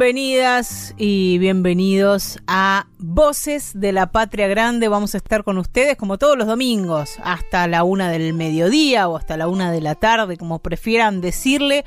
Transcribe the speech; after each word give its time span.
Bienvenidas 0.00 0.94
y 0.96 1.36
bienvenidos 1.36 2.38
a 2.46 2.86
Voces 2.96 3.78
de 3.78 3.92
la 3.92 4.10
Patria 4.10 4.48
Grande. 4.48 4.88
Vamos 4.88 5.12
a 5.12 5.18
estar 5.18 5.44
con 5.44 5.58
ustedes 5.58 5.98
como 5.98 6.16
todos 6.16 6.38
los 6.38 6.46
domingos, 6.46 7.18
hasta 7.22 7.68
la 7.68 7.84
una 7.84 8.10
del 8.10 8.32
mediodía 8.32 9.08
o 9.08 9.18
hasta 9.18 9.36
la 9.36 9.46
una 9.46 9.70
de 9.70 9.82
la 9.82 9.94
tarde, 9.96 10.38
como 10.38 10.60
prefieran 10.60 11.20
decirle. 11.20 11.84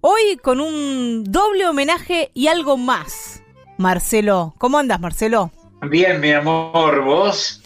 Hoy 0.00 0.36
con 0.40 0.60
un 0.60 1.24
doble 1.24 1.66
homenaje 1.66 2.30
y 2.32 2.46
algo 2.46 2.76
más. 2.76 3.42
Marcelo, 3.76 4.54
¿cómo 4.58 4.78
andas, 4.78 5.00
Marcelo? 5.00 5.50
Bien, 5.82 6.20
mi 6.20 6.30
amor, 6.30 7.02
¿vos? 7.02 7.60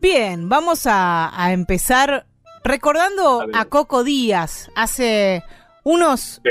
Bien, 0.00 0.48
vamos 0.48 0.86
a, 0.86 1.30
a 1.38 1.52
empezar 1.52 2.24
recordando 2.64 3.42
a, 3.52 3.60
a 3.60 3.64
Coco 3.66 4.04
Díaz. 4.04 4.70
Hace 4.74 5.42
unos, 5.88 6.42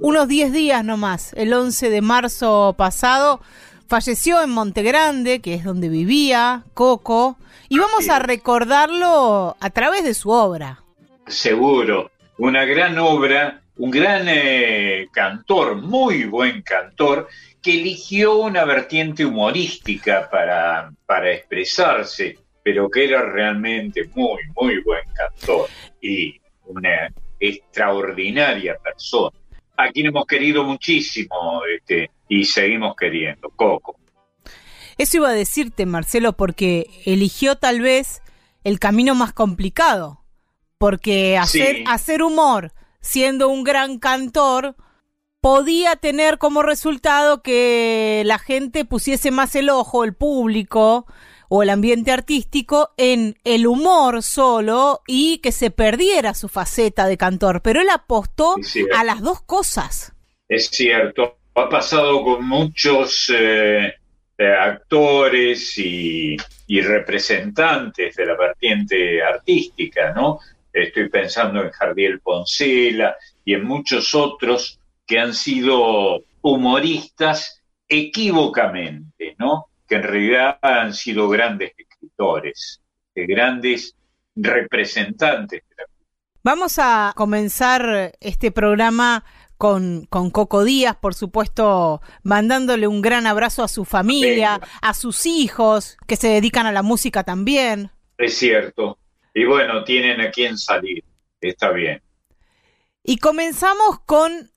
unos 0.00 0.28
10 0.28 0.52
días 0.52 0.84
nomás, 0.84 1.32
el 1.32 1.52
11 1.52 1.90
de 1.90 2.00
marzo 2.00 2.76
pasado, 2.78 3.40
falleció 3.88 4.40
en 4.40 4.50
Montegrande, 4.50 5.40
que 5.40 5.54
es 5.54 5.64
donde 5.64 5.88
vivía 5.88 6.62
Coco, 6.74 7.36
y 7.68 7.80
vamos 7.80 8.08
a 8.08 8.20
recordarlo 8.20 9.56
a 9.58 9.70
través 9.70 10.04
de 10.04 10.14
su 10.14 10.30
obra. 10.30 10.84
Seguro, 11.26 12.12
una 12.36 12.64
gran 12.66 12.96
obra, 13.00 13.62
un 13.78 13.90
gran 13.90 14.26
eh, 14.28 15.08
cantor, 15.12 15.82
muy 15.82 16.26
buen 16.26 16.62
cantor, 16.62 17.26
que 17.60 17.80
eligió 17.80 18.36
una 18.36 18.64
vertiente 18.64 19.26
humorística 19.26 20.30
para, 20.30 20.92
para 21.04 21.32
expresarse, 21.32 22.38
pero 22.62 22.88
que 22.88 23.06
era 23.06 23.22
realmente 23.22 24.08
muy, 24.14 24.38
muy 24.54 24.80
buen 24.84 25.02
cantor. 25.14 25.68
Y 26.00 26.40
una 26.64 27.10
extraordinaria 27.40 28.76
persona, 28.82 29.36
a 29.76 29.90
quien 29.90 30.06
hemos 30.06 30.26
querido 30.26 30.64
muchísimo 30.64 31.62
este, 31.76 32.10
y 32.28 32.44
seguimos 32.44 32.94
queriendo, 32.96 33.50
Coco. 33.50 33.96
Eso 34.96 35.18
iba 35.18 35.28
a 35.30 35.32
decirte, 35.32 35.86
Marcelo, 35.86 36.32
porque 36.32 36.86
eligió 37.04 37.56
tal 37.56 37.80
vez 37.80 38.22
el 38.64 38.80
camino 38.80 39.14
más 39.14 39.32
complicado, 39.32 40.24
porque 40.78 41.38
hacer, 41.38 41.76
Sí. 41.76 41.84
hacer 41.86 42.22
humor 42.22 42.72
siendo 43.00 43.48
un 43.48 43.62
gran 43.62 43.98
cantor 43.98 44.74
podía 45.40 45.94
tener 45.94 46.38
como 46.38 46.62
resultado 46.62 47.42
que 47.42 48.22
la 48.26 48.38
gente 48.38 48.84
pusiese 48.84 49.30
más 49.30 49.54
el 49.54 49.70
ojo, 49.70 50.02
el 50.02 50.14
público 50.14 51.06
o 51.48 51.62
el 51.62 51.70
ambiente 51.70 52.12
artístico 52.12 52.90
en 52.96 53.36
el 53.44 53.66
humor 53.66 54.22
solo 54.22 55.00
y 55.06 55.38
que 55.38 55.52
se 55.52 55.70
perdiera 55.70 56.34
su 56.34 56.48
faceta 56.48 57.06
de 57.06 57.16
cantor, 57.16 57.62
pero 57.62 57.80
él 57.80 57.88
apostó 57.90 58.56
a 58.94 59.04
las 59.04 59.20
dos 59.22 59.42
cosas. 59.42 60.12
Es 60.48 60.68
cierto, 60.68 61.38
ha 61.54 61.68
pasado 61.68 62.22
con 62.22 62.46
muchos 62.46 63.32
eh, 63.34 63.94
eh, 64.38 64.46
actores 64.46 65.76
y, 65.78 66.36
y 66.66 66.80
representantes 66.80 68.14
de 68.14 68.26
la 68.26 68.36
vertiente 68.36 69.22
artística, 69.22 70.12
¿no? 70.12 70.40
Estoy 70.72 71.08
pensando 71.08 71.62
en 71.62 71.70
Jardiel 71.70 72.20
Poncela 72.20 73.16
y 73.44 73.54
en 73.54 73.64
muchos 73.64 74.14
otros 74.14 74.78
que 75.06 75.18
han 75.18 75.34
sido 75.34 76.22
humoristas 76.42 77.62
equívocamente, 77.88 79.34
¿no? 79.38 79.67
Que 79.88 79.96
en 79.96 80.02
realidad 80.02 80.58
han 80.62 80.92
sido 80.92 81.28
grandes 81.28 81.72
escritores, 81.76 82.82
eh, 83.14 83.26
grandes 83.26 83.96
representantes 84.36 85.62
de 85.68 85.74
la 85.76 85.84
Vamos 86.44 86.78
a 86.78 87.12
comenzar 87.16 88.12
este 88.20 88.52
programa 88.52 89.24
con, 89.56 90.06
con 90.06 90.30
Coco 90.30 90.64
Díaz, 90.64 90.96
por 90.96 91.14
supuesto, 91.14 92.00
mandándole 92.22 92.86
un 92.86 93.02
gran 93.02 93.26
abrazo 93.26 93.64
a 93.64 93.68
su 93.68 93.84
familia, 93.84 94.58
Venga. 94.58 94.68
a 94.80 94.94
sus 94.94 95.26
hijos, 95.26 95.96
que 96.06 96.16
se 96.16 96.28
dedican 96.28 96.66
a 96.66 96.72
la 96.72 96.82
música 96.82 97.24
también. 97.24 97.90
Es 98.16 98.38
cierto. 98.38 98.98
Y 99.34 99.44
bueno, 99.44 99.84
tienen 99.84 100.20
a 100.20 100.30
quién 100.30 100.56
salir. 100.56 101.04
Está 101.40 101.70
bien. 101.70 102.02
Y 103.02 103.18
comenzamos 103.18 104.00
con 104.06 104.50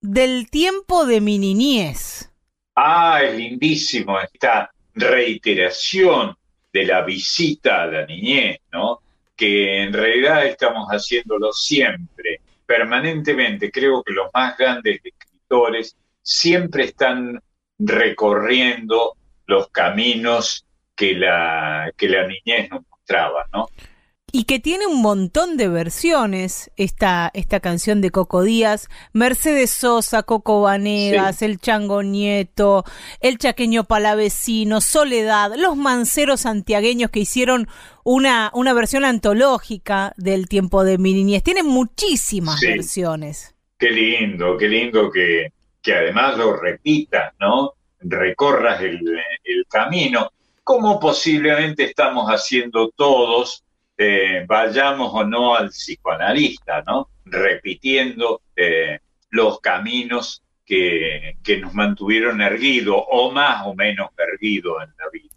Del 0.00 0.50
tiempo 0.50 1.06
de 1.06 1.20
mi 1.20 1.38
niñez. 1.38 2.31
Ah, 2.74 3.20
es 3.22 3.34
lindísimo 3.36 4.18
esta 4.20 4.72
reiteración 4.94 6.36
de 6.72 6.84
la 6.84 7.02
visita 7.02 7.82
a 7.82 7.86
la 7.86 8.06
niñez, 8.06 8.60
¿no? 8.72 9.00
Que 9.36 9.82
en 9.82 9.92
realidad 9.92 10.46
estamos 10.46 10.88
haciéndolo 10.88 11.52
siempre, 11.52 12.40
permanentemente. 12.64 13.70
Creo 13.70 14.02
que 14.02 14.12
los 14.12 14.28
más 14.32 14.56
grandes 14.56 15.00
escritores 15.04 15.96
siempre 16.22 16.84
están 16.84 17.40
recorriendo 17.78 19.16
los 19.46 19.68
caminos 19.68 20.64
que 20.94 21.14
la, 21.14 21.92
que 21.96 22.08
la 22.08 22.26
niñez 22.26 22.70
nos 22.70 22.82
mostraba, 22.88 23.46
¿no? 23.52 23.68
Y 24.34 24.44
que 24.44 24.58
tiene 24.58 24.86
un 24.86 25.02
montón 25.02 25.58
de 25.58 25.68
versiones 25.68 26.70
esta, 26.78 27.30
esta 27.34 27.60
canción 27.60 28.00
de 28.00 28.10
Coco 28.10 28.42
Díaz, 28.42 28.88
Mercedes 29.12 29.70
Sosa, 29.70 30.22
Coco 30.22 30.62
Vanegas, 30.62 31.42
El 31.42 31.58
Chango 31.58 32.02
Nieto, 32.02 32.84
El 33.20 33.36
Chaqueño 33.36 33.84
Palavecino, 33.84 34.80
Soledad, 34.80 35.52
los 35.58 35.76
manceros 35.76 36.40
santiagueños 36.40 37.10
que 37.10 37.20
hicieron 37.20 37.68
una, 38.04 38.50
una 38.54 38.72
versión 38.72 39.04
antológica 39.04 40.14
del 40.16 40.48
tiempo 40.48 40.82
de 40.82 40.96
mi 40.96 41.12
niñez. 41.12 41.42
Tienen 41.42 41.66
muchísimas 41.66 42.58
Sí. 42.60 42.68
versiones. 42.68 43.54
Qué 43.78 43.90
lindo, 43.90 44.56
qué 44.56 44.68
lindo 44.68 45.10
que, 45.10 45.52
que 45.82 45.92
además 45.94 46.38
lo 46.38 46.56
repitas, 46.56 47.34
¿no? 47.38 47.74
Recorras 48.00 48.80
el, 48.80 48.98
el 49.44 49.66
camino, 49.68 50.30
como 50.64 50.98
posiblemente 50.98 51.84
estamos 51.84 52.28
haciendo 52.28 52.88
todos, 52.96 53.62
eh, 53.96 54.44
vayamos 54.46 55.10
o 55.12 55.24
no 55.24 55.54
al 55.54 55.68
psicoanalista, 55.68 56.82
¿no? 56.82 57.08
Repitiendo 57.24 58.42
eh, 58.56 59.00
los 59.30 59.60
caminos 59.60 60.42
que, 60.64 61.36
que 61.42 61.58
nos 61.58 61.74
mantuvieron 61.74 62.40
erguidos, 62.40 63.02
o 63.10 63.30
más 63.30 63.66
o 63.66 63.74
menos 63.74 64.10
erguidos 64.16 64.82
en 64.82 64.90
la 64.98 65.10
vida. 65.12 65.28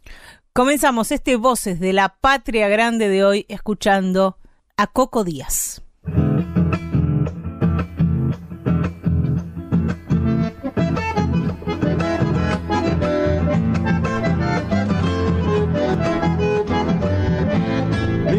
Comenzamos 0.54 1.12
este 1.12 1.36
Voces 1.36 1.80
de 1.80 1.94
la 1.94 2.10
Patria 2.10 2.70
Grande 2.70 3.10
de 3.10 3.26
hoy 3.26 3.46
escuchando 3.50 4.38
a 4.78 4.88
Coco 4.88 5.24
Díaz. 5.24 5.85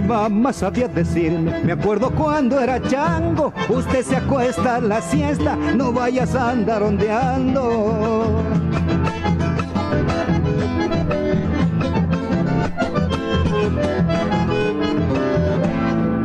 Mamá 0.06 0.52
sabía 0.52 0.88
decirme, 0.88 1.60
me 1.64 1.72
acuerdo 1.72 2.10
cuando 2.10 2.60
era 2.60 2.80
chango, 2.80 3.52
usted 3.68 4.04
se 4.04 4.16
acuesta 4.16 4.76
a 4.76 4.80
la 4.80 5.00
siesta, 5.00 5.56
no 5.56 5.92
vayas 5.92 6.34
a 6.34 6.50
andar 6.50 6.82
ondeando. 6.82 8.42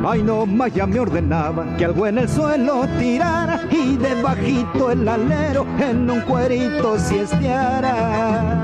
Ay 0.07 0.23
no 0.23 0.45
más 0.45 0.73
ya 0.73 0.85
me 0.85 0.99
ordenaba 0.99 1.77
que 1.77 1.85
algo 1.85 2.05
en 2.05 2.17
el 2.17 2.27
suelo 2.27 2.85
tirara 2.99 3.61
y 3.71 3.95
debajito 3.95 4.91
el 4.91 5.07
alero 5.07 5.65
en 5.79 6.09
un 6.09 6.19
cuerito 6.21 6.99
siesteara. 6.99 8.61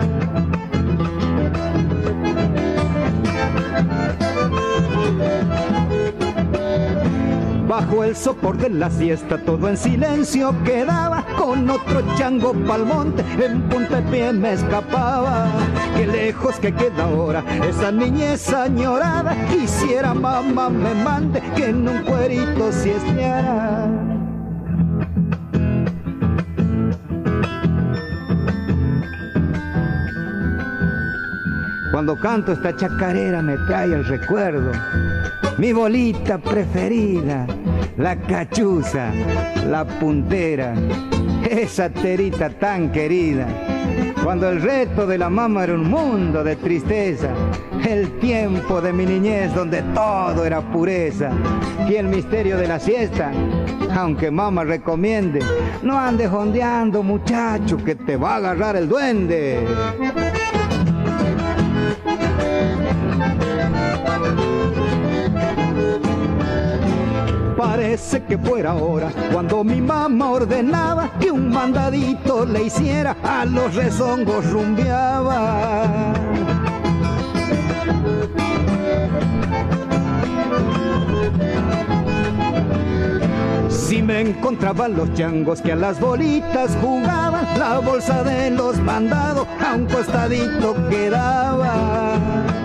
Bajo 7.68 8.04
el 8.04 8.16
sopor 8.16 8.58
de 8.58 8.70
la 8.70 8.90
siesta 8.90 9.38
todo 9.38 9.68
en 9.68 9.76
silencio 9.76 10.56
quedaba. 10.64 11.26
Con 11.38 11.70
otro 11.70 12.02
chango 12.16 12.54
pa'l 12.54 12.86
monte 12.86 13.24
en 13.44 13.62
punta 13.64 13.98
de 13.98 14.10
pie 14.10 14.34
me 14.34 14.54
escapaba. 14.54 15.48
Qué 15.96 16.08
lejos 16.08 16.56
que 16.60 16.74
queda 16.74 17.04
ahora 17.04 17.44
esa 17.68 17.92
niñez 17.92 18.54
añorada. 18.54 19.36
Quisiera 19.50 20.14
mamá 20.14 20.70
me 20.70 20.94
mande 20.94 21.42
que 21.56 21.66
en 21.66 21.88
un 21.88 22.04
cuerito 22.04 22.72
siesteara 22.72 24.17
Cuando 31.98 32.16
canto 32.16 32.52
esta 32.52 32.76
chacarera 32.76 33.42
me 33.42 33.58
trae 33.66 33.92
el 33.92 34.06
recuerdo. 34.06 34.72
Mi 35.58 35.74
bolita 35.74 36.38
preferida, 36.38 37.48
la 37.98 38.16
cachuza, 38.16 39.12
la 39.68 39.84
puntera, 39.84 40.76
esa 41.50 41.90
terita 41.90 42.52
tan 42.52 42.92
querida. 42.92 43.48
Cuando 44.24 44.48
el 44.48 44.62
reto 44.62 45.08
de 45.08 45.18
la 45.18 45.32
mamá 45.32 45.64
era 45.64 45.74
un 45.74 45.90
mundo 45.90 46.44
de 46.44 46.56
tristeza, 46.58 47.30
el 47.84 48.20
tiempo 48.20 48.80
de 48.80 48.94
mi 48.94 49.08
niñez 49.08 49.56
donde 49.56 49.82
todo 49.96 50.46
era 50.46 50.62
pureza 50.62 51.32
y 51.90 51.96
el 51.96 52.06
misterio 52.10 52.58
de 52.58 52.68
la 52.68 52.80
siesta, 52.80 53.32
aunque 53.96 54.30
mamá 54.30 54.66
recomiende, 54.66 55.40
no 55.82 55.98
andes 55.98 56.30
jondeando 56.30 57.02
muchacho 57.02 57.76
que 57.84 57.96
te 57.96 58.18
va 58.18 58.34
a 58.34 58.36
agarrar 58.36 58.76
el 58.76 58.88
duende. 58.88 59.66
Parece 67.58 68.22
que 68.24 68.38
fuera 68.38 68.72
ahora 68.74 69.12
cuando 69.34 69.64
mi 69.64 69.82
mamá 69.82 70.30
ordenaba 70.30 71.10
que 71.20 71.32
un 71.32 71.50
mandadito 71.50 72.46
le 72.46 72.66
hiciera 72.66 73.18
a 73.24 73.46
los 73.46 73.74
rezongos 73.74 74.46
rumbeaba. 74.52 76.14
Si 83.70 84.04
me 84.04 84.22
encontraban 84.22 84.96
los 84.96 85.12
changos 85.16 85.60
que 85.60 85.72
a 85.72 85.76
las 85.76 86.00
bolitas 86.00 86.78
jugaban, 86.80 87.58
la 87.58 87.80
bolsa 87.80 88.24
de 88.24 88.52
los 88.52 88.78
mandados 88.78 89.48
a 89.66 89.74
un 89.74 89.88
costadito 89.88 90.76
quedaba. 90.90 92.57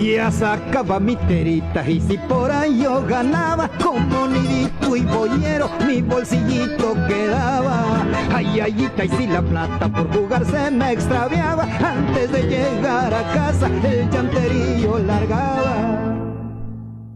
Ya 0.00 0.30
sacaba 0.30 0.98
mi 0.98 1.14
terita 1.14 1.88
y 1.88 2.00
si 2.00 2.16
por 2.16 2.50
ahí 2.50 2.82
yo 2.82 3.04
ganaba 3.06 3.68
como 3.82 4.28
nidito 4.28 4.96
y 4.96 5.02
boyero 5.02 5.70
mi 5.86 6.00
bolsillito 6.00 6.94
quedaba. 7.06 8.06
Ay, 8.32 8.60
ay, 8.60 8.90
y 8.96 9.08
si 9.16 9.26
la 9.26 9.42
plata 9.42 9.92
por 9.92 10.10
jugar 10.14 10.46
se 10.46 10.70
me 10.70 10.92
extraviaba 10.92 11.64
antes 11.64 12.32
de 12.32 12.42
llegar 12.44 13.12
a 13.12 13.32
casa 13.34 13.66
el 13.66 14.08
llanterillo 14.10 14.98
largaba. 15.00 16.16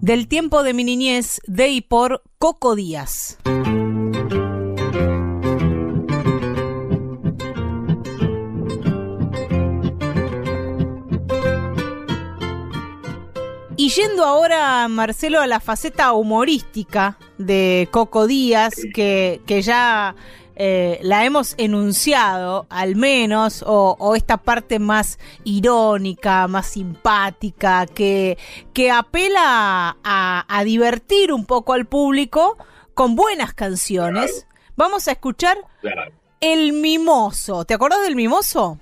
Del 0.03 0.29
tiempo 0.29 0.63
de 0.63 0.75
mi 0.75 0.85
niñez 0.85 1.41
de 1.47 1.69
y 1.69 1.81
por 1.81 2.23
Coco 2.39 2.75
Díaz. 2.75 3.39
Y 13.85 13.91
yendo 13.91 14.25
ahora, 14.25 14.89
Marcelo, 14.89 15.43
a 15.43 15.47
la 15.47 15.61
faceta 15.61 16.15
humorística 16.15 17.19
de 17.37 17.87
Coco 17.91 18.27
Díaz, 18.27 18.73
que, 18.95 19.43
que 19.47 19.61
ya 19.61 20.17
eh, 20.57 20.99
la 21.03 21.27
hemos 21.27 21.55
enunciado, 21.59 22.67
al 22.71 22.97
menos, 22.97 23.63
o, 23.67 24.15
esta 24.17 24.39
parte 24.39 24.79
más 24.79 25.19
irónica, 25.45 26.49
más 26.49 26.69
simpática, 26.69 27.85
que, 27.85 28.39
que 28.73 28.91
apela 28.91 29.99
a, 30.03 30.63
divertir 30.65 31.31
un 31.31 31.45
poco 31.45 31.75
al 31.75 31.85
público 31.85 32.57
con 32.95 33.17
buenas 33.17 33.53
canciones. 33.53 34.47
Vamos 34.77 35.09
a 35.09 35.13
escuchar 35.13 35.59
El 36.41 36.73
Mimoso. 36.73 37.67
¿Te 37.67 37.75
acordás 37.75 38.01
del 38.01 38.17
Mimoso? 38.17 38.79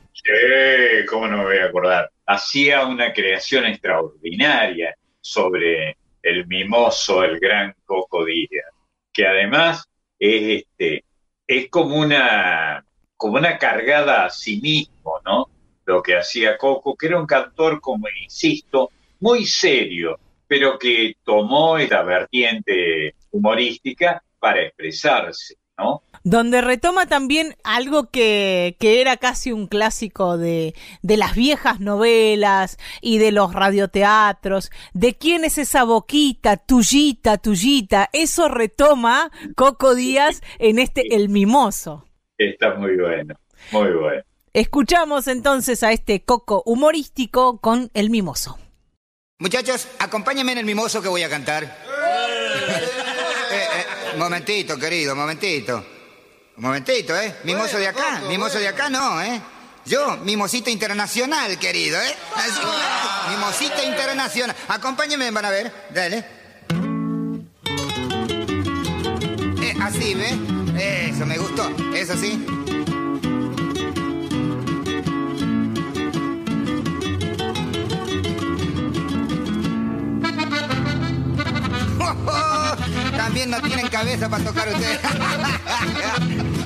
Cómo 1.09 1.27
no 1.27 1.39
me 1.39 1.45
voy 1.45 1.59
a 1.59 1.67
acordar 1.67 2.13
hacía 2.27 2.87
una 2.87 3.13
creación 3.13 3.67
extraordinaria 3.67 4.95
sobre 5.21 5.97
el 6.23 6.47
mimoso, 6.47 7.23
el 7.25 7.39
gran 7.39 7.75
Coco 7.85 8.25
Díaz, 8.25 8.67
que 9.13 9.27
además 9.27 9.89
es, 10.19 10.63
este, 10.63 11.05
es 11.47 11.69
como, 11.69 11.97
una, 11.97 12.85
como 13.17 13.35
una 13.35 13.59
cargada 13.59 14.25
a 14.25 14.31
sí 14.31 14.61
mismo, 14.61 15.21
¿no? 15.25 15.49
Lo 15.85 16.03
que 16.03 16.17
hacía 16.17 16.57
Coco, 16.57 16.97
que 16.97 17.07
era 17.07 17.19
un 17.19 17.27
cantor, 17.27 17.81
como 17.81 18.07
insisto, 18.23 18.91
muy 19.21 19.45
serio, 19.47 20.19
pero 20.47 20.79
que 20.79 21.17
tomó 21.25 21.79
esta 21.79 22.03
vertiente 22.03 23.17
humorística 23.31 24.23
para 24.39 24.63
expresarse, 24.63 25.57
¿no? 25.77 26.03
Donde 26.25 26.61
retoma 26.61 27.07
también 27.07 27.57
algo 27.65 28.11
que, 28.11 28.77
que 28.79 29.01
era 29.01 29.17
casi 29.17 29.53
un 29.53 29.67
clásico 29.67 30.39
de, 30.39 30.75
de, 31.03 31.17
las 31.17 31.35
viejas 31.35 31.81
novelas 31.81 32.79
y 33.01 33.19
de 33.19 33.33
los 33.33 33.53
radioteatros, 33.53 34.71
de 34.93 35.17
quién 35.17 35.45
es 35.45 35.59
esa 35.59 35.85
boquita, 35.85 36.57
tuyita, 36.57 37.39
tuyita, 37.39 38.09
eso 38.13 38.49
retoma 38.49 39.31
Coco 39.57 39.95
Díaz 39.95 40.43
en 40.59 40.79
este 40.79 41.15
El 41.15 41.29
Mimoso. 41.29 42.07
Está 42.39 42.75
muy 42.75 42.97
bueno, 42.97 43.35
muy 43.71 43.91
bueno. 43.93 44.23
Escuchamos 44.53 45.29
entonces 45.29 45.83
a 45.83 45.93
este 45.93 46.25
Coco 46.25 46.63
humorístico 46.67 47.59
con 47.59 47.91
El 47.95 48.11
Mimoso. 48.11 48.59
Muchachos, 49.39 49.89
acompáñenme 49.99 50.53
en 50.53 50.59
El 50.59 50.67
Mimoso 50.67 51.03
que 51.03 51.09
voy 51.09 51.23
a 51.23 51.29
cantar. 51.29 51.65
Eh, 51.65 51.69
eh, 53.53 54.19
momentito, 54.19 54.79
querido, 54.79 55.17
momentito. 55.17 55.85
Un 56.57 56.65
momentito, 56.65 57.17
¿eh? 57.17 57.35
Mimoso 57.45 57.79
de 57.79 57.89
acá, 57.89 58.21
mimoso 58.29 58.59
de 58.59 58.69
acá 58.69 58.91
no, 58.91 59.23
¿eh? 59.23 59.41
Yo, 59.85 60.19
mimosito 60.19 60.71
internacional, 60.71 61.59
querido, 61.59 61.99
¿eh? 62.01 62.15
mimosita 63.31 63.83
internacional. 63.83 64.55
Acompáñenme, 64.69 65.31
van 65.31 65.45
a 65.47 65.51
ver. 65.51 65.73
Dale. 65.91 66.25
Eh, 69.61 69.75
así, 69.83 70.15
¿ve? 70.15 71.09
Eso, 71.09 71.27
me 71.27 71.39
gustó. 71.39 71.69
Eso 71.95 72.17
sí. 72.17 72.62
También 83.17 83.51
no 83.51 83.61
tienen 83.61 83.89
cabeza 83.89 84.29
para 84.29 84.45
tocar 84.45 84.69
ustedes. 84.69 85.01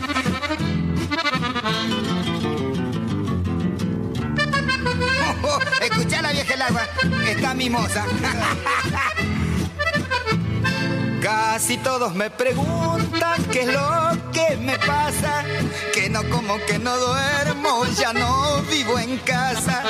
escucha 5.80 6.22
la 6.22 6.32
vieja 6.32 6.54
el 6.54 6.62
agua, 6.62 6.82
está 7.26 7.54
mimosa. 7.54 8.04
Casi 11.26 11.76
todos 11.78 12.14
me 12.14 12.30
preguntan 12.30 13.42
qué 13.50 13.62
es 13.62 13.66
lo 13.66 14.16
que 14.32 14.56
me 14.58 14.78
pasa, 14.78 15.42
que 15.92 16.08
no 16.08 16.22
como 16.30 16.56
que 16.66 16.78
no 16.78 16.96
duermo, 16.96 17.84
ya 17.98 18.12
no 18.12 18.62
vivo 18.70 18.96
en 18.96 19.18
casa, 19.18 19.82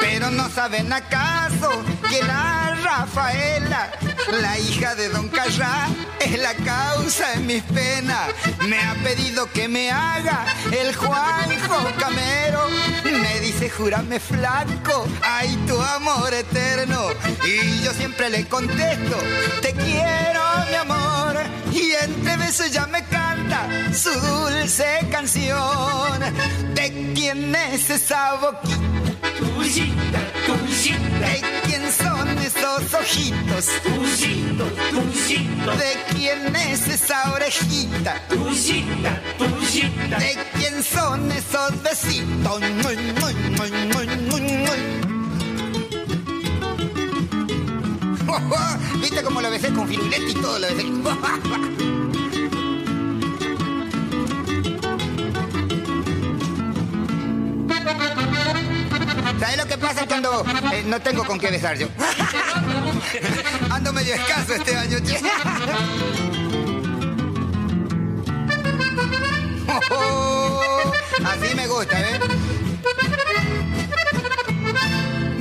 pero 0.00 0.32
no 0.32 0.50
saben 0.50 0.92
acaso 0.92 1.70
que 2.08 2.20
la 2.24 2.76
Rafaela, 2.82 3.92
la 4.32 4.58
hija 4.58 4.96
de 4.96 5.10
Don 5.10 5.28
Carrá, 5.28 5.86
es 6.18 6.36
la 6.40 6.54
causa 6.54 7.36
de 7.36 7.36
mis 7.36 7.62
penas. 7.62 8.30
Me 8.66 8.82
ha 8.82 8.94
pedido 8.94 9.48
que 9.52 9.68
me 9.68 9.92
haga 9.92 10.44
el 10.72 10.92
Juanjo 10.96 11.88
Camero, 12.00 12.66
me 13.04 13.38
dice 13.38 13.70
júrame 13.70 14.18
flaco, 14.18 15.06
ay 15.22 15.54
tu 15.68 15.80
amor 15.80 16.34
eterno, 16.34 17.10
y 17.44 17.80
yo 17.84 17.94
siempre 17.94 18.28
le 18.28 18.48
contesto, 18.48 19.16
te 19.62 19.72
quiero 19.72 20.40
mi 20.70 20.76
amor 20.80 21.36
y 21.72 21.92
entre 21.92 22.36
besos 22.36 22.70
ya 22.70 22.86
me 22.86 23.04
canta 23.04 23.68
su 23.92 24.10
dulce 24.10 25.06
canción. 25.10 26.20
¿De 26.74 27.12
quién 27.14 27.54
es 27.54 27.90
esa 27.90 28.34
boquita? 28.36 28.78
Tullita, 29.38 30.20
tullita. 30.46 31.18
¿De 31.20 31.42
quién 31.64 31.92
son 31.92 32.38
esos 32.38 32.94
ojitos? 32.94 33.66
Tuyito, 33.82 34.64
tuyito. 34.90 35.76
¿De 35.76 35.92
quién 36.14 36.56
es 36.56 36.88
esa 36.88 37.32
orejita? 37.32 38.20
Tuyita, 38.28 39.20
tuyita. 39.38 40.18
¿De 40.18 40.38
quién 40.54 40.82
son 40.82 41.30
esos 41.32 41.82
besitos? 41.82 42.60
Muy, 42.60 42.96
muy, 43.20 43.34
muy, 43.56 45.09
¿Viste 49.00 49.22
cómo 49.22 49.40
lo 49.40 49.50
besé 49.50 49.72
con 49.72 49.88
firulete 49.88 50.30
y 50.30 50.34
todo 50.34 50.58
lo 50.58 50.66
besé? 50.66 50.84
¿Sabes 59.40 59.56
lo 59.56 59.66
que 59.66 59.78
pasa 59.78 60.06
cuando 60.06 60.44
eh, 60.72 60.84
no 60.86 61.00
tengo 61.00 61.24
con 61.24 61.38
qué 61.38 61.50
besar 61.50 61.78
yo? 61.78 61.88
Ando 63.70 63.92
medio 63.92 64.14
escaso 64.14 64.54
este 64.54 64.76
año, 64.76 64.98
che. 65.00 65.18
Así 71.24 71.54
me 71.54 71.66
gusta, 71.66 72.00
¿eh? 72.00 72.20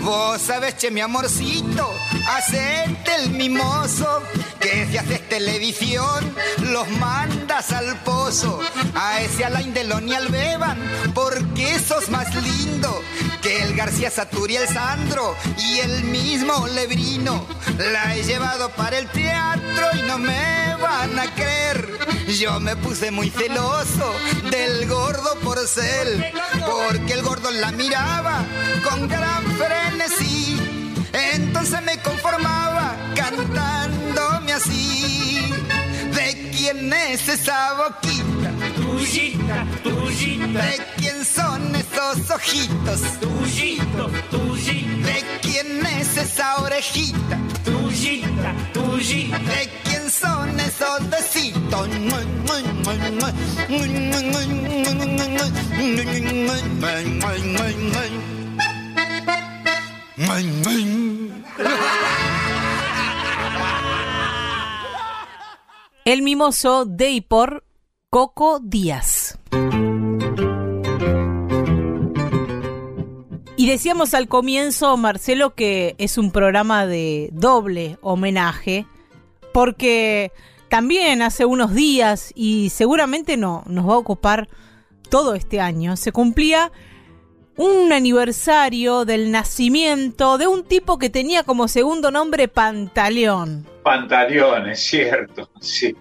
Vos 0.01 0.41
sabés, 0.41 0.77
che, 0.77 0.89
mi 0.91 1.01
amorcito, 1.01 1.91
hacete 2.38 3.15
el 3.15 3.31
mimoso, 3.31 4.21
que 4.59 4.88
si 4.89 4.98
haces 4.98 5.27
televisión, 5.29 6.33
los 6.71 6.88
mandas 6.91 7.71
al 7.71 7.95
pozo. 8.03 8.59
A 8.95 9.21
ese 9.21 9.45
Alain 9.45 9.74
Delon 9.74 10.07
y 10.07 10.13
al 10.13 10.27
Beban, 10.27 10.79
porque 11.13 11.79
sos 11.79 12.09
más 12.09 12.33
lindo 12.36 13.01
que 13.41 13.63
el 13.63 13.75
García 13.75 14.12
Saturi, 14.12 14.57
el 14.57 14.67
Sandro 14.67 15.36
y 15.57 15.79
el 15.79 16.03
mismo 16.05 16.67
Lebrino. 16.67 17.45
La 17.91 18.15
he 18.15 18.24
llevado 18.24 18.69
para 18.69 18.98
el 18.98 19.07
teatro 19.09 19.88
y 19.98 20.01
no 20.03 20.17
me 20.17 20.75
van 20.81 21.17
a 21.17 21.33
creer. 21.33 21.89
Yo 22.27 22.59
me 22.59 22.75
puse 22.75 23.12
muy 23.12 23.29
celoso 23.29 24.13
del 24.51 24.88
gordo 24.88 25.36
porcel, 25.39 26.25
porque 26.65 27.13
el 27.13 27.24
gordo 27.24 27.50
la 27.51 27.71
miraba 27.71 28.45
con 28.88 29.07
gran 29.07 29.43
frenesí. 29.57 30.79
Entonces 31.33 31.81
me 31.81 31.98
conformaba 31.98 32.18
cantándome 33.29 34.53
así. 34.53 35.41
¿De 36.13 36.51
quién 36.55 36.91
es 36.93 37.27
esa 37.27 37.74
boquita? 37.74 38.50
Tuyita, 38.75 39.65
tuyita. 39.83 40.62
¿De 40.62 40.77
quién 40.98 41.25
son 41.25 41.75
esos 41.75 42.29
ojitos? 42.31 43.01
Tuyito, 43.19 44.09
tuyita. 44.31 45.07
¿De 45.07 45.24
quién 45.41 45.86
es 45.86 46.17
esa 46.17 46.57
orejita? 46.62 47.38
Tuyita, 47.63 48.53
tuyita. 48.74 49.39
¿De 49.39 49.69
quién 49.83 50.12
son 50.12 50.59
esos 50.59 51.09
besitos? 51.09 51.88
El 66.06 66.22
mimoso 66.22 66.86
de 66.86 67.12
y 67.12 67.22
por 67.22 67.63
Coco 68.10 68.60
Díaz. 68.60 69.38
Y 73.58 73.68
decíamos 73.68 74.13
al 74.13 74.27
comienzo, 74.27 74.96
Marcelo, 74.96 75.53
que 75.53 75.96
es 75.98 76.18
un 76.18 76.32
programa 76.32 76.86
de 76.88 77.29
doble 77.34 77.98
homenaje, 78.01 78.88
porque 79.53 80.32
también 80.70 81.22
hace 81.22 81.46
unos 81.46 81.74
días, 81.74 82.32
y 82.36 82.70
seguramente 82.70 83.36
no 83.36 83.63
nos 83.68 83.88
va 83.88 83.96
a 83.96 83.98
ocupar 83.98 84.48
todo 85.10 85.36
este 85.36 85.60
año, 85.60 85.98
se 85.98 86.12
cumplía 86.12 86.72
un 87.58 87.91
aniversario 87.91 89.03
del 89.03 89.32
nacimiento 89.32 90.38
de 90.38 90.48
un 90.48 90.63
tipo 90.63 90.98
que 90.98 91.10
tenía 91.10 91.44
como 91.44 91.68
segundo 91.68 92.10
nombre 92.10 92.48
Pantaleón. 92.48 93.68
Pantaleón, 93.93 94.69
es 94.69 94.79
cierto, 94.89 95.50
sí. 95.60 95.96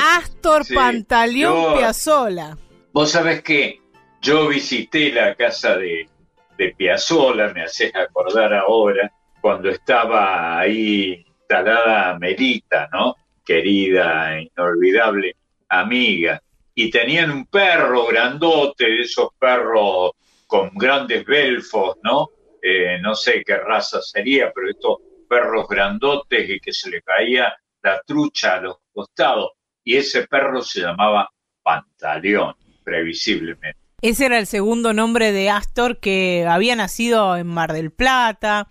Astor 0.00 0.64
Sí, 0.64 0.74
Pantaleón 0.74 1.52
yo- 1.54 1.74
Piazzolla. 1.76 2.56
Vos 2.92 3.10
sabés 3.10 3.42
que 3.42 3.80
yo 4.22 4.48
visité 4.48 5.12
la 5.12 5.34
casa 5.34 5.76
de, 5.76 6.08
de 6.56 6.74
Piazzolla, 6.74 7.52
me 7.52 7.62
haces 7.64 7.94
acordar 7.94 8.54
ahora, 8.54 9.12
cuando 9.42 9.68
estaba 9.68 10.58
ahí 10.58 11.22
instalada 11.40 12.18
Melita, 12.18 12.88
¿no? 12.92 13.14
Querida, 13.44 14.40
inolvidable 14.40 15.36
amiga. 15.68 16.40
Y 16.74 16.90
tenían 16.90 17.30
un 17.30 17.44
perro 17.46 18.06
grandote, 18.06 18.84
de 18.86 19.02
esos 19.02 19.28
perros 19.38 20.12
con 20.46 20.70
grandes 20.74 21.24
belfos, 21.26 21.96
¿no? 22.02 22.30
Eh, 22.62 22.98
no 23.02 23.14
sé 23.14 23.42
qué 23.44 23.56
raza 23.58 24.00
sería, 24.00 24.50
pero 24.54 24.70
estos 24.70 24.96
perros 25.34 25.66
grandotes 25.68 26.48
y 26.48 26.60
que 26.60 26.72
se 26.72 26.90
le 26.90 27.02
caía 27.02 27.52
la 27.82 28.00
trucha 28.06 28.54
a 28.54 28.60
los 28.60 28.76
costados. 28.92 29.50
Y 29.82 29.96
ese 29.96 30.26
perro 30.26 30.62
se 30.62 30.80
llamaba 30.82 31.28
Pantaleón, 31.62 32.54
previsiblemente. 32.84 33.78
Ese 34.00 34.26
era 34.26 34.38
el 34.38 34.46
segundo 34.46 34.92
nombre 34.92 35.32
de 35.32 35.50
Astor 35.50 35.98
que 35.98 36.46
había 36.48 36.76
nacido 36.76 37.36
en 37.36 37.46
Mar 37.46 37.72
del 37.72 37.90
Plata, 37.90 38.68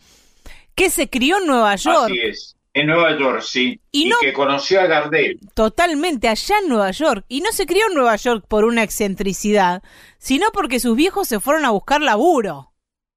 que 0.75 0.89
se 0.89 1.09
crió 1.09 1.37
en 1.39 1.47
Nueva 1.47 1.75
York, 1.75 2.05
Así 2.11 2.19
es. 2.21 2.55
En 2.75 2.87
Nueva 2.87 3.15
York, 3.19 3.41
sí. 3.41 3.79
Y 3.91 4.07
Y, 4.07 4.09
no- 4.09 4.15
que 4.19 4.33
conoció 4.33 4.81
a 4.81 4.87
Gardel. 4.87 5.39
totalmente 5.53 6.27
allá 6.27 6.55
en 6.63 6.69
Nueva 6.69 6.89
York. 6.89 7.23
Y 7.27 7.41
no 7.41 7.51
se 7.51 7.67
crió 7.67 7.85
en 7.87 7.93
Nueva 7.93 8.15
York 8.15 8.45
por 8.47 8.65
una 8.65 8.81
excentricidad, 8.81 9.83
sino 10.17 10.47
porque 10.51 10.79
sus 10.79 10.95
viejos 10.95 11.27
se 11.27 11.39
fueron 11.39 11.65
a 11.65 11.69
buscar 11.69 12.01
laburo 12.01 12.71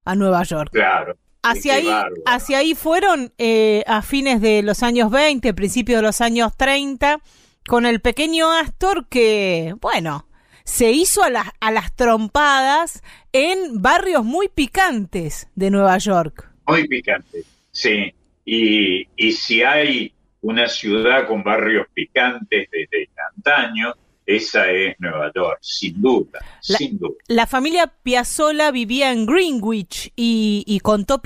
a 0.04 0.14
Nueva 0.14 0.42
York. 0.42 0.70
Claro. 0.72 1.16
Hacia 1.50 1.74
ahí, 1.74 1.86
bárbaro. 1.86 2.14
hacia 2.26 2.58
ahí 2.58 2.74
fueron 2.74 3.32
eh, 3.38 3.82
a 3.86 4.02
fines 4.02 4.40
de 4.40 4.62
los 4.62 4.82
años 4.82 5.10
20, 5.10 5.54
principios 5.54 5.98
de 5.98 6.02
los 6.02 6.20
años 6.20 6.56
30, 6.56 7.20
con 7.66 7.86
el 7.86 8.00
pequeño 8.00 8.50
Astor 8.50 9.08
que, 9.08 9.74
bueno, 9.80 10.26
se 10.64 10.90
hizo 10.90 11.22
a 11.22 11.30
las, 11.30 11.48
a 11.60 11.70
las 11.70 11.94
trompadas 11.94 13.02
en 13.32 13.80
barrios 13.80 14.24
muy 14.24 14.48
picantes 14.48 15.48
de 15.54 15.70
Nueva 15.70 15.98
York. 15.98 16.50
Muy 16.66 16.88
picante, 16.88 17.42
sí. 17.70 18.12
Y, 18.44 19.06
y 19.16 19.32
si 19.32 19.62
hay 19.62 20.12
una 20.40 20.68
ciudad 20.68 21.26
con 21.26 21.42
barrios 21.42 21.86
picantes 21.92 22.68
desde 22.70 23.08
antaño, 23.36 23.94
esa 24.26 24.70
es 24.70 24.96
Nueva 24.98 25.30
York, 25.34 25.58
sin 25.62 26.02
duda, 26.02 26.40
La- 26.66 26.78
sin 26.78 26.98
duda. 26.98 27.14
La 27.28 27.46
familia 27.46 27.86
Piazzolla 28.02 28.70
vivía 28.72 29.12
en 29.12 29.24
Greenwich 29.26 30.12
y, 30.16 30.64
y 30.66 30.80
contó 30.80 31.22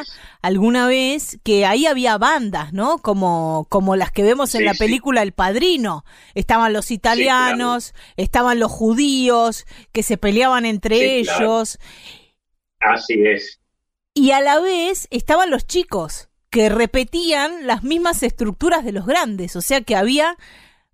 es. 0.00 0.18
alguna 0.40 0.86
vez 0.86 1.38
que 1.44 1.66
ahí 1.66 1.86
había 1.86 2.16
bandas, 2.18 2.72
¿no? 2.72 2.98
Como, 2.98 3.66
como 3.68 3.96
las 3.96 4.10
que 4.12 4.22
vemos 4.22 4.54
en 4.54 4.60
Sí, 4.60 4.64
la 4.64 4.72
sí. 4.72 4.78
película 4.78 5.22
El 5.22 5.32
Padrino. 5.32 6.04
Estaban 6.34 6.72
los 6.72 6.90
italianos, 6.90 7.94
estaban 8.16 8.58
los 8.58 8.72
judíos 8.72 9.66
que 9.92 10.02
se 10.02 10.16
peleaban 10.16 10.64
entre 10.64 11.22
claro. 11.24 11.44
ellos 11.44 11.78
Así 12.80 13.14
es. 13.26 13.60
y 14.14 14.32
a 14.32 14.40
la 14.40 14.58
vez 14.60 15.06
estaban 15.10 15.50
los 15.50 15.66
chicos 15.66 16.28
que 16.50 16.68
repetían 16.68 17.66
las 17.66 17.82
mismas 17.82 18.22
estructuras 18.22 18.84
de 18.84 18.92
los 18.92 19.06
grandes, 19.06 19.56
o 19.56 19.62
sea 19.62 19.80
que 19.82 19.96
había 19.96 20.36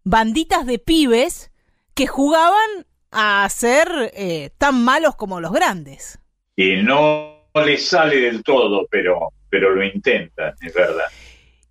banditas 0.05 0.67
de 0.67 0.79
pibes 0.79 1.51
que 1.95 2.07
jugaban 2.07 2.87
a 3.11 3.49
ser 3.51 3.89
eh, 4.15 4.51
tan 4.59 4.83
malos 4.85 5.17
como 5.17 5.41
los 5.41 5.53
grandes. 5.53 6.19
Y 6.57 6.77
no 6.83 7.37
le 7.55 7.77
sale 7.79 8.17
del 8.21 8.43
todo, 8.43 8.87
pero, 8.91 9.33
pero 9.49 9.75
lo 9.75 9.85
intentan, 9.85 10.55
es 10.61 10.73
verdad. 10.75 11.05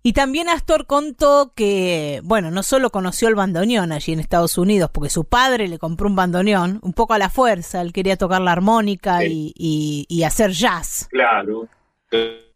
Y 0.02 0.12
también 0.12 0.48
Astor 0.48 0.86
contó 0.86 1.52
que, 1.54 2.20
bueno, 2.24 2.50
no 2.50 2.62
solo 2.62 2.90
conoció 2.90 3.28
el 3.28 3.34
bandoneón 3.34 3.92
allí 3.92 4.12
en 4.12 4.20
Estados 4.20 4.56
Unidos, 4.56 4.90
porque 4.92 5.10
su 5.10 5.24
padre 5.24 5.68
le 5.68 5.78
compró 5.78 6.06
un 6.08 6.16
bandoneón, 6.16 6.78
un 6.82 6.92
poco 6.92 7.14
a 7.14 7.18
la 7.18 7.28
fuerza, 7.30 7.80
él 7.82 7.92
quería 7.92 8.16
tocar 8.16 8.40
la 8.40 8.52
armónica 8.52 9.24
y, 9.24 9.52
y- 9.56 10.06
y 10.08 10.22
hacer 10.22 10.52
jazz. 10.52 11.08
Claro. 11.10 11.68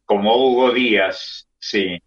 Como 0.07 0.35
Hugo 0.37 0.73
Díaz, 0.73 1.47
sí. 1.59 2.01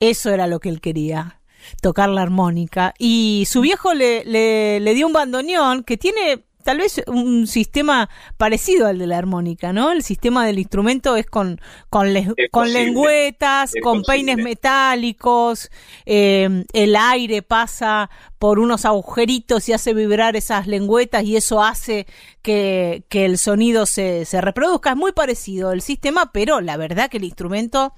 Eso 0.00 0.30
era 0.30 0.46
lo 0.46 0.58
que 0.60 0.68
él 0.68 0.80
quería, 0.80 1.40
tocar 1.80 2.08
la 2.08 2.22
armónica. 2.22 2.94
Y 2.98 3.44
su 3.48 3.60
viejo 3.60 3.94
le, 3.94 4.24
le, 4.24 4.80
le 4.80 4.94
dio 4.94 5.06
un 5.06 5.12
bandoneón 5.12 5.84
que 5.84 5.96
tiene 5.96 6.44
tal 6.64 6.78
vez 6.78 7.02
un 7.08 7.48
sistema 7.48 8.08
parecido 8.36 8.86
al 8.86 8.96
de 9.00 9.08
la 9.08 9.18
armónica, 9.18 9.72
¿no? 9.72 9.90
El 9.90 10.04
sistema 10.04 10.46
del 10.46 10.60
instrumento 10.60 11.16
es 11.16 11.26
con, 11.26 11.60
con, 11.90 12.12
le- 12.12 12.20
Es 12.20 12.50
con 12.52 12.62
posible, 12.66 12.84
lengüetas, 12.84 13.72
con 13.82 14.02
posible. 14.02 14.32
peines 14.34 14.44
metálicos, 14.44 15.70
eh, 16.06 16.64
el 16.72 16.94
aire 16.94 17.42
pasa 17.42 18.10
por 18.38 18.60
unos 18.60 18.84
agujeritos 18.84 19.68
y 19.68 19.72
hace 19.72 19.92
vibrar 19.92 20.36
esas 20.36 20.68
lengüetas 20.68 21.24
y 21.24 21.36
eso 21.36 21.60
hace 21.64 22.06
que, 22.42 23.02
que 23.08 23.24
el 23.24 23.38
sonido 23.38 23.84
se, 23.84 24.24
se 24.24 24.40
reproduzca. 24.40 24.90
Es 24.90 24.96
muy 24.96 25.10
parecido 25.10 25.72
el 25.72 25.82
sistema, 25.82 26.30
pero 26.32 26.60
la 26.60 26.76
verdad 26.76 27.10
que 27.10 27.16
el 27.16 27.24
instrumento 27.24 27.92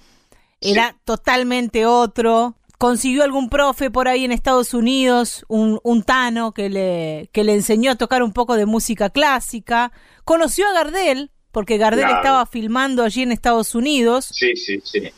era 0.62 0.96
totalmente 1.04 1.84
otro. 1.84 2.56
Consiguió 2.78 3.22
algún 3.24 3.48
profe 3.48 3.90
por 3.90 4.08
ahí 4.08 4.24
en 4.24 4.32
Estados 4.32 4.74
Unidos, 4.74 5.44
un, 5.48 5.80
un 5.84 6.02
tano 6.02 6.52
que 6.52 6.68
le, 6.68 7.30
que 7.32 7.44
le 7.44 7.54
enseñó 7.54 7.92
a 7.92 7.94
tocar 7.96 8.22
un 8.22 8.32
poco 8.32 8.56
de 8.56 8.66
música 8.66 9.10
clásica. 9.10 9.92
Conoció 10.24 10.66
a 10.68 10.72
Gardel, 10.72 11.30
porque 11.52 11.78
Gardel 11.78 12.04
Claro. 12.06 12.16
estaba 12.16 12.46
filmando 12.46 13.04
allí 13.04 13.22
en 13.22 13.32
Estados 13.32 13.74
Unidos. 13.74 14.26
Sí, 14.32 14.56
sí, 14.56 14.80
sí. 14.82 15.08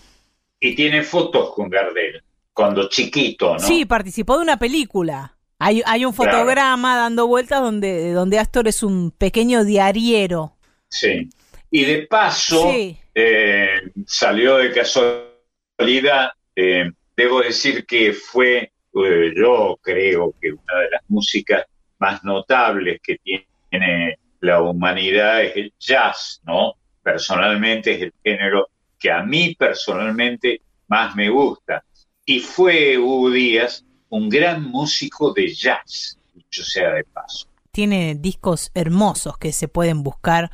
Y 0.61 0.75
tiene 0.75 1.03
fotos 1.03 1.55
con 1.55 1.71
Gardel, 1.71 2.23
cuando 2.53 2.89
chiquito, 2.89 3.55
¿no? 3.55 3.59
Sí, 3.59 3.85
participó 3.87 4.37
de 4.37 4.43
una 4.43 4.59
película. 4.59 5.37
Hay, 5.59 5.83
hay 5.87 6.05
un 6.05 6.13
Claro. 6.13 6.33
fotograma 6.33 6.97
dando 6.97 7.27
vueltas 7.27 7.61
donde, 7.63 8.13
donde 8.13 8.39
Astor 8.39 8.69
es 8.69 8.83
un 8.83 9.11
pequeño 9.11 9.65
diariero. 9.65 10.57
Sí. 10.91 11.31
Y 11.71 11.85
de 11.85 12.07
paso, 12.07 12.71
Sí. 12.71 12.99
eh, 13.15 13.81
salió 14.07 14.59
de 14.59 14.73
casualidad. 14.73 16.31
eh, 16.55 16.91
debo 17.17 17.41
decir 17.41 17.87
que 17.87 18.13
fue, 18.13 18.73
eh, 18.95 19.33
yo 19.35 19.79
creo 19.83 20.35
que 20.41 20.53
una 20.53 20.81
de 20.81 20.91
las 20.91 21.03
músicas 21.09 21.65
más 21.99 22.23
notables 22.25 23.01
que 23.03 23.19
tiene 23.19 24.19
la 24.41 24.61
humanidad 24.61 25.43
es 25.43 25.57
el 25.57 25.73
jazz, 25.79 26.41
¿no? 26.45 26.75
Personalmente 27.03 27.93
es 27.93 28.03
el 28.03 28.15
género 28.23 28.69
que 28.99 29.11
a 29.11 29.23
mí 29.23 29.55
personalmente 29.55 30.61
más 30.89 31.17
me 31.17 31.31
gusta. 31.31 31.83
Y 32.25 32.41
fue 32.41 32.99
Hugo 32.99 33.31
Díaz 33.31 33.85
un 34.09 34.29
gran 34.29 34.63
músico 34.63 35.33
de 35.33 35.53
jazz, 35.53 36.19
dicho 36.35 36.63
sea 36.63 36.93
de 36.93 37.05
paso. 37.05 37.49
Tiene 37.71 38.15
discos 38.15 38.71
hermosos 38.75 39.37
que 39.39 39.53
se 39.53 39.69
pueden 39.69 40.03
buscar 40.03 40.51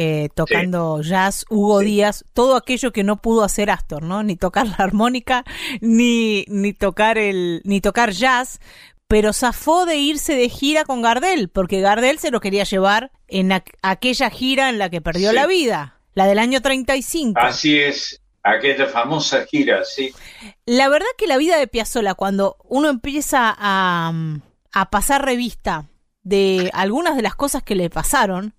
eh, 0.00 0.28
tocando 0.34 1.00
jazz, 1.02 1.44
Hugo 1.50 1.80
Sí. 1.80 1.86
Díaz, 1.86 2.24
todo 2.32 2.54
aquello 2.54 2.92
que 2.92 3.02
no 3.02 3.16
pudo 3.20 3.42
hacer 3.42 3.68
Astor, 3.70 4.02
¿no? 4.04 4.22
Ni 4.22 4.36
tocar 4.36 4.66
la 4.68 4.76
armónica, 4.78 5.44
ni, 5.80 6.44
ni 6.48 6.72
tocar 6.72 7.18
el, 7.18 7.60
ni 7.64 7.80
tocar 7.80 8.12
jazz, 8.12 8.60
pero 9.08 9.32
zafó 9.32 9.86
de 9.86 9.96
irse 9.96 10.34
de 10.36 10.48
gira 10.48 10.84
con 10.84 11.02
Gardel, 11.02 11.48
porque 11.48 11.80
Gardel 11.80 12.18
se 12.18 12.30
lo 12.30 12.40
quería 12.40 12.64
llevar 12.64 13.10
en 13.26 13.50
aqu- 13.50 13.72
aquella 13.82 14.30
gira 14.30 14.68
en 14.68 14.78
la 14.78 14.88
que 14.90 15.00
perdió 15.00 15.30
Sí. 15.30 15.34
la 15.34 15.46
vida, 15.46 15.98
la 16.14 16.26
del 16.26 16.38
año 16.38 16.60
35. 16.62 17.40
Así 17.40 17.76
es, 17.78 18.20
aquella 18.44 18.86
famosa 18.86 19.46
gira, 19.46 19.84
sí. 19.84 20.12
La 20.66 20.88
verdad 20.88 21.06
que 21.16 21.26
la 21.26 21.38
vida 21.38 21.56
de 21.58 21.66
Piazzolla, 21.66 22.14
cuando 22.14 22.56
uno 22.68 22.88
empieza 22.88 23.52
a, 23.58 24.12
a 24.72 24.90
pasar 24.90 25.24
revista 25.24 25.86
de 26.22 26.70
algunas 26.74 27.16
de 27.16 27.22
las 27.22 27.34
cosas 27.34 27.62
que 27.62 27.74
le 27.74 27.88
pasaron, 27.90 28.54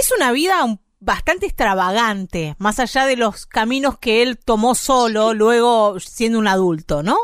es 0.00 0.12
una 0.16 0.32
vida 0.32 0.64
un- 0.64 0.80
bastante 1.00 1.46
extravagante, 1.46 2.56
más 2.58 2.78
allá 2.80 3.06
de 3.06 3.16
los 3.16 3.46
caminos 3.46 3.98
que 3.98 4.22
él 4.22 4.38
tomó 4.38 4.74
solo, 4.74 5.34
luego 5.34 6.00
siendo 6.00 6.38
un 6.38 6.48
adulto, 6.48 7.02
¿no? 7.02 7.16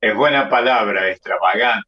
Es 0.00 0.14
buena 0.14 0.48
palabra, 0.48 1.10
extravagante, 1.10 1.86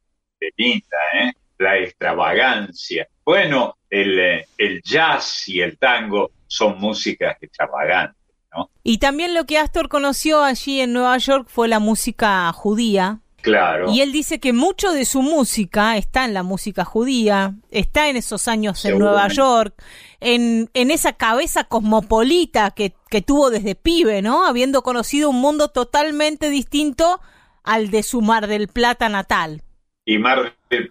linda, 0.57 0.97
¿eh? 1.23 1.33
La 1.59 1.79
extravagancia. 1.79 3.09
Bueno, 3.25 3.77
el, 3.89 4.19
eh, 4.19 4.47
el 4.59 4.83
jazz 4.83 5.49
y 5.49 5.61
el 5.61 5.79
tango 5.79 6.31
son 6.47 6.79
músicas 6.79 7.37
extravagantes, 7.41 8.17
¿no? 8.55 8.71
Y 8.83 8.99
también 8.99 9.35
lo 9.35 9.45
que 9.47 9.59
Astor 9.59 9.89
conoció 9.89 10.43
allí 10.43 10.81
en 10.81 10.93
Nueva 10.93 11.17
York 11.19 11.49
fue 11.49 11.69
la 11.69 11.79
música 11.79 12.53
judía, 12.53 13.21
Claro. 13.43 13.91
Y 13.93 14.01
él 14.03 14.13
dice 14.13 14.39
que 14.39 14.53
mucho 14.53 14.93
de 14.93 15.05
su 15.05 15.23
música 15.23 15.97
está 15.97 16.25
en 16.25 16.35
la 16.35 16.43
música 16.43 16.85
judía, 16.85 17.55
está 17.71 18.09
en 18.09 18.17
esos 18.17 18.49
años 18.49 18.85
en 18.85 18.99
Nueva. 18.99 19.29
York, 19.29 19.75
en, 20.21 20.69
en 20.75 20.91
esa 20.91 21.15
cabeza 21.15 21.65
cosmopolita 21.65 22.71
que, 22.73 22.95
que 23.09 23.23
tuvo 23.23 23.51
desde 23.51 23.75
pibe, 23.75 24.23
¿no? 24.23 24.47
Habiendo 24.47 24.83
conocido 24.83 25.31
un 25.31 25.41
mundo 25.41 25.69
totalmente 25.69 26.51
distinto 26.51 27.21
al 27.65 27.91
de 27.91 28.03
su 28.03 28.21
Mar 28.21 28.47
del 28.47 28.69
Plata 28.69 29.09
natal. 29.09 29.63
Y 30.05 30.19
Mar 30.19 30.55
del 30.69 30.91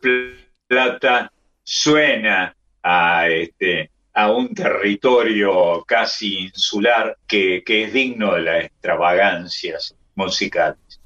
Plata 0.68 1.32
suena 1.64 2.56
a, 2.82 3.28
este, 3.28 3.92
a 4.14 4.32
un 4.32 4.54
territorio 4.54 5.84
casi 5.88 6.40
insular 6.46 7.18
que, 7.28 7.64
que 7.66 7.84
es 7.84 7.94
digno 7.94 8.34
de 8.36 8.42
las 8.42 8.66
extravagancias 8.66 9.96
musicales. 10.16 10.99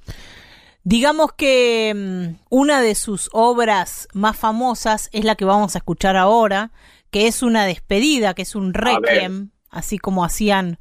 Digamos 0.83 1.31
que 1.33 1.93
mm, 1.95 2.45
una 2.49 2.81
de 2.81 2.95
sus 2.95 3.29
obras 3.31 4.07
más 4.13 4.37
famosas 4.37 5.09
es 5.13 5.23
la 5.23 5.35
que 5.35 5.45
vamos 5.45 5.75
a 5.75 5.79
escuchar 5.79 6.17
ahora, 6.17 6.71
que 7.09 7.27
es 7.27 7.41
una 7.41 7.65
despedida, 7.65 8.33
que 8.33 8.41
es 8.41 8.55
un 8.55 8.73
requiem, 8.73 9.51
así 9.69 9.97
como 9.97 10.25
hacían 10.25 10.79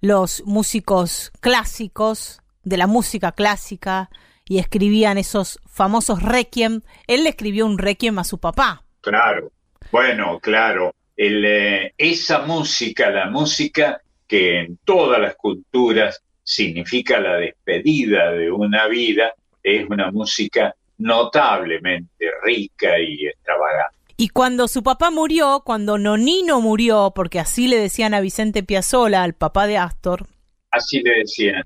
los 0.00 0.42
músicos 0.44 1.32
clásicos 1.40 2.42
de 2.62 2.76
la 2.76 2.86
música 2.86 3.32
clásica 3.32 4.10
y 4.44 4.58
escribían 4.58 5.18
esos 5.18 5.60
famosos 5.66 6.22
requiem. 6.22 6.82
Él 7.06 7.24
le 7.24 7.30
escribió 7.30 7.64
un 7.64 7.78
requiem 7.78 8.18
a 8.18 8.24
su 8.24 8.38
papá. 8.38 8.84
Claro, 9.00 9.52
bueno, 9.90 10.38
claro. 10.40 10.94
El, 11.16 11.44
eh, 11.44 11.94
esa 11.96 12.40
música, 12.40 13.10
la 13.10 13.30
música 13.30 14.00
que 14.26 14.60
en 14.60 14.78
todas 14.84 15.20
las 15.20 15.36
culturas 15.36 16.22
significa 16.42 17.18
la 17.20 17.36
despedida 17.36 18.32
de 18.32 18.50
una 18.50 18.86
vida, 18.86 19.34
es 19.76 19.88
una 19.88 20.10
música 20.10 20.74
notablemente 20.98 22.26
rica 22.42 22.98
y 22.98 23.26
extravagante. 23.26 23.96
Y 24.16 24.30
cuando 24.30 24.66
su 24.66 24.82
papá 24.82 25.10
murió, 25.10 25.62
cuando 25.64 25.96
Nonino 25.96 26.60
murió, 26.60 27.12
porque 27.14 27.38
así 27.38 27.68
le 27.68 27.78
decían 27.78 28.14
a 28.14 28.20
Vicente 28.20 28.64
Piazzolla, 28.64 29.22
al 29.22 29.34
papá 29.34 29.66
de 29.66 29.78
Astor, 29.78 30.26
Así 30.70 31.00
le 31.00 31.20
decían. 31.20 31.62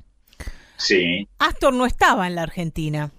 Sí, 0.76 1.28
Astor 1.38 1.74
no 1.74 1.86
estaba 1.86 2.26
en 2.26 2.34
la 2.34 2.42
Argentina. 2.42 3.10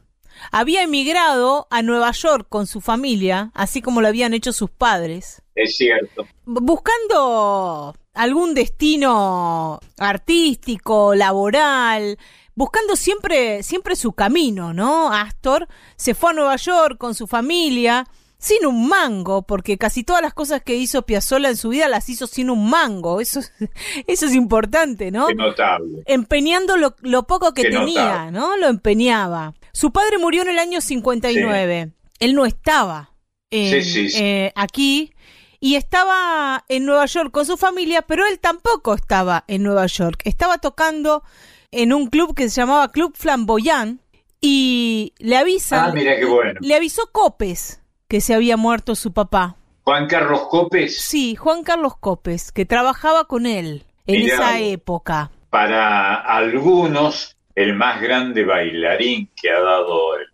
Había 0.52 0.84
emigrado 0.84 1.68
a 1.70 1.82
Nueva 1.82 2.12
York 2.12 2.48
con 2.50 2.68
su 2.68 2.82
familia, 2.82 3.52
así 3.54 3.82
como 3.82 4.02
lo 4.02 4.08
habían 4.08 4.34
hecho 4.34 4.52
sus 4.52 4.70
padres, 4.70 5.42
es 5.56 5.78
cierto. 5.78 6.28
buscando 6.46 7.96
algún 8.14 8.54
destino 8.54 9.80
artístico, 9.98 11.16
laboral, 11.16 12.18
buscando 12.56 12.96
siempre, 12.96 13.64
siempre 13.64 13.96
su 13.96 14.14
camino, 14.14 14.74
¿no? 14.74 15.12
Astor 15.14 15.68
se 15.96 16.14
fue 16.16 16.32
a 16.32 16.34
Nueva 16.34 16.56
York 16.56 16.98
con 16.98 17.16
su 17.16 17.28
familia, 17.28 18.06
sin 18.38 18.66
un 18.66 18.88
mango, 18.90 19.44
porque 19.44 19.78
casi 19.78 20.04
todas 20.04 20.22
las 20.22 20.34
cosas 20.34 20.62
que 20.62 20.76
hizo 20.76 21.04
Piazzolla 21.06 21.48
en 21.50 21.56
su 21.58 21.70
vida 21.70 21.88
las 21.88 22.10
hizo 22.10 22.28
sin 22.28 22.50
un 22.50 22.70
mango. 22.70 23.22
Eso, 23.22 23.40
es- 23.40 23.54
eso 24.08 24.26
es 24.26 24.34
importante, 24.34 25.12
¿no? 25.12 25.28
Qué 25.28 25.36
notable. 25.36 26.04
empeñando 26.06 26.76
lo, 26.78 26.96
lo 27.02 27.24
poco 27.26 27.54
que 27.54 27.64
Qué 27.64 27.70
tenía, 27.70 28.30
notable. 28.30 28.32
¿no? 28.34 28.58
Lo 28.58 28.68
empeñaba. 28.68 29.54
Su 29.72 29.92
padre 29.92 30.18
murió 30.18 30.42
en 30.42 30.50
el 30.50 30.60
año 30.60 30.82
59. 30.82 31.92
Él 32.20 32.36
no 32.36 32.46
estaba 32.46 33.12
en- 33.50 33.82
Sí, 33.84 33.90
sí, 33.90 34.10
sí. 34.10 34.18
eh, 34.22 34.52
aquí 34.56 35.14
y 35.60 35.76
estaba 35.76 36.66
en 36.68 36.86
Nueva 36.86 37.06
York 37.06 37.32
con 37.32 37.46
su 37.46 37.56
familia, 37.56 38.02
pero 38.02 38.26
él 38.26 38.40
tampoco 38.40 38.94
estaba 38.94 39.46
en 39.48 39.64
Nueva 39.64 39.86
York. 39.86 40.22
Estaba 40.26 40.58
tocando 40.58 41.24
en 41.74 41.94
un 41.94 42.08
club 42.08 42.36
que 42.36 42.50
se 42.50 42.62
llamaba 42.62 42.92
Club 42.92 43.14
Flamboyant 43.16 44.00
y 44.42 45.14
le 45.20 45.38
avisan, 45.38 45.90
Ah, 45.92 45.94
mira 45.94 46.16
qué 46.18 46.26
bueno. 46.26 46.60
le 46.62 46.76
avisó 46.76 47.04
Copes 47.12 47.82
que 48.08 48.22
se 48.22 48.34
había 48.34 48.58
muerto 48.58 48.96
su 48.96 49.14
papá. 49.14 49.56
Juan 49.84 50.08
Carlos 50.08 50.48
Copes, 50.50 51.02
Sí, 51.02 51.36
Juan 51.36 51.64
Carlos 51.64 51.98
Copes, 52.00 52.52
que 52.52 52.66
trabajaba 52.66 53.26
con 53.26 53.46
él 53.46 53.84
en 54.08 54.22
Mirá 54.22 54.36
esa 54.36 54.60
época. 54.62 55.32
para 55.50 56.16
algunos, 56.16 57.36
el 57.56 57.76
más 57.76 58.02
grande 58.02 58.44
bailarín 58.46 59.30
que 59.40 59.50
ha 59.50 59.60
dado 59.60 60.16
el- 60.18 60.28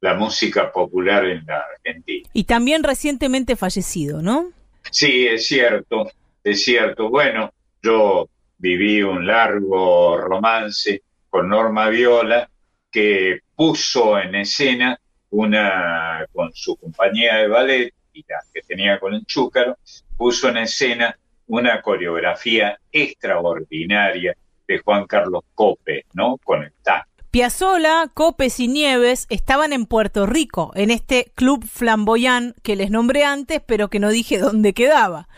la 0.00 0.14
música 0.14 0.70
popular 0.72 1.24
en 1.24 1.44
la 1.46 1.58
Argentina. 1.76 2.28
Y 2.32 2.44
también 2.44 2.82
recientemente 2.84 3.56
fallecido, 3.56 4.22
¿no? 4.22 4.50
Sí, 4.90 5.26
es 5.26 5.46
cierto, 5.48 6.08
es 6.44 6.62
cierto. 6.64 7.08
Bueno, 7.10 7.50
yo 7.82 8.28
viví 8.58 9.02
un 9.02 9.26
largo 9.26 10.18
romance 10.18 11.02
con 11.30 11.48
Norma 11.48 11.88
Viola 11.88 12.48
que 12.90 13.40
puso 13.54 14.18
en 14.18 14.34
escena 14.34 14.98
una, 15.30 16.26
con 16.32 16.50
su 16.54 16.76
compañía 16.76 17.36
de 17.36 17.48
ballet 17.48 17.94
y 18.12 18.24
la 18.28 18.38
que 18.52 18.62
tenía 18.62 18.98
con 18.98 19.14
el 19.14 19.24
Chúcaro, 19.26 19.76
puso 20.16 20.48
en 20.48 20.58
escena 20.58 21.16
una 21.46 21.80
coreografía 21.80 22.78
extraordinaria 22.90 24.36
de 24.66 24.78
Juan 24.78 25.06
Carlos 25.06 25.44
Cope, 25.54 26.06
¿no? 26.14 26.36
Con 26.38 26.64
el. 26.64 26.72
Piazzola, 27.30 28.10
Copes 28.14 28.58
y 28.58 28.68
Nieves 28.68 29.26
estaban 29.28 29.74
en 29.74 29.84
Puerto 29.84 30.24
Rico, 30.24 30.72
en 30.74 30.90
este 30.90 31.30
club 31.34 31.62
flamboyant 31.66 32.56
que 32.62 32.74
les 32.74 32.90
nombré 32.90 33.22
antes, 33.24 33.60
pero 33.66 33.90
que 33.90 34.00
no 34.00 34.08
dije 34.08 34.38
dónde 34.38 34.72
quedaba. 34.72 35.28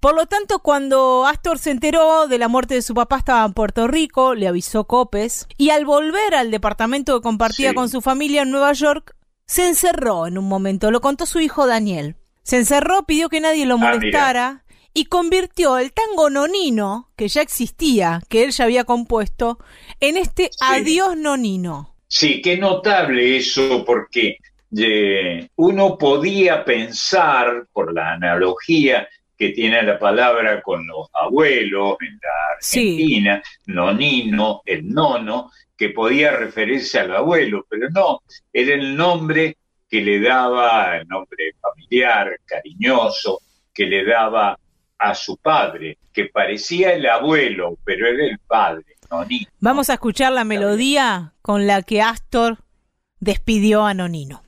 Por 0.00 0.14
lo 0.14 0.26
tanto, 0.26 0.60
cuando 0.60 1.26
Astor 1.26 1.58
se 1.58 1.70
enteró 1.70 2.26
de 2.26 2.38
la 2.38 2.48
muerte 2.48 2.74
de 2.74 2.82
su 2.82 2.94
papá, 2.94 3.18
estaba 3.18 3.44
en 3.44 3.52
Puerto 3.52 3.86
Rico, 3.86 4.34
le 4.34 4.48
avisó 4.48 4.84
Copes, 4.84 5.46
y 5.58 5.70
al 5.70 5.84
volver 5.84 6.34
al 6.34 6.50
departamento 6.50 7.14
que 7.18 7.22
compartía 7.22 7.70
Sí. 7.70 7.74
con 7.74 7.88
su 7.90 8.00
familia 8.00 8.42
en 8.42 8.50
Nueva 8.50 8.72
York, 8.72 9.14
se 9.46 9.66
encerró 9.68 10.26
en 10.26 10.38
un 10.38 10.48
momento, 10.48 10.90
lo 10.90 11.00
contó 11.02 11.26
su 11.26 11.40
hijo 11.40 11.66
Daniel. 11.66 12.16
Se 12.42 12.56
encerró, 12.56 13.04
pidió 13.04 13.28
que 13.28 13.40
nadie 13.40 13.66
lo 13.66 13.74
Ah, 13.74 13.78
molestara, 13.92 14.64
y 14.94 15.04
convirtió 15.04 15.76
el 15.76 15.92
tango 15.92 16.30
nonino, 16.30 17.10
que 17.14 17.28
ya 17.28 17.42
existía, 17.42 18.22
que 18.30 18.42
él 18.44 18.52
ya 18.52 18.64
había 18.64 18.84
compuesto, 18.84 19.58
en 20.00 20.16
este 20.16 20.50
Adiós 20.60 21.16
nonino. 21.16 21.94
Sí, 22.08 22.40
qué 22.42 22.56
notable 22.56 23.36
eso, 23.36 23.84
porque 23.84 24.38
eh, 24.76 25.48
uno 25.56 25.98
podía 25.98 26.64
pensar, 26.64 27.66
por 27.72 27.92
la 27.92 28.12
analogía 28.14 29.06
que 29.40 29.52
tiene 29.52 29.82
la 29.82 29.98
palabra 29.98 30.60
con 30.60 30.86
los 30.86 31.08
abuelos 31.14 31.96
en 32.02 32.20
la 32.22 32.56
Argentina, 32.56 33.42
nonino, 33.68 34.60
el 34.66 34.86
nono, 34.86 35.50
que 35.78 35.88
podía 35.88 36.32
referirse 36.32 36.98
al 36.98 37.16
abuelo, 37.16 37.64
pero 37.66 37.88
no, 37.88 38.20
era 38.52 38.74
el 38.74 38.94
nombre 38.94 39.56
que 39.88 40.02
le 40.02 40.20
daba, 40.20 40.98
el 40.98 41.08
nombre 41.08 41.54
familiar, 41.58 42.38
cariñoso, 42.44 43.40
que 43.72 43.86
le 43.86 44.04
daba 44.04 44.58
a 44.98 45.14
su 45.14 45.38
padre, 45.38 45.96
que 46.12 46.26
parecía 46.26 46.92
el 46.92 47.06
abuelo, 47.06 47.78
pero 47.82 48.08
era 48.08 48.22
el 48.22 48.38
padre, 48.40 48.84
Nonino. 49.10 49.46
Vamos 49.58 49.88
a 49.88 49.94
escuchar 49.94 50.32
la 50.32 50.44
melodía 50.44 51.32
con 51.40 51.66
la 51.66 51.80
que 51.80 52.02
Astor 52.02 52.58
despidió 53.20 53.86
a 53.86 53.94
Nonino. 53.94 54.42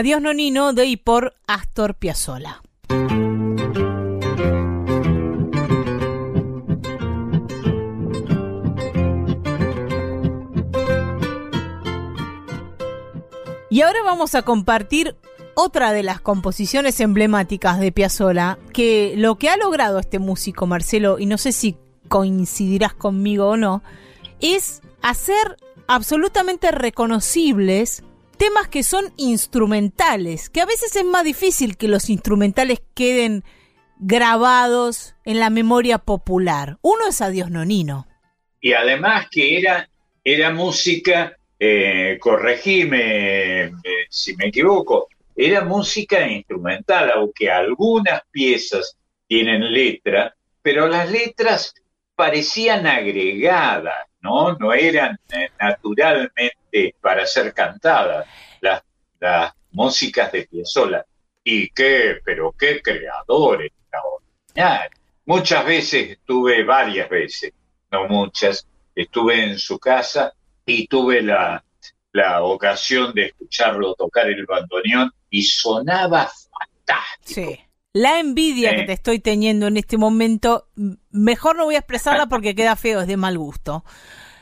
Adiós 0.00 0.22
Nonino 0.22 0.72
de 0.72 0.86
y 0.86 0.96
por 0.96 1.34
Astor 1.46 1.94
Piazzolla. 1.94 2.62
Y 13.68 13.82
ahora 13.82 14.02
vamos 14.02 14.34
a 14.34 14.40
compartir 14.40 15.16
otra 15.54 15.92
de 15.92 16.02
las 16.02 16.22
composiciones 16.22 16.98
emblemáticas 17.00 17.78
de 17.78 17.92
Piazzolla, 17.92 18.58
que 18.72 19.12
lo 19.18 19.36
que 19.36 19.50
ha 19.50 19.58
logrado 19.58 19.98
este 19.98 20.18
músico 20.18 20.66
Marcelo, 20.66 21.18
y 21.18 21.26
no 21.26 21.36
sé 21.36 21.52
si 21.52 21.76
coincidirás 22.08 22.94
conmigo 22.94 23.48
o 23.48 23.56
no, 23.58 23.82
es 24.40 24.80
hacer 25.02 25.58
absolutamente 25.88 26.70
reconocibles 26.70 28.02
temas 28.40 28.68
que 28.68 28.82
son 28.82 29.12
instrumentales, 29.18 30.48
que 30.48 30.62
a 30.62 30.64
veces 30.64 30.96
es 30.96 31.04
más 31.04 31.24
difícil 31.24 31.76
que 31.76 31.88
los 31.88 32.08
instrumentales 32.08 32.80
queden 32.94 33.44
grabados 33.98 35.14
en 35.26 35.40
la 35.40 35.50
memoria 35.50 35.98
popular. 35.98 36.78
Uno 36.80 37.06
es 37.06 37.20
Adiós 37.20 37.50
Nonino. 37.50 38.06
Y 38.58 38.72
además 38.72 39.26
que 39.30 39.58
era, 39.58 39.90
era 40.24 40.54
música 40.54 41.36
eh, 41.58 42.16
corregime 42.18 43.64
eh, 43.64 43.72
si 44.08 44.34
me 44.36 44.46
equivoco, 44.46 45.08
era 45.36 45.62
música 45.62 46.26
instrumental, 46.26 47.12
aunque 47.14 47.50
algunas 47.50 48.22
piezas 48.30 48.96
tienen 49.26 49.70
letra, 49.70 50.34
pero 50.62 50.88
las 50.88 51.10
letras 51.10 51.74
parecían 52.16 52.86
agregadas, 52.86 54.06
¿no? 54.22 54.54
No 54.54 54.72
eran 54.72 55.18
eh, 55.30 55.50
naturalmente 55.60 56.59
para 57.00 57.26
ser 57.26 57.52
cantadas 57.52 58.26
las, 58.60 58.82
las 59.18 59.52
músicas 59.72 60.32
de 60.32 60.46
Piazzolla. 60.46 61.04
Y 61.42 61.70
qué, 61.70 62.18
pero 62.24 62.52
qué 62.58 62.82
creadores, 62.82 63.72
Muchas 65.26 65.64
veces 65.64 66.10
estuve, 66.10 66.64
varias 66.64 67.08
veces, 67.08 67.52
no 67.92 68.08
muchas, 68.08 68.66
estuve 68.94 69.44
en 69.44 69.58
su 69.58 69.78
casa 69.78 70.34
y 70.66 70.86
tuve 70.86 71.22
la, 71.22 71.62
ocasión 72.42 73.14
de 73.14 73.26
escucharlo 73.26 73.94
tocar 73.94 74.28
el 74.28 74.44
bandoneón 74.44 75.12
y 75.30 75.42
sonaba 75.42 76.28
fantástico. 76.50 77.52
Sí. 77.52 77.60
La 77.92 78.18
envidia 78.18 78.74
que 78.74 78.82
te 78.82 78.92
estoy 78.92 79.20
teniendo 79.20 79.68
en 79.68 79.76
este 79.76 79.96
momento, 79.96 80.68
mejor 81.10 81.56
no 81.56 81.64
voy 81.64 81.76
a 81.76 81.78
expresarla 81.78 82.26
porque 82.28 82.54
queda 82.54 82.74
feo, 82.74 83.00
es 83.00 83.06
de 83.06 83.16
mal 83.16 83.38
gusto. 83.38 83.84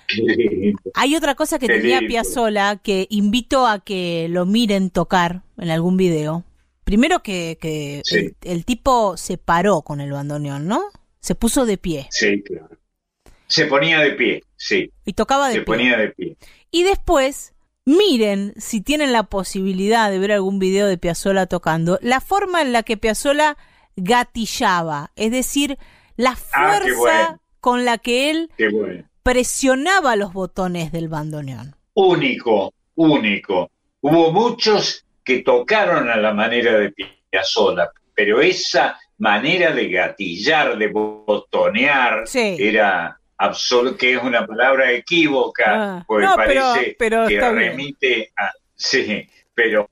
Hay 0.95 1.15
otra 1.17 1.35
cosa 1.35 1.59
que 1.59 1.67
tenía 1.67 2.01
Piazzola 2.01 2.81
que 2.83 3.07
invito 3.11 3.67
a 3.67 3.81
que 3.81 4.27
lo 4.31 4.47
miren 4.47 4.91
tocar 4.91 5.43
en 5.59 5.71
algún 5.71 5.97
video. 5.97 6.45
Primero 6.85 7.23
que, 7.23 7.59
el, 8.11 8.37
el, 8.43 8.65
tipo 8.65 9.17
se 9.17 9.37
paró 9.37 9.83
con 9.83 10.01
el 10.01 10.11
bandoneón, 10.13 10.67
¿no? 10.67 10.83
Se 11.21 11.35
puso 11.35 11.67
de 11.67 11.77
pie. 11.77 12.07
Sí, 12.11 12.43
claro. 12.43 12.71
Se 13.47 13.67
ponía 13.67 14.01
de 14.01 14.13
pie, 14.13 14.43
sí. 14.57 14.91
Y 15.05 15.13
tocaba 15.13 15.49
de 15.49 15.55
Se 15.55 15.61
pie. 15.61 15.65
ponía 15.67 15.97
de 15.99 16.09
pie. 16.11 16.37
Y 16.71 16.85
después, 16.85 17.55
miren, 17.85 18.55
si 18.57 18.81
tienen 18.81 19.13
la 19.13 19.25
posibilidad 19.25 20.11
de 20.11 20.19
ver 20.19 20.33
algún 20.33 20.59
video 20.59 20.87
de 20.87 20.97
Piazzola 20.99 21.47
tocando, 21.47 21.99
la 22.03 22.21
forma 22.21 22.63
en 22.63 22.73
la 22.73 22.83
que 22.83 22.97
Piazzola 22.97 23.57
gatillaba, 23.97 25.13
es 25.17 25.31
decir, 25.31 25.79
la 26.17 26.39
Ah, 26.53 26.81
fuerza 26.81 27.41
con 27.61 27.85
la 27.85 27.99
que 27.99 28.31
él 28.31 28.51
presionaba 29.23 30.17
los 30.17 30.33
botones 30.33 30.93
del 30.93 31.09
bandoneón. 31.09 31.75
Único, 31.95 32.73
único. 32.95 33.71
Hubo 34.01 34.33
muchos 34.33 35.05
que 35.25 35.41
tocaron 35.43 36.09
a 36.09 36.17
la 36.17 36.33
manera 36.33 36.79
de 36.79 36.95
Piazzola, 37.31 37.91
pero 38.15 38.41
esa 38.41 38.99
manera 39.19 39.73
de 39.73 39.89
gatillar, 39.89 40.79
de 40.79 40.87
botonear, 40.89 42.27
Sí. 42.27 42.57
era 42.59 43.19
absoluto, 43.37 43.97
que 43.97 44.15
es 44.15 44.23
una 44.23 44.47
palabra 44.47 44.91
equívoca, 44.93 45.65
Ah, 45.99 46.05
porque 46.07 46.27
no, 46.27 46.35
parece 46.37 46.97
pero 46.99 47.27
que 47.27 47.37
bien. 47.39 47.55
remite 47.55 48.33
a... 48.37 48.51
Sí, 48.75 49.29
pero 49.55 49.89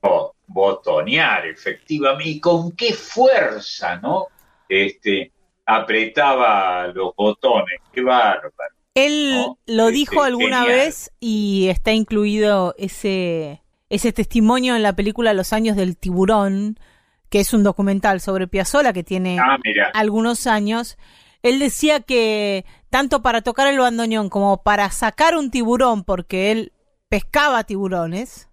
botonear, 0.47 1.45
efectivamente, 1.47 2.29
y 2.29 2.39
con 2.39 2.71
qué 2.71 2.93
fuerza, 2.93 3.97
¿no? 3.97 4.27
Este, 4.67 5.31
apretaba 5.65 6.87
los 6.87 7.13
botones, 7.15 7.79
qué 7.91 8.01
bárbaro. 8.01 8.75
Él 9.05 9.45
lo 9.65 9.87
dijo 9.87 10.23
alguna 10.23 10.61
genial. 10.61 10.67
vez 10.79 11.11
y 11.19 11.67
está 11.69 11.91
incluido 11.93 12.73
ese, 12.77 13.61
ese 13.89 14.11
testimonio 14.13 14.75
en 14.75 14.83
la 14.83 14.93
película 14.95 15.33
Los 15.33 15.53
años 15.53 15.75
del 15.75 15.97
tiburón, 15.97 16.79
que 17.29 17.39
es 17.39 17.53
un 17.53 17.63
documental 17.63 18.21
sobre 18.21 18.47
Piazzolla 18.47 18.93
que 18.93 19.03
tiene 19.03 19.37
Ah, 19.39 19.57
algunos 19.93 20.47
años. 20.47 20.97
Él 21.43 21.59
decía 21.59 21.99
que 21.99 22.65
tanto 22.89 23.21
para 23.21 23.41
tocar 23.41 23.67
el 23.67 23.77
bandoneón 23.79 24.29
como 24.29 24.63
para 24.63 24.89
sacar 24.91 25.35
un 25.37 25.51
tiburón, 25.51 26.03
porque 26.03 26.51
él 26.51 26.73
pescaba 27.09 27.63
tiburones, 27.63 28.49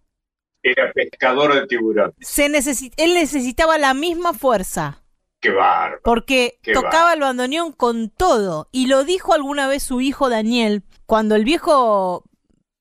era 0.63 0.93
pescador 0.93 1.55
de 1.55 1.67
tiburón, 1.67 2.15
se 2.21 2.49
necesi- 2.49 2.93
él 2.97 3.15
necesitaba 3.15 3.79
la 3.79 3.95
misma 3.95 4.33
fuerza. 4.33 5.03
Qué 5.45 5.51
bárbaro. 5.51 6.01
Porque 6.03 6.59
Qué 6.63 6.73
tocaba 6.73 7.13
el 7.13 7.21
bandoneón 7.21 7.73
con 7.73 8.09
todo. 8.11 8.69
Y 8.73 8.87
lo 8.87 9.05
dijo 9.05 9.35
alguna 9.35 9.69
vez 9.69 9.83
su 9.83 10.01
hijo 10.01 10.29
Daniel, 10.29 10.83
cuando 11.07 11.35
el 11.35 11.45
viejo 11.45 12.25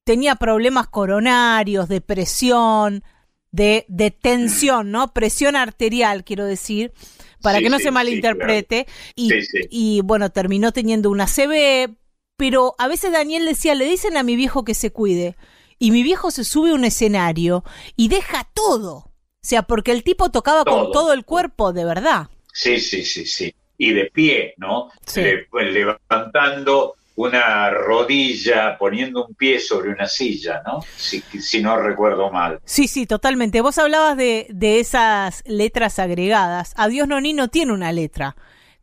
tenía 0.06 0.36
problemas 0.36 0.88
coronarios, 0.88 1.88
de 1.90 2.02
presión, 2.02 3.04
de, 3.52 3.86
de 3.88 4.12
tensión, 4.12 4.92
¿no? 4.92 5.14
Presión 5.14 5.56
arterial, 5.56 6.24
quiero 6.24 6.46
decir, 6.46 6.94
para 7.42 7.58
Sí, 7.58 7.64
que 7.66 7.70
no 7.70 7.78
sí, 7.78 7.84
se 7.84 7.92
malinterprete. 7.92 8.88
Y, 9.16 9.30
Sí, 9.30 9.42
sí. 9.44 9.60
y 9.70 10.02
bueno, 10.02 10.32
terminó 10.32 10.72
teniendo 10.72 11.10
una 11.10 11.28
CB, 11.28 11.96
pero 12.38 12.76
a 12.78 12.88
veces 12.88 13.12
Daniel 13.12 13.46
decía, 13.46 13.76
le 13.76 13.86
dicen 13.86 14.18
a 14.18 14.24
mi 14.24 14.36
viejo 14.36 14.64
que 14.64 14.74
se 14.74 14.92
cuide. 14.92 15.36
Y 15.80 15.92
mi 15.92 16.02
viejo 16.04 16.32
se 16.32 16.44
sube 16.46 16.72
a 16.72 16.76
un 16.76 16.86
escenario 16.86 17.64
y 17.98 18.08
deja 18.08 18.50
todo. 18.54 18.94
O 18.96 19.46
sea, 19.46 19.64
porque 19.64 19.92
el 19.92 20.04
tipo 20.04 20.32
tocaba 20.32 20.64
con 20.64 20.92
todo 20.94 21.12
el 21.12 21.26
cuerpo, 21.26 21.74
de 21.74 21.84
verdad. 21.84 22.30
Sí, 22.54 22.80
sí, 22.80 23.04
sí, 23.04 23.26
sí. 23.26 23.54
Y 23.78 23.92
de 23.94 24.06
pie, 24.14 24.54
¿no? 24.58 24.90
Sí. 25.06 25.22
Le- 25.22 25.46
pues, 25.50 25.68
levantando 25.74 26.96
una 27.16 27.70
rodilla, 27.70 28.78
poniendo 28.78 29.26
un 29.26 29.36
pie 29.36 29.60
sobre 29.60 29.90
una 29.90 30.08
silla, 30.08 30.62
¿no? 30.66 30.80
Si, 30.96 31.22
si 31.22 31.62
no 31.62 31.78
recuerdo 31.78 32.32
mal. 32.32 32.60
Sí, 32.66 32.88
sí, 32.88 33.06
totalmente. 33.06 33.62
Vos 33.62 33.78
hablabas 33.78 34.18
de, 34.18 34.48
de 34.50 34.80
esas 34.80 35.44
letras 35.46 36.00
agregadas. 36.00 36.74
Adiós 36.78 37.08
Nonino 37.08 37.50
tiene 37.50 37.72
una 37.72 37.92
letra 37.92 38.36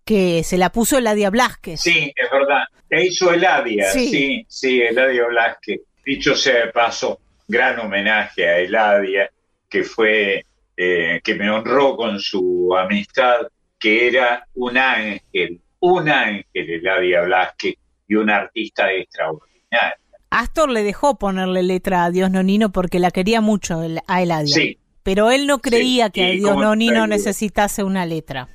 que 0.04 0.42
se 0.44 0.58
la 0.58 0.70
puso 0.70 0.98
Eladia 0.98 1.30
Blasquez. 1.30 1.80
Sí, 1.80 2.12
es 2.14 2.30
verdad. 2.30 2.64
E 2.88 3.06
hizo 3.06 3.32
Eladia, 3.32 3.90
Sí. 3.92 4.08
sí, 4.08 4.46
sí, 4.48 4.82
Eladia 4.82 5.26
Blasque. 5.26 5.80
Dicho 6.04 6.34
sea 6.36 6.66
de 6.66 6.72
paso, 6.72 7.20
gran 7.46 7.78
homenaje 7.80 8.48
a 8.48 8.58
Eladia, 8.58 9.30
que 9.68 9.82
fue, 9.84 10.44
eh, 10.76 11.20
que 11.22 11.34
me 11.34 11.50
honró 11.50 11.96
con 11.96 12.18
su 12.20 12.74
amistad, 12.76 13.46
que 13.80 14.06
era 14.06 14.46
un 14.54 14.78
ángel, 14.78 15.60
un 15.80 16.08
ángel 16.08 16.44
Eladia 16.54 17.22
Blasque 17.22 17.78
y 18.06 18.14
un 18.14 18.30
artista 18.30 18.92
extraordinario. 18.92 19.96
Astor 20.30 20.70
le 20.70 20.84
dejó 20.84 21.18
ponerle 21.18 21.62
letra 21.64 22.02
a 22.02 22.04
Adiós 22.06 22.30
Nonino 22.30 22.70
porque 22.70 23.00
la 23.00 23.10
quería 23.10 23.40
mucho 23.40 23.80
a 24.06 24.22
Eladia. 24.22 24.54
Sí, 24.54 24.78
Pero 25.02 25.30
él 25.32 25.46
no 25.46 25.58
creía 25.60 26.06
Sí, 26.06 26.12
que 26.12 26.40
como 26.42 26.62
Nonino 26.62 27.06
necesitase 27.08 27.82
una 27.82 28.06
letra. 28.06 28.48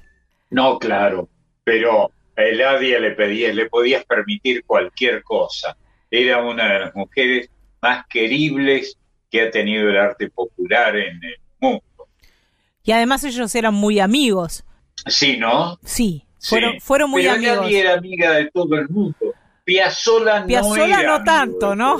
no, 0.51 0.79
claro, 0.79 1.27
pero 1.63 2.11
a 2.37 2.41
Eladia 2.43 2.99
le 2.99 3.11
pedías, 3.11 3.55
le 3.55 3.67
podías 3.69 4.05
permitir 4.05 4.63
cualquier 4.65 5.23
cosa. 5.23 5.75
Era 6.11 6.43
una 6.43 6.71
de 6.71 6.79
las 6.79 6.95
mujeres 6.95 7.49
más 7.81 8.05
queribles 8.07 8.97
que 9.31 9.41
ha 9.41 9.51
tenido 9.51 9.89
el 9.89 9.97
arte 9.97 10.29
popular 10.29 10.95
en 10.95 11.15
el 11.23 11.35
mundo. 11.59 11.83
Y 12.83 12.91
además 12.91 13.23
ellos 13.23 13.53
eran 13.55 13.73
muy 13.73 13.99
amigos. 13.99 14.64
Sí, 15.07 15.37
¿no? 15.37 15.77
Sí, 15.83 16.25
Sí. 16.37 16.49
fueron, 16.49 16.79
fueron 16.79 17.09
muy 17.09 17.23
Pero 17.23 17.35
amigos. 17.35 17.57
Eladia 17.57 17.79
era 17.79 17.93
amiga 17.95 18.31
de 18.33 18.51
todo 18.51 18.75
el 18.75 18.89
mundo. 18.89 19.17
Piazzolla 19.63 20.41
no 20.41 20.47
Piazzolla 20.47 20.99
era 21.01 21.17
no 21.17 21.23
tanto, 21.23 21.75
¿no? 21.75 21.97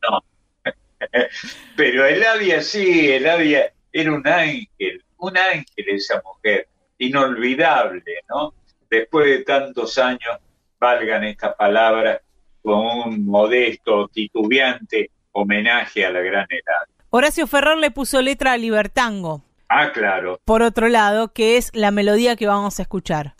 todo. 0.00 0.24
Pero 1.76 2.06
Eladia 2.06 2.62
sí, 2.62 3.10
Eladia 3.10 3.72
era 3.92 4.12
un 4.12 4.26
ángel, 4.26 5.04
un 5.18 5.36
ángel 5.36 5.88
esa 5.88 6.22
mujer, 6.24 6.68
inolvidable, 6.98 8.02
¿no? 8.28 8.54
Después 8.88 9.26
de 9.26 9.44
tantos 9.44 9.98
años, 9.98 10.38
valgan 10.78 11.24
estas 11.24 11.54
palabras 11.56 12.20
con 12.62 12.78
un 13.08 13.26
modesto, 13.26 14.08
titubeante 14.08 15.10
homenaje 15.32 16.06
a 16.06 16.10
la 16.10 16.20
gran 16.20 16.46
Eladia. 16.48 16.94
Horacio 17.10 17.46
Ferrer 17.46 17.78
le 17.78 17.90
puso 17.90 18.20
letra 18.22 18.52
a 18.52 18.56
Libertango. 18.56 19.43
Ah, 19.68 19.92
claro, 19.92 20.40
por 20.44 20.62
otro 20.62 20.88
lado, 20.88 21.32
que 21.32 21.56
es 21.56 21.70
la 21.74 21.90
melodía 21.90 22.36
que 22.36 22.46
vamos 22.46 22.78
a 22.78 22.82
escuchar. 22.82 23.34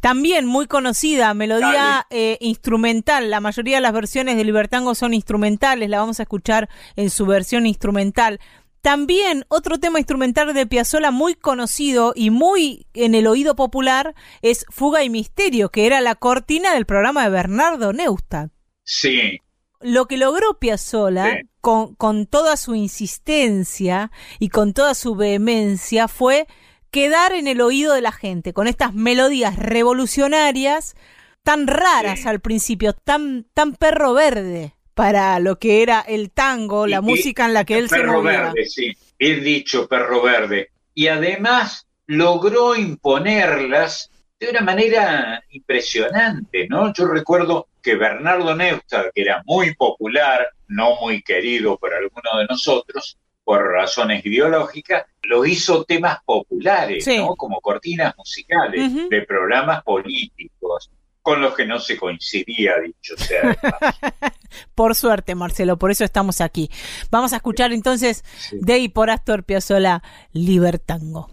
También 0.00 0.44
muy 0.44 0.66
conocida, 0.66 1.32
melodía 1.32 2.06
eh, 2.10 2.36
instrumental. 2.40 3.30
La 3.30 3.40
mayoría 3.40 3.76
de 3.76 3.80
las 3.80 3.94
versiones 3.94 4.36
de 4.36 4.44
Libertango 4.44 4.94
son 4.94 5.14
instrumentales, 5.14 5.88
la 5.88 5.98
vamos 5.98 6.20
a 6.20 6.24
escuchar 6.24 6.68
en 6.94 7.08
su 7.08 7.24
versión 7.24 7.64
instrumental. 7.64 8.38
También 8.82 9.46
otro 9.48 9.80
tema 9.80 9.98
instrumental 9.98 10.52
de 10.52 10.66
Piazzolla 10.66 11.10
muy 11.10 11.34
conocido 11.34 12.12
y 12.14 12.28
muy 12.28 12.86
en 12.92 13.14
el 13.14 13.26
oído 13.26 13.56
popular 13.56 14.14
es 14.42 14.66
Fuga 14.68 15.02
y 15.04 15.08
Misterio, 15.08 15.70
que 15.70 15.86
era 15.86 16.02
la 16.02 16.16
cortina 16.16 16.74
del 16.74 16.84
programa 16.84 17.24
de 17.24 17.30
Bernardo 17.30 17.94
Neustadt. 17.94 18.50
Sí, 18.82 19.38
Lo 19.80 20.04
que 20.04 20.18
logró 20.18 20.58
Piazzolla 20.58 21.32
Sí. 21.32 21.48
Con, 21.64 21.94
con 21.94 22.26
toda 22.26 22.58
su 22.58 22.74
insistencia 22.74 24.10
y 24.38 24.50
con 24.50 24.74
toda 24.74 24.92
su 24.94 25.14
vehemencia 25.14 26.08
fue 26.08 26.46
quedar 26.90 27.32
en 27.32 27.46
el 27.48 27.62
oído 27.62 27.94
de 27.94 28.02
la 28.02 28.12
gente 28.12 28.52
con 28.52 28.66
estas 28.66 28.92
melodías 28.92 29.56
revolucionarias 29.56 30.94
tan 31.42 31.66
raras 31.66 32.20
Sí. 32.20 32.28
al 32.28 32.40
principio, 32.40 32.92
tan, 32.92 33.46
tan 33.54 33.74
perro 33.76 34.12
verde 34.12 34.74
para 34.92 35.40
lo 35.40 35.58
que 35.58 35.82
era 35.82 36.00
el 36.02 36.30
tango, 36.30 36.86
la 36.86 36.98
Y- 36.98 37.00
música 37.00 37.46
en 37.46 37.54
la 37.54 37.64
que 37.64 37.78
él 37.78 37.88
se 37.88 37.96
perro 37.96 38.22
movía. 38.22 38.42
verde, 38.42 38.66
sí, 38.66 38.92
bien 39.18 39.42
dicho, 39.42 39.88
perro 39.88 40.20
verde. 40.22 40.68
Y 40.94 41.08
además 41.08 41.86
logró 42.06 42.76
imponerlas 42.76 44.10
de 44.38 44.50
una 44.50 44.60
manera 44.60 45.42
impresionante, 45.50 46.66
¿no? 46.68 46.92
Yo 46.92 47.06
recuerdo 47.06 47.68
que 47.82 47.94
Bernardo 47.96 48.54
Neustadt, 48.54 49.06
que 49.14 49.22
era 49.22 49.42
muy 49.46 49.74
popular, 49.74 50.46
no 50.68 51.00
muy 51.00 51.22
querido 51.22 51.78
por 51.78 51.94
alguno 51.94 52.38
de 52.38 52.46
nosotros, 52.46 53.18
por 53.44 53.62
razones 53.72 54.24
ideológicas, 54.24 55.04
lo 55.22 55.44
hizo 55.44 55.84
temas 55.84 56.18
populares, 56.24 57.04
Sí. 57.04 57.18
¿no? 57.18 57.34
Como 57.36 57.60
cortinas 57.60 58.14
musicales 58.16 59.08
de 59.10 59.22
programas 59.22 59.82
políticos, 59.82 60.90
con 61.20 61.40
los 61.40 61.54
que 61.54 61.64
no 61.66 61.78
se 61.78 61.96
coincidía, 61.96 62.74
dicho 62.80 63.16
sea. 63.16 63.56
Por 64.74 64.94
suerte, 64.94 65.34
Marcelo, 65.34 65.78
por 65.78 65.90
eso 65.90 66.04
estamos 66.04 66.40
aquí. 66.40 66.70
Vamos 67.10 67.32
a 67.32 67.36
escuchar 67.36 67.72
entonces 67.72 68.22
Sí. 68.38 68.58
de 68.60 68.78
y 68.78 68.88
por 68.88 69.10
Astor 69.10 69.42
Piazzolla, 69.44 70.02
Libertango. 70.32 71.30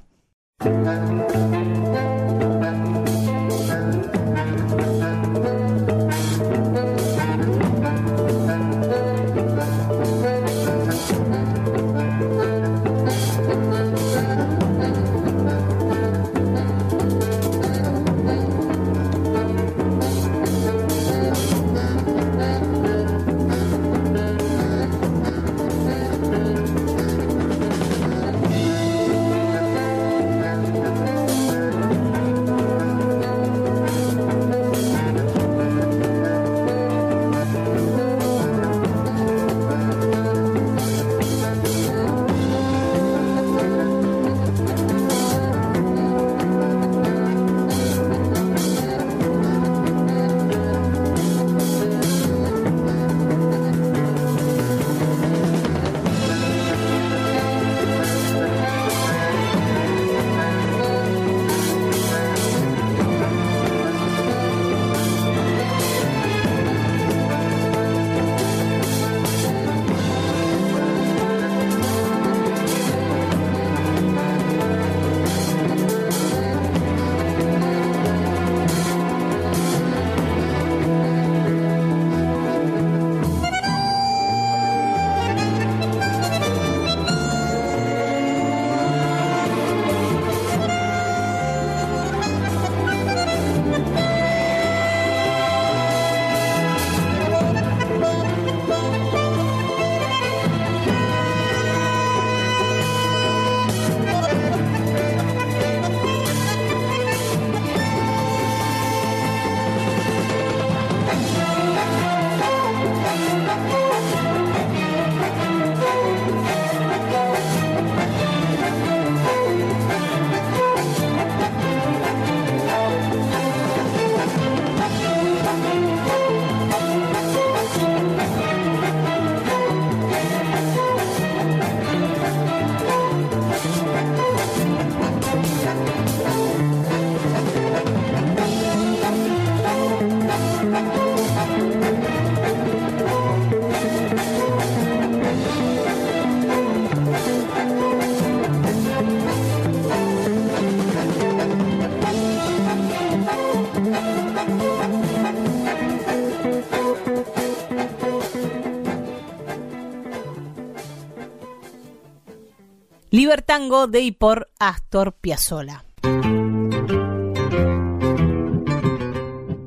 Libertango 163.31 163.87
de 163.87 164.01
y 164.01 164.11
por 164.11 164.49
Astor 164.59 165.13
Piazzolla. 165.13 165.85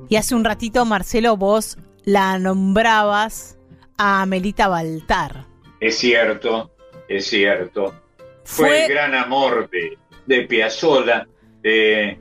Y 0.07 0.17
hace 0.17 0.35
un 0.35 0.45
ratito, 0.45 0.85
Marcelo, 0.85 1.39
vos 1.39 1.79
la 2.05 2.39
nombrabas 2.39 3.57
a 3.97 4.21
Amelita 4.21 4.69
Baltar. 4.69 5.47
Es 5.81 5.97
cierto, 5.97 6.73
es 7.09 7.27
cierto. 7.27 7.95
Fue, 8.45 8.69
Fue- 8.69 8.85
el 8.85 8.93
gran 8.93 9.15
amor 9.15 9.71
de, 9.71 9.97
de 10.27 10.43
Piazzolla, 10.43 11.27
eh, 11.63 12.19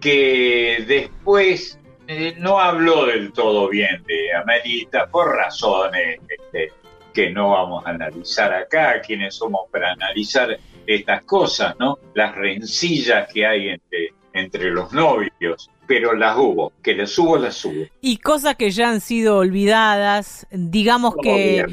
que 0.00 0.84
después 0.86 1.76
eh, 2.06 2.36
no 2.38 2.60
habló 2.60 3.06
del 3.06 3.32
todo 3.32 3.68
bien 3.68 4.00
de 4.06 4.32
Amelita 4.32 5.08
por 5.08 5.34
razones 5.34 6.20
este, 6.28 6.72
que 7.12 7.30
no 7.30 7.50
vamos 7.50 7.84
a 7.84 7.90
analizar 7.90 8.54
acá, 8.54 9.00
quienes 9.00 9.34
somos 9.34 9.62
para 9.72 9.90
analizar 9.90 10.56
estas 10.86 11.24
cosas, 11.24 11.74
¿no? 11.78 11.98
Las 12.14 12.34
rencillas 12.34 13.32
que 13.32 13.46
hay 13.46 13.68
entre, 13.68 14.14
entre 14.32 14.70
los 14.70 14.92
novios, 14.92 15.70
pero 15.86 16.14
las 16.14 16.36
hubo, 16.36 16.72
que 16.82 16.94
las 16.94 17.18
hubo, 17.18 17.36
las 17.36 17.64
hubo. 17.64 17.86
Y 18.00 18.18
cosas 18.18 18.56
que 18.56 18.70
ya 18.70 18.90
han 18.90 19.00
sido 19.00 19.38
olvidadas, 19.38 20.46
digamos 20.50 21.14
que. 21.22 21.64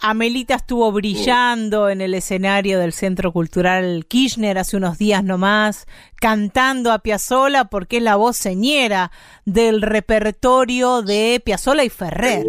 Amelita 0.00 0.54
estuvo 0.54 0.92
brillando 0.92 1.88
en 1.88 2.00
el 2.00 2.14
escenario 2.14 2.78
del 2.78 2.92
Centro 2.92 3.32
Cultural 3.32 4.06
Kirchner 4.06 4.58
hace 4.58 4.76
unos 4.76 4.96
días 4.96 5.24
nomás, 5.24 5.86
cantando 6.14 6.92
a 6.92 7.00
Piazzolla 7.00 7.64
porque 7.64 7.96
es 7.96 8.04
la 8.04 8.14
voz 8.14 8.36
señera 8.36 9.10
del 9.44 9.82
repertorio 9.82 11.02
de 11.02 11.42
Piazzolla 11.44 11.82
y 11.82 11.88
Ferrer. 11.88 12.46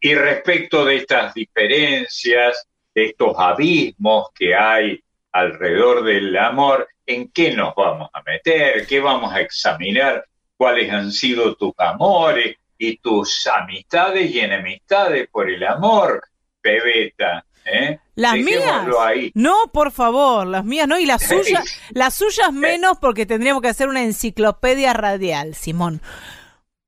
Y 0.00 0.14
respecto 0.14 0.84
de 0.86 0.96
estas 0.96 1.34
diferencias, 1.34 2.66
de 2.94 3.06
estos 3.06 3.34
abismos 3.36 4.28
que 4.34 4.54
hay 4.54 4.98
alrededor 5.32 6.04
del 6.04 6.36
amor, 6.36 6.88
¿en 7.06 7.30
qué 7.30 7.52
nos 7.52 7.74
vamos 7.74 8.08
a 8.12 8.22
meter? 8.22 8.86
¿Qué 8.86 9.00
vamos 9.00 9.32
a 9.32 9.40
examinar? 9.40 10.24
¿Cuáles 10.56 10.90
han 10.92 11.12
sido 11.12 11.54
tus 11.54 11.72
amores 11.78 12.56
y 12.76 12.96
tus 12.98 13.46
amistades 13.46 14.30
y 14.30 14.40
enemistades 14.40 15.28
por 15.30 15.48
el 15.50 15.64
amor? 15.64 16.22
Pebeta, 16.60 17.44
¿eh? 17.64 17.98
Las 18.16 18.36
mías. 18.36 18.86
Ahí. 19.00 19.30
No, 19.34 19.54
por 19.72 19.92
favor, 19.92 20.46
las 20.46 20.64
mías 20.64 20.88
no. 20.88 20.98
Y 20.98 21.06
las 21.06 21.22
suyas, 21.22 21.80
las 21.90 22.14
suyas 22.14 22.52
menos 22.52 22.98
porque 23.00 23.26
tendríamos 23.26 23.62
que 23.62 23.68
hacer 23.68 23.88
una 23.88 24.02
enciclopedia 24.02 24.92
radial, 24.92 25.54
Simón. 25.54 26.00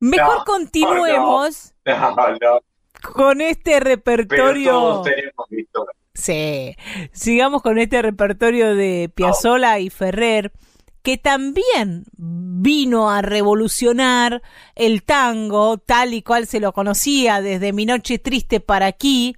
Mejor 0.00 0.38
No, 0.38 0.44
continuemos 0.44 1.72
No, 1.84 2.16
no, 2.40 2.60
con 3.12 3.40
este 3.40 3.72
pero 3.72 3.84
repertorio. 3.84 4.72
todos 4.72 5.04
tenemos 5.04 5.52
historia. 5.52 5.99
Sí, 6.14 6.76
sigamos 7.12 7.62
con 7.62 7.78
este 7.78 8.02
repertorio 8.02 8.74
de 8.74 9.10
Piazzolla 9.14 9.78
y 9.78 9.90
Ferrer, 9.90 10.52
que 11.02 11.16
también 11.16 12.04
vino 12.16 13.10
a 13.10 13.22
revolucionar 13.22 14.42
el 14.74 15.02
tango 15.02 15.78
tal 15.78 16.12
y 16.12 16.22
cual 16.22 16.46
se 16.46 16.60
lo 16.60 16.72
conocía 16.72 17.40
desde 17.40 17.72
Mi 17.72 17.86
Noche 17.86 18.18
Triste 18.18 18.60
para 18.60 18.86
aquí. 18.86 19.36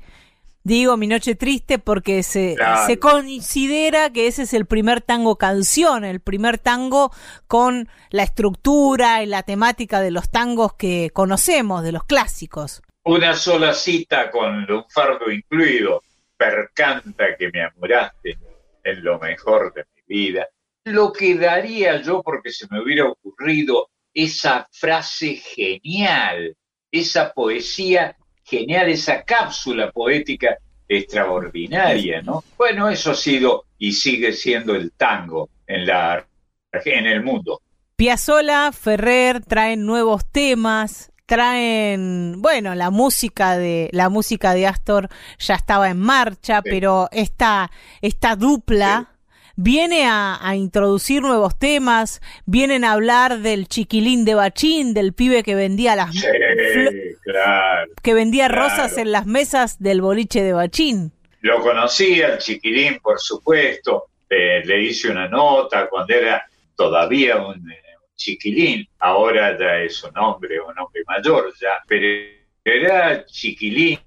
Digo 0.64 0.96
Mi 0.96 1.06
Noche 1.08 1.34
Triste 1.34 1.78
porque 1.78 2.22
se, 2.22 2.54
Claro. 2.56 2.86
se 2.86 2.98
considera 2.98 4.10
que 4.10 4.26
ese 4.26 4.42
es 4.44 4.54
el 4.54 4.64
primer 4.66 5.02
tango 5.02 5.36
canción, 5.36 6.04
el 6.04 6.20
primer 6.20 6.58
tango 6.58 7.12
con 7.48 7.88
la 8.10 8.22
estructura 8.22 9.22
y 9.22 9.26
la 9.26 9.42
temática 9.42 10.00
de 10.00 10.10
los 10.10 10.30
tangos 10.30 10.74
que 10.74 11.10
conocemos, 11.12 11.82
de 11.82 11.92
los 11.92 12.04
clásicos. 12.04 12.82
Una 13.04 13.34
sola 13.34 13.74
cita 13.74 14.30
con 14.30 14.70
un 14.70 14.84
fardo 14.88 15.30
incluido. 15.30 16.02
Percanta 16.42 17.36
que 17.36 17.50
me 17.52 17.62
amoraste 17.62 18.36
en 18.82 19.04
lo 19.04 19.18
mejor 19.20 19.72
de 19.72 19.84
mi 19.94 20.02
vida. 20.16 20.48
Lo 20.84 21.12
que 21.12 21.36
daría 21.36 22.02
yo 22.02 22.20
porque 22.20 22.50
se 22.50 22.66
me 22.68 22.82
hubiera 22.82 23.06
ocurrido 23.06 23.90
esa 24.12 24.68
frase 24.72 25.36
genial, 25.36 26.56
esa 26.90 27.32
poesía 27.32 28.16
genial, 28.44 28.88
esa 28.88 29.22
cápsula 29.22 29.92
poética 29.92 30.58
extraordinaria, 30.88 32.22
¿no? 32.22 32.42
Bueno, 32.58 32.88
eso 32.88 33.12
ha 33.12 33.14
sido 33.14 33.66
y 33.78 33.92
sigue 33.92 34.32
siendo 34.32 34.74
el 34.74 34.90
tango 34.92 35.48
en 35.66 35.86
la 35.86 36.26
el 36.72 37.22
mundo. 37.22 37.60
Piazzolla, 37.94 38.72
Ferrer 38.72 39.44
traen 39.44 39.86
nuevos 39.86 40.24
temas, 40.32 41.11
traen, 41.36 42.42
bueno, 42.42 42.74
la 42.74 42.90
música 42.90 43.56
de 43.56 43.88
la 43.92 44.08
música 44.10 44.52
de 44.54 44.66
Astor 44.66 45.08
ya 45.38 45.54
estaba 45.54 45.88
en 45.88 45.98
marcha, 45.98 46.60
Sí. 46.62 46.68
pero 46.70 47.08
esta 47.10 47.70
esta 48.02 48.36
dupla 48.36 49.08
viene 49.56 50.06
a, 50.06 50.38
a 50.46 50.56
introducir 50.56 51.22
nuevos 51.22 51.58
temas, 51.58 52.20
vienen 52.46 52.84
a 52.84 52.92
hablar 52.92 53.38
del 53.40 53.66
chiquilín 53.66 54.24
de 54.24 54.34
Bachín, 54.34 54.92
del 54.94 55.12
pibe 55.14 55.42
que 55.42 55.54
vendía 55.54 55.96
las 55.96 56.12
Sí, 56.12 56.20
fl- 56.26 57.16
claro. 57.22 57.90
que 58.02 58.14
vendía 58.14 58.48
claro. 58.48 58.62
rosas 58.68 58.98
en 58.98 59.10
las 59.12 59.24
mesas 59.26 59.78
del 59.78 60.00
boliche 60.02 60.42
de 60.42 60.52
Bachín. 60.52 61.12
Lo 61.40 61.60
conocía, 61.60 62.34
el 62.34 62.38
chiquilín, 62.38 62.98
por 63.02 63.18
supuesto. 63.18 64.04
Eh, 64.30 64.62
le 64.64 64.82
hice 64.82 65.10
una 65.10 65.28
nota 65.28 65.88
cuando 65.90 66.14
era 66.14 66.44
todavía 66.76 67.36
un 67.44 67.62
chiquilín. 68.16 68.88
Ahora 68.98 69.58
ya 69.58 69.78
es 69.78 70.02
un 70.04 70.16
hombre, 70.18 70.60
un 70.60 70.78
hombre 70.78 71.02
mayor 71.06 71.52
ya. 71.60 71.82
Pero 71.86 72.06
era 72.64 73.24
chiquilín 73.26 73.98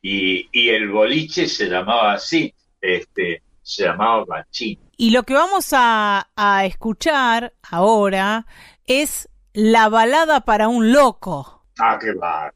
y, 0.00 0.48
y 0.52 0.68
el 0.68 0.88
boliche 0.88 1.46
se 1.46 1.68
llamaba 1.68 2.14
así. 2.14 2.54
Este, 2.80 3.42
se 3.62 3.84
llamaba 3.84 4.24
Bachín. 4.24 4.78
Y 4.96 5.10
lo 5.10 5.22
que 5.22 5.34
vamos 5.34 5.72
a, 5.72 6.28
a 6.36 6.66
escuchar 6.66 7.54
ahora 7.62 8.46
es 8.86 9.28
la 9.52 9.88
balada 9.88 10.40
para 10.40 10.68
un 10.68 10.92
loco. 10.92 11.64
Ah, 11.78 11.98
qué 12.00 12.12
bar, 12.12 12.52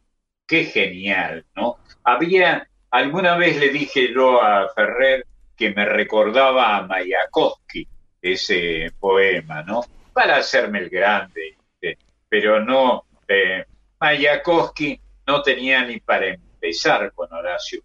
qué 0.47 0.65
genial, 0.65 1.45
¿no? 1.55 1.77
Había, 2.05 2.69
alguna 2.91 3.37
vez 3.37 3.59
le 3.59 3.71
dije 3.71 4.13
yo 4.13 4.43
a 4.43 4.69
Ferrer 4.75 5.27
que 5.57 5.73
me 5.73 5.85
recordaba 5.85 6.77
a 6.77 6.83
Mayakovsky 6.83 7.89
ese 8.21 8.93
poema, 8.99 9.63
¿no? 9.63 9.85
Para 10.17 10.39
hacerme 10.39 10.79
el 10.79 10.89
grande, 10.89 11.59
¿viste? 11.79 11.99
pero 12.27 12.65
no, 12.65 13.05
eh, 13.29 13.67
Mayakovsky 14.01 14.99
no 15.27 15.43
tenía 15.43 15.85
ni 15.85 16.01
para 16.01 16.29
empezar 16.29 17.13
con 17.13 17.31
Horacio. 17.31 17.83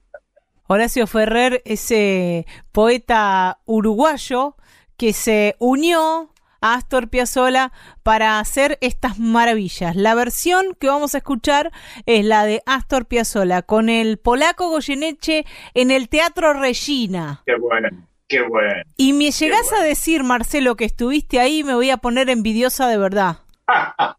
Horacio 0.67 1.07
Ferrer, 1.07 1.61
ese 1.65 2.45
poeta 2.71 3.59
uruguayo 3.65 4.55
que 4.95 5.11
se 5.11 5.57
unió 5.59 6.33
a 6.61 6.75
Astor 6.75 7.09
Piazzolla 7.09 7.73
para 8.01 8.39
hacer 8.39 8.77
estas 8.79 9.19
maravillas. 9.19 9.97
La 9.97 10.15
versión 10.15 10.73
que 10.79 10.87
vamos 10.87 11.15
a 11.15 11.17
escuchar 11.17 11.73
es 12.05 12.23
la 12.23 12.45
de 12.45 12.63
Astor 12.65 13.07
Piazzolla 13.07 13.61
con 13.61 13.89
el 13.89 14.19
polaco 14.19 14.69
Goyeneche 14.69 15.43
en 15.73 15.91
el 15.91 16.07
Teatro 16.07 16.53
Regina. 16.53 17.43
Qué 17.45 17.55
bueno, 17.55 17.89
qué 18.31 18.41
bueno. 18.41 18.81
Y 18.95 19.13
me 19.13 19.31
llegás 19.31 19.69
bueno. 19.69 19.83
a 19.83 19.87
decir, 19.87 20.23
Marcelo, 20.23 20.75
que 20.75 20.85
estuviste 20.85 21.39
ahí, 21.39 21.63
me 21.63 21.75
voy 21.75 21.89
a 21.89 21.97
poner 21.97 22.29
envidiosa 22.29 22.87
de 22.87 22.97
verdad. 22.97 23.39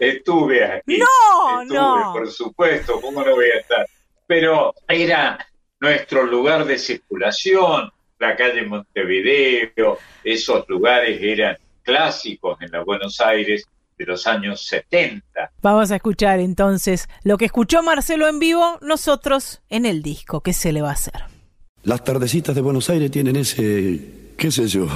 Estuve 0.00 0.64
aquí. 0.64 0.98
No, 0.98 1.62
Estuve, 1.62 1.78
no. 1.78 2.12
Por 2.12 2.30
supuesto, 2.30 3.00
¿cómo 3.00 3.24
no 3.24 3.36
voy 3.36 3.46
a 3.46 3.60
estar? 3.60 3.86
Pero 4.26 4.74
era 4.88 5.38
nuestro 5.80 6.24
lugar 6.24 6.64
de 6.64 6.76
circulación, 6.76 7.90
la 8.18 8.36
calle 8.36 8.62
Montevideo, 8.62 9.98
esos 10.24 10.68
lugares 10.68 11.18
eran 11.22 11.56
clásicos 11.82 12.60
en 12.60 12.72
la 12.72 12.82
Buenos 12.82 13.20
Aires 13.20 13.64
de 13.96 14.04
los 14.06 14.26
años 14.26 14.66
70. 14.66 15.52
Vamos 15.62 15.90
a 15.90 15.96
escuchar 15.96 16.40
entonces 16.40 17.08
lo 17.22 17.38
que 17.38 17.46
escuchó 17.46 17.82
Marcelo 17.82 18.28
en 18.28 18.38
vivo, 18.38 18.78
nosotros 18.80 19.62
en 19.68 19.86
el 19.86 20.02
disco. 20.02 20.40
¿Qué 20.40 20.52
se 20.52 20.72
le 20.72 20.82
va 20.82 20.90
a 20.90 20.92
hacer? 20.92 21.37
Las 21.84 22.04
tardecitas 22.04 22.54
de 22.54 22.60
Buenos 22.60 22.90
Aires 22.90 23.10
tienen 23.10 23.36
ese, 23.36 24.32
qué 24.36 24.50
sé 24.50 24.66
yo, 24.66 24.86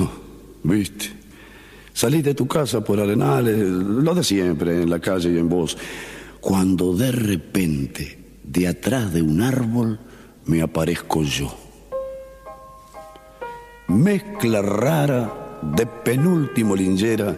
viste. 0.63 1.11
Salís 1.93 2.25
de 2.25 2.35
tu 2.35 2.47
casa 2.47 2.83
por 2.83 2.99
Arenales, 2.99 3.59
lo 3.59 4.15
de 4.15 4.25
siempre, 4.25 4.83
en 4.83 4.91
la 4.91 4.99
calle 4.99 5.31
y 5.31 5.39
en 5.39 5.49
vos. 5.49 5.77
Cuando 6.41 6.95
de 6.95 7.13
repente, 7.13 8.19
de 8.43 8.67
atrás 8.67 9.13
de 9.13 9.23
un 9.23 9.43
árbol, 9.43 10.01
me 10.47 10.63
aparezco 10.63 11.23
yo. 11.23 11.55
Mezcla 13.89 14.63
rara 14.63 15.61
de 15.63 15.87
penúltimo 15.87 16.75
lingera 16.75 17.37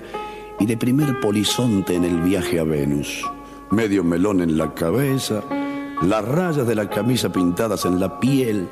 y 0.58 0.66
de 0.66 0.76
primer 0.76 1.20
polizonte 1.20 1.94
en 1.94 2.04
el 2.04 2.20
viaje 2.22 2.60
a 2.60 2.64
Venus. 2.64 3.24
Medio 3.70 4.04
melón 4.04 4.40
en 4.40 4.56
la 4.56 4.72
cabeza, 4.72 5.42
las 6.02 6.24
rayas 6.24 6.66
de 6.66 6.74
la 6.74 6.88
camisa 6.88 7.32
pintadas 7.32 7.84
en 7.84 7.98
la 7.98 8.20
piel, 8.20 8.68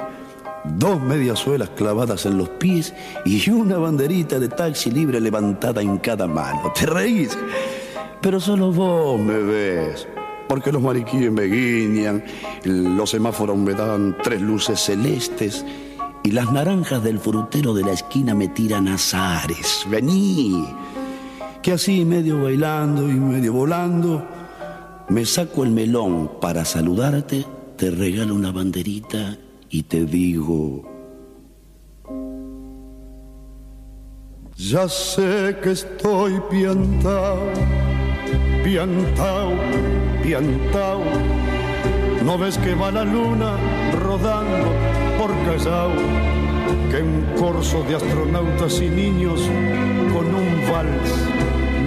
dos 0.65 1.01
mediasuelas 1.01 1.71
clavadas 1.71 2.27
en 2.27 2.39
los 2.39 2.49
pies 2.49 2.95
y 3.25 3.51
una 3.51 3.79
banderita 3.79 4.39
de 4.39 4.49
taxi 4.49 4.91
libre 4.91 5.21
levantada 5.21 5.83
en 5.83 5.99
cada 5.99 6.27
mano. 6.27 6.73
¿Te 6.79 6.87
reís? 6.87 7.37
Pero 8.21 8.41
solo 8.41 8.73
vos 8.73 9.21
me 9.21 9.39
ves. 9.39 10.07
Porque 10.49 10.71
los 10.71 10.83
mariquíes 10.83 11.33
me 11.33 11.45
guiñan, 11.45 12.23
los 12.65 13.11
semáforos 13.11 13.57
me 13.57 13.73
dan 13.73 14.17
tres 14.23 14.41
luces 14.41 14.81
celestes 14.81 15.65
y 16.23 16.31
las 16.31 16.53
naranjas 16.53 17.03
del 17.03 17.19
frutero 17.19 17.75
de 17.75 17.85
la 17.85 17.93
esquina 17.93 18.35
me 18.35 18.49
tiran 18.49 18.87
azares. 18.89 19.87
Vení, 19.89 20.67
que 21.63 21.73
así 21.73 22.05
medio 22.05 22.43
bailando 22.43 23.09
y 23.09 23.15
medio 23.15 23.55
volando, 23.55 24.25
me 25.09 25.25
saco 25.25 25.65
el 25.65 25.71
melón 25.71 26.33
para 26.41 26.65
saludarte, 26.65 27.47
te 27.77 27.91
regalo 27.91 28.35
una 28.35 28.53
banderita 28.53 29.39
y 29.73 29.83
te 29.83 30.05
digo... 30.05 30.85
Ya 34.55 34.87
sé 34.87 35.57
que 35.63 35.73
estoy 35.73 36.39
piantao, 36.51 37.41
piantao, 38.63 39.51
piantao. 40.23 41.01
¿No 42.23 42.39
ves 42.39 42.59
que 42.59 42.75
va 42.75 42.93
la 42.93 43.03
luna 43.03 43.57
rodando 44.05 44.69
por 45.19 45.31
Callao? 45.47 45.91
Que 46.91 47.03
un 47.03 47.25
corso 47.41 47.83
de 47.85 47.97
astronautas 47.97 48.81
y 48.81 48.89
niños 48.89 49.41
con 50.13 50.27
un 50.35 50.71
vals 50.71 51.13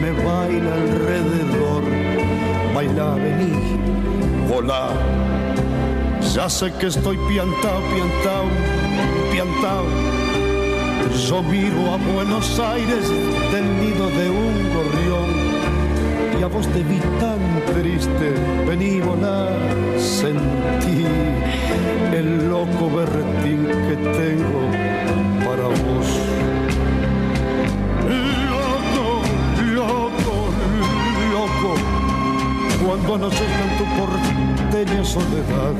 me 0.01 0.11
baila 0.23 0.73
alrededor. 0.73 1.83
Baila, 2.73 3.15
vení, 3.15 3.53
volá. 4.49 5.44
Ya 6.33 6.49
sé 6.49 6.71
que 6.73 6.87
estoy 6.87 7.17
piantao, 7.27 7.81
piantao, 7.93 8.45
piantao. 9.31 9.85
Yo 11.27 11.41
miro 11.43 11.93
a 11.93 11.97
Buenos 11.97 12.59
Aires 12.59 13.09
del 13.51 13.65
nido 13.79 14.09
de 14.09 14.29
un 14.29 14.73
gorrión 14.73 15.29
y 16.39 16.43
a 16.43 16.47
vos 16.47 16.67
te 16.67 16.83
vi 16.83 16.99
tan 17.19 17.39
triste, 17.73 18.33
vení 18.67 18.99
volar, 18.99 19.53
sentí 19.97 21.05
el 22.11 22.49
loco 22.49 22.89
berretín 22.95 23.65
que 23.87 23.95
tengo 23.95 24.61
para 25.45 25.67
vos. 25.67 26.07
Loco, 28.51 29.21
loco, 29.73 30.49
loco, 31.33 31.75
cuando 32.85 33.15
anochezca 33.15 33.63
en 33.63 33.77
tu 33.77 33.85
soledad, 35.03 35.73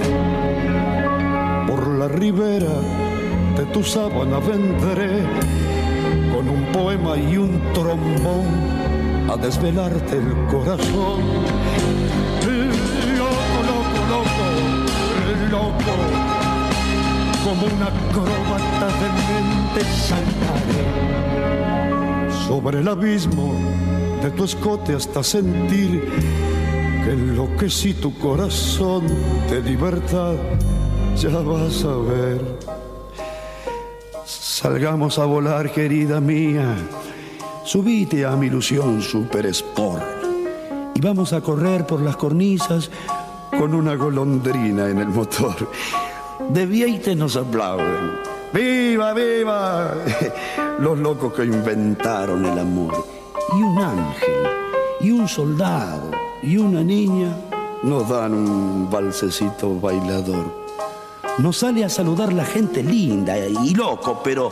por 1.68 1.88
la 1.88 2.06
la 2.08 2.14
ribera 2.14 2.76
de 3.58 3.66
tu 3.74 3.84
sábana 3.84 4.38
vendré 4.40 5.24
con 6.32 6.48
un 6.48 6.66
poema 6.72 7.18
y 7.18 7.38
un 7.38 7.60
trombón 7.74 8.46
a 9.28 9.36
desvelarte 9.38 10.18
el 10.18 10.36
corazón. 10.52 11.20
Loco, 13.18 13.60
loco, 13.72 14.00
loco, 14.14 14.46
loco, 15.52 15.94
como 17.44 17.64
una 17.76 17.88
acróbata 17.88 18.88
de 19.02 19.08
mente 19.30 19.82
saltaré 20.08 20.86
sobre 22.48 22.80
el 22.82 22.88
abismo 22.88 23.56
de 24.22 24.30
tu 24.30 24.44
escote 24.44 24.94
hasta 24.94 25.24
sentir 25.24 26.04
que 27.06 27.12
enloquecí 27.12 27.94
tu 27.94 28.18
corazón 28.18 29.04
de 29.48 29.62
libertad, 29.62 30.34
ya 31.16 31.30
vas 31.30 31.86
a 31.86 31.98
ver. 31.98 32.42
Salgamos 34.26 35.20
a 35.20 35.26
volar, 35.26 35.72
querida 35.72 36.20
mía. 36.20 36.76
Subite 37.64 38.26
a 38.26 38.36
mi 38.36 38.48
ilusión 38.48 39.04
super 39.04 39.46
sport 39.46 40.04
y 40.96 41.02
vamos 41.02 41.32
a 41.34 41.42
correr 41.42 41.86
por 41.86 42.02
las 42.02 42.18
cornisas 42.18 42.90
con 43.52 43.76
una 43.76 43.94
golondrina 43.96 44.90
en 44.90 44.98
el 44.98 45.10
motor. 45.10 45.70
De 46.50 46.66
Vieite 46.66 47.16
nos 47.16 47.36
aplauden. 47.36 48.14
¡Viva, 48.52 49.14
viva! 49.14 49.94
Los 50.80 50.98
locos 50.98 51.34
que 51.34 51.46
inventaron 51.46 52.46
el 52.46 52.58
amor. 52.58 53.06
Y 53.56 53.62
un 53.62 53.78
ángel, 53.78 54.48
y 55.02 55.12
un 55.12 55.28
soldado, 55.28 56.25
y 56.46 56.58
una 56.58 56.84
niña 56.84 57.36
nos 57.82 58.08
dan 58.08 58.34
un 58.34 58.90
balsecito 58.90 59.80
bailador. 59.80 60.66
Nos 61.40 61.58
sale 61.58 61.84
a 61.84 61.90
saludar 61.90 62.32
la 62.32 62.46
gente 62.46 62.84
linda 62.84 63.38
y 63.38 63.74
loco, 63.74 64.22
pero. 64.24 64.52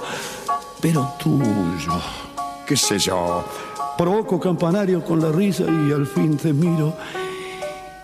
pero 0.81 1.13
tuyo. 1.19 1.93
¿Qué 2.65 2.75
sé 2.75 2.97
yo? 2.97 3.43
Provoco 3.97 4.39
campanario 4.39 5.03
con 5.03 5.21
la 5.21 5.31
risa 5.31 5.63
y 5.63 5.91
al 5.91 6.07
fin 6.07 6.35
te 6.35 6.51
miro 6.51 6.93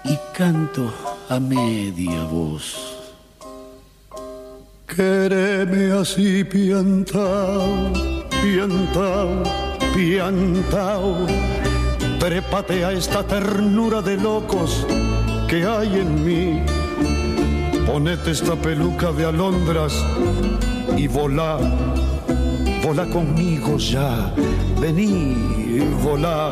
y 0.04 0.18
canto 0.34 0.94
a 1.28 1.40
media 1.40 2.24
voz. 2.26 2.96
Quéreme 4.88 5.92
así 5.92 6.44
piantao, 6.44 7.92
piantao, 8.42 9.44
piantao. 9.94 11.59
Trépate 12.20 12.84
a 12.84 12.92
esta 12.92 13.24
ternura 13.24 14.02
de 14.02 14.18
locos 14.18 14.86
que 15.48 15.66
hay 15.66 16.00
en 16.00 16.26
mí. 16.26 16.64
Ponete 17.88 18.32
esta 18.32 18.56
peluca 18.58 19.14
de 19.14 19.26
alondras 19.26 19.94
y 20.98 21.08
volá, 21.08 21.58
volá 22.84 23.06
conmigo 23.06 23.78
ya. 23.78 24.34
Vení, 24.82 25.80
volá, 26.04 26.52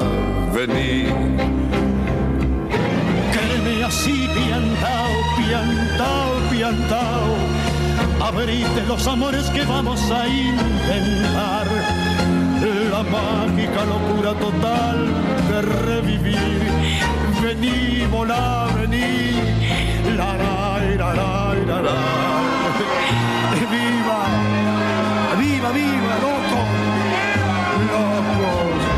vení. 0.53 1.05
Quéreme 3.33 3.83
así 3.83 4.29
piantao, 4.33 5.11
piantao, 5.37 6.49
piantao. 6.49 7.35
Abrite 8.21 8.85
los 8.87 9.05
amores 9.05 9.49
que 9.49 9.63
vamos 9.63 9.99
a 10.11 10.27
intentar. 10.27 12.16
La 12.97 13.03
mágica 13.03 13.85
locura 13.85 14.33
total 14.33 14.97
de 15.49 15.61
revivir. 15.61 16.61
Vení, 17.43 18.07
volá, 18.09 18.69
vení. 18.73 19.37
La, 20.17 20.35
la, 20.35 20.81
la, 21.01 21.13
la, 21.13 21.53
la, 21.69 21.81
la. 21.87 21.99
Viva, 23.71 24.21
viva, 25.37 25.69
viva, 25.77 26.13
loco. 26.23 26.61
Locos. 27.91 28.96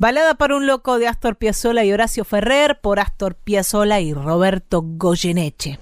Balada 0.00 0.32
para 0.36 0.56
un 0.56 0.66
loco 0.66 0.98
de 0.98 1.08
Astor 1.08 1.36
Piazzolla 1.36 1.84
y 1.84 1.92
Horacio 1.92 2.24
Ferrer 2.24 2.80
por 2.80 3.00
Astor 3.00 3.34
Piazzolla 3.34 4.00
y 4.00 4.14
Roberto 4.14 4.80
Goyeneche. 4.82 5.78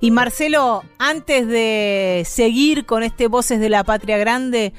Y 0.00 0.10
Marcelo, 0.10 0.82
antes 0.98 1.46
de 1.46 2.22
seguir 2.24 2.86
con 2.86 3.02
este 3.02 3.28
Voces 3.28 3.60
de 3.60 3.68
la 3.68 3.84
Patria 3.84 4.16
Grande, 4.16 4.72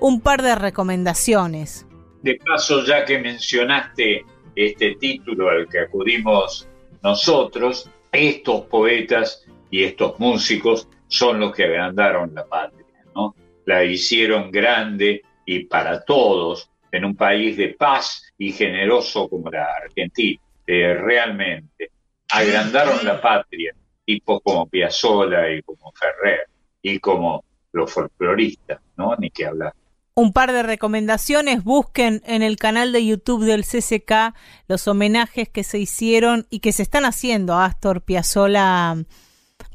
un 0.00 0.20
par 0.20 0.42
de 0.42 0.54
recomendaciones. 0.54 1.86
De 2.20 2.38
paso, 2.46 2.84
ya 2.84 3.06
que 3.06 3.18
mencionaste 3.20 4.26
este 4.54 4.96
título 4.96 5.48
al 5.48 5.66
que 5.66 5.80
acudimos 5.80 6.68
nosotros, 7.02 7.90
estos 8.12 8.62
poetas 8.66 9.44
y 9.70 9.84
estos 9.84 10.18
músicos 10.18 10.88
son 11.08 11.40
los 11.40 11.54
que 11.54 11.64
agrandaron 11.64 12.34
la 12.34 12.46
patria, 12.46 12.86
¿no? 13.14 13.34
La 13.64 13.84
hicieron 13.84 14.50
grande 14.50 15.22
y 15.44 15.64
para 15.64 16.04
todos 16.04 16.70
en 16.90 17.04
un 17.04 17.16
país 17.16 17.56
de 17.56 17.68
paz 17.68 18.32
y 18.38 18.52
generoso 18.52 19.28
como 19.28 19.50
la 19.50 19.66
Argentina. 19.82 20.40
Realmente 20.66 21.90
agrandaron 22.30 23.04
la 23.04 23.20
patria, 23.20 23.74
tipos 24.04 24.40
como 24.42 24.68
Piazzolla 24.68 25.50
y 25.50 25.62
como 25.62 25.92
Ferrer 25.92 26.46
y 26.82 26.98
como 26.98 27.44
los 27.72 27.92
folcloristas, 27.92 28.80
¿no? 28.96 29.14
Ni 29.16 29.30
que 29.30 29.46
hablar. 29.46 29.72
Un 30.18 30.32
par 30.32 30.52
de 30.52 30.64
recomendaciones. 30.64 31.62
Busquen 31.62 32.22
en 32.26 32.42
el 32.42 32.56
canal 32.56 32.90
de 32.90 33.06
YouTube 33.06 33.44
del 33.44 33.64
CCK 33.64 34.34
los 34.66 34.88
homenajes 34.88 35.48
que 35.48 35.62
se 35.62 35.78
hicieron 35.78 36.48
y 36.50 36.58
que 36.58 36.72
se 36.72 36.82
están 36.82 37.04
haciendo 37.04 37.54
a 37.54 37.66
Astor 37.66 38.02
Piazzolla 38.02 38.96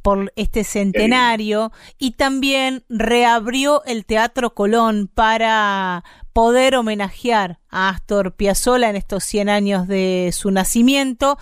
por 0.01 0.33
este 0.35 0.65
centenario 0.65 1.71
y 1.97 2.11
también 2.11 2.83
reabrió 2.89 3.85
el 3.85 4.05
Teatro 4.05 4.53
Colón 4.53 5.09
para 5.13 6.03
poder 6.33 6.75
homenajear 6.75 7.59
a 7.69 7.87
Astor 7.87 8.35
Piazzolla 8.35 8.89
en 8.89 8.97
estos 8.97 9.23
100 9.23 9.47
años 9.47 9.87
de 9.87 10.31
su 10.33 10.51
nacimiento. 10.51 11.37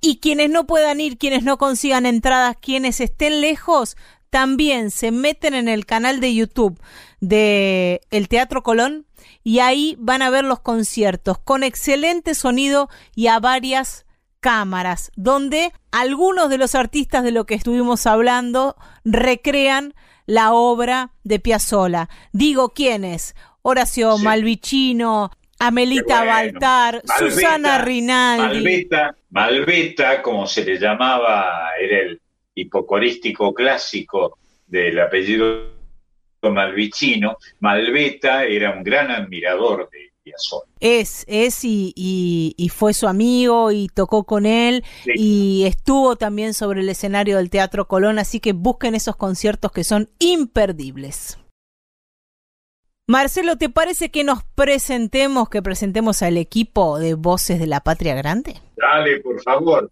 Y 0.00 0.18
quienes 0.18 0.50
no 0.50 0.66
puedan 0.66 1.00
ir, 1.00 1.18
quienes 1.18 1.44
no 1.44 1.56
consigan 1.56 2.04
entradas, 2.04 2.56
quienes 2.60 3.00
estén 3.00 3.40
lejos, 3.40 3.96
también 4.34 4.90
se 4.90 5.12
meten 5.12 5.54
en 5.54 5.68
el 5.68 5.86
canal 5.86 6.18
de 6.18 6.34
YouTube 6.34 6.82
de 7.20 8.00
el 8.10 8.26
Teatro 8.26 8.64
Colón 8.64 9.06
y 9.44 9.60
ahí 9.60 9.94
van 10.00 10.22
a 10.22 10.30
ver 10.30 10.44
los 10.44 10.58
conciertos 10.58 11.38
con 11.38 11.62
excelente 11.62 12.34
sonido 12.34 12.88
y 13.14 13.28
a 13.28 13.38
varias 13.38 14.06
cámaras, 14.40 15.12
donde 15.14 15.70
algunos 15.92 16.50
de 16.50 16.58
los 16.58 16.74
artistas 16.74 17.22
de 17.22 17.30
lo 17.30 17.46
que 17.46 17.54
estuvimos 17.54 18.08
hablando 18.08 18.74
recrean 19.04 19.94
la 20.26 20.52
obra 20.52 21.12
de 21.22 21.38
Piazzolla. 21.38 22.08
Digo 22.32 22.70
quiénes: 22.70 23.36
Horacio 23.62 24.16
Sí. 24.16 24.24
Malvicino, 24.24 25.30
Amelita 25.60 26.24
bueno. 26.24 26.32
Baltar, 26.32 27.02
Susana 27.20 27.78
Rinaldi. 27.78 28.42
Malveta, 28.42 29.16
Malveta, 29.30 30.22
como 30.22 30.44
se 30.48 30.64
le 30.64 30.76
llamaba, 30.76 31.68
era 31.80 32.00
el 32.00 32.20
hipocorístico 32.54 33.52
clásico 33.54 34.38
del 34.66 34.98
apellido 35.00 35.72
Malvicino. 36.42 37.38
Malveta 37.60 38.44
era 38.44 38.70
un 38.72 38.82
gran 38.84 39.10
admirador 39.10 39.88
de 39.90 40.12
Piazzolla. 40.22 40.70
Es, 40.80 41.24
es 41.28 41.64
y, 41.64 41.92
y- 41.96 42.54
y 42.56 42.68
fue 42.68 42.92
su 42.94 43.06
amigo 43.08 43.70
y 43.72 43.88
tocó 43.88 44.24
con 44.24 44.46
él 44.46 44.84
Sí. 45.04 45.12
y 45.16 45.64
estuvo 45.66 46.16
también 46.16 46.54
sobre 46.54 46.80
el 46.80 46.88
escenario 46.88 47.36
del 47.38 47.50
Teatro 47.50 47.86
Colón, 47.88 48.18
así 48.18 48.40
que 48.40 48.52
busquen 48.52 48.94
esos 48.94 49.16
conciertos 49.16 49.72
que 49.72 49.84
son 49.84 50.08
imperdibles. 50.18 51.38
Marcelo, 53.06 53.56
¿te 53.58 53.68
parece 53.68 54.10
que 54.10 54.24
nos 54.24 54.44
presentemos, 54.54 55.50
que 55.50 55.60
presentemos 55.60 56.22
al 56.22 56.38
equipo 56.38 56.98
de 56.98 57.14
Voces 57.14 57.58
de 57.58 57.66
la 57.66 57.80
Patria 57.80 58.14
Grande? 58.14 58.54
Dale, 58.76 59.20
por 59.20 59.42
favor, 59.42 59.90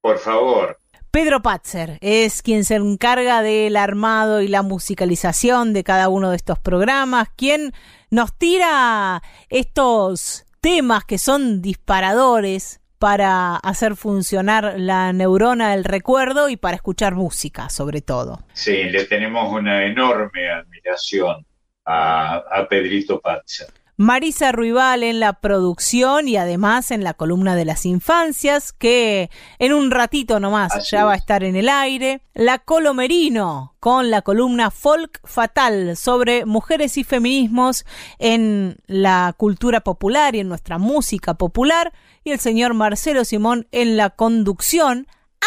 por 0.00 0.18
favor. 0.18 0.78
Pedro 1.14 1.42
Patzer 1.42 1.98
es 2.00 2.42
quien 2.42 2.64
se 2.64 2.74
encarga 2.74 3.40
del 3.40 3.76
armado 3.76 4.42
y 4.42 4.48
la 4.48 4.62
musicalización 4.62 5.72
de 5.72 5.84
cada 5.84 6.08
uno 6.08 6.30
de 6.30 6.36
estos 6.36 6.58
programas, 6.58 7.28
quien 7.36 7.72
nos 8.10 8.36
tira 8.36 9.22
estos 9.48 10.44
temas 10.60 11.04
que 11.04 11.18
son 11.18 11.62
disparadores 11.62 12.80
para 12.98 13.54
hacer 13.54 13.94
funcionar 13.94 14.74
la 14.76 15.12
neurona 15.12 15.70
del 15.70 15.84
recuerdo 15.84 16.48
y 16.48 16.56
para 16.56 16.74
escuchar 16.74 17.14
música, 17.14 17.68
sobre 17.68 18.00
todo. 18.00 18.40
Sí, 18.52 18.82
le 18.82 19.04
tenemos 19.04 19.52
una 19.52 19.84
enorme 19.84 20.50
admiración 20.50 21.46
a, 21.84 22.38
a 22.38 22.68
Pedrito 22.68 23.20
Pazza. 23.20 23.66
Marisa 23.96 24.50
Ruibal 24.50 25.04
en 25.04 25.20
la 25.20 25.34
producción 25.34 26.26
y 26.26 26.36
además 26.36 26.90
en 26.90 27.04
la 27.04 27.14
columna 27.14 27.54
de 27.54 27.64
las 27.64 27.86
infancias, 27.86 28.72
que 28.72 29.30
en 29.60 29.72
un 29.72 29.92
ratito 29.92 30.40
nomás 30.40 30.74
Así 30.74 30.90
ya 30.90 31.04
va 31.04 31.12
a 31.12 31.14
es. 31.14 31.20
estar 31.20 31.44
en 31.44 31.54
el 31.54 31.68
aire. 31.68 32.22
La 32.34 32.58
Colomerino 32.58 33.76
con 33.78 34.10
la 34.10 34.22
columna 34.22 34.72
Folk 34.72 35.20
Fatal 35.24 35.96
sobre 35.96 36.44
mujeres 36.44 36.96
y 36.98 37.04
feminismos 37.04 37.84
en 38.18 38.78
la 38.86 39.32
cultura 39.36 39.82
popular 39.82 40.34
y 40.34 40.40
en 40.40 40.48
nuestra 40.48 40.78
música 40.78 41.34
popular. 41.34 41.92
Y 42.24 42.32
el 42.32 42.40
señor 42.40 42.74
Marcelo 42.74 43.24
Simón 43.24 43.68
en 43.70 43.96
la 43.96 44.10
conducción. 44.10 45.06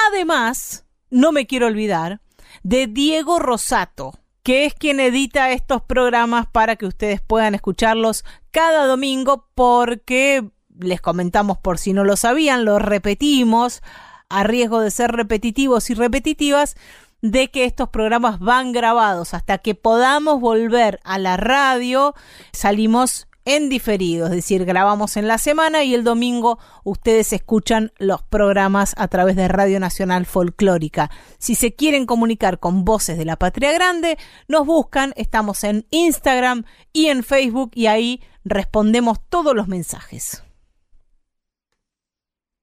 Además, 0.10 0.86
no 1.10 1.34
me 1.34 1.48
quiero 1.48 1.68
olvidar 1.68 2.22
de 2.64 2.88
Diego 2.88 3.40
Rosato, 3.40 4.14
que 4.48 4.64
es 4.64 4.74
quien 4.74 5.02
edita 5.02 5.52
estos 5.52 5.82
programas 5.82 6.48
para 6.48 6.78
que 6.78 6.86
ustedes 6.86 7.20
puedan 7.20 7.54
escucharlos 7.54 8.24
cada 8.52 8.86
domingo 8.86 9.50
porque 9.56 10.50
les 10.80 11.02
comentamos 11.02 11.58
por 11.58 11.78
si 11.78 11.92
no 11.92 12.06
lo 12.06 12.16
sabían, 12.16 12.64
lo 12.64 12.80
repetimos 12.80 13.82
a 14.30 14.46
riesgo 14.46 14.80
de 14.80 14.90
ser 14.90 15.12
repetitivos 15.12 15.90
y 15.90 15.96
repetitivas 15.96 16.78
de 17.22 17.52
que 17.52 17.66
estos 17.66 17.90
programas 17.90 18.40
van 18.40 18.72
grabados. 18.72 19.34
Hasta 19.34 19.58
que 19.58 19.76
podamos 19.76 20.40
volver 20.40 21.02
a 21.04 21.20
la 21.20 21.36
radio 21.36 22.16
salimos 22.54 23.28
en 23.48 23.70
diferido, 23.70 24.26
es 24.26 24.34
decir, 24.34 24.66
grabamos 24.66 25.16
en 25.16 25.26
la 25.26 25.38
semana 25.38 25.82
y 25.86 25.96
el 25.96 26.04
domingo 26.04 26.60
ustedes 26.84 27.32
escuchan 27.32 27.94
los 27.98 28.22
programas 28.22 28.94
a 28.98 29.08
través 29.08 29.38
de 29.38 29.48
Radio 29.48 29.80
Nacional 29.80 30.26
Folclórica. 30.26 31.10
Si 31.38 31.56
se 31.56 31.74
quieren 31.74 32.06
comunicar 32.06 32.60
con 32.60 32.84
Voces 32.84 33.18
de 33.18 33.24
la 33.24 33.38
Patria 33.38 33.72
Grande, 33.72 34.18
nos 34.50 34.66
buscan, 34.66 35.14
estamos 35.16 35.64
en 35.64 35.88
Instagram 35.92 36.66
y 36.92 37.06
en 37.06 37.24
Facebook 37.24 37.72
y 37.74 37.88
ahí 37.88 38.22
respondemos 38.44 39.20
todos 39.30 39.56
los 39.56 39.70
mensajes. 39.70 40.44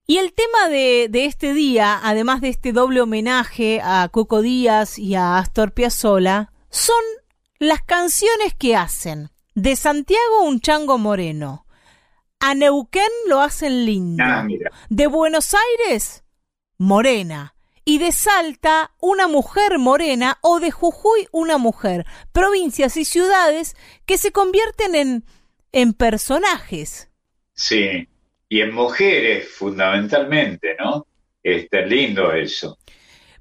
Y 0.05 0.19
el 0.19 0.33
tema 0.33 0.69
de, 0.69 1.07
de 1.09 1.25
este 1.25 1.53
día, 1.53 1.99
además 2.03 2.41
de 2.41 2.49
este 2.49 2.73
doble 2.73 3.01
homenaje 3.01 3.81
a 3.83 4.07
Coco 4.09 4.43
Díaz 4.43 4.99
y 4.99 5.15
a 5.15 5.39
Astor 5.39 5.71
Piazzolla, 5.71 6.51
son 6.69 7.03
las 7.57 7.81
canciones 7.81 8.53
que 8.53 8.75
hacen 8.75 9.31
de 9.55 9.75
Santiago 9.75 10.43
un 10.43 10.59
chango 10.59 10.97
moreno. 10.97 11.65
A 12.39 12.53
Neuquén 12.53 13.09
lo 13.27 13.39
hacen 13.39 13.85
lindo. 13.85 14.23
Ah. 14.23 14.45
De 14.89 15.07
Buenos 15.07 15.55
Aires, 15.55 16.23
morena. 16.77 17.55
Y 17.87 17.99
de 17.99 18.11
Salta, 18.11 18.91
una 18.99 19.27
mujer 19.27 19.79
morena. 19.79 20.37
O 20.41 20.59
de 20.59 20.71
Jujuy, 20.71 21.27
una 21.31 21.57
mujer. 21.57 22.05
Provincias 22.31 22.97
y 22.97 23.05
ciudades 23.05 23.75
que 24.05 24.17
se 24.17 24.31
convierten 24.31 24.95
en, 24.95 25.25
en 25.71 25.93
personajes. 25.93 27.09
Sí, 27.53 28.07
y 28.49 28.61
en 28.61 28.73
mujeres 28.73 29.49
fundamentalmente, 29.49 30.75
¿no? 30.77 31.07
Está 31.41 31.81
lindo 31.81 32.33
eso. 32.33 32.77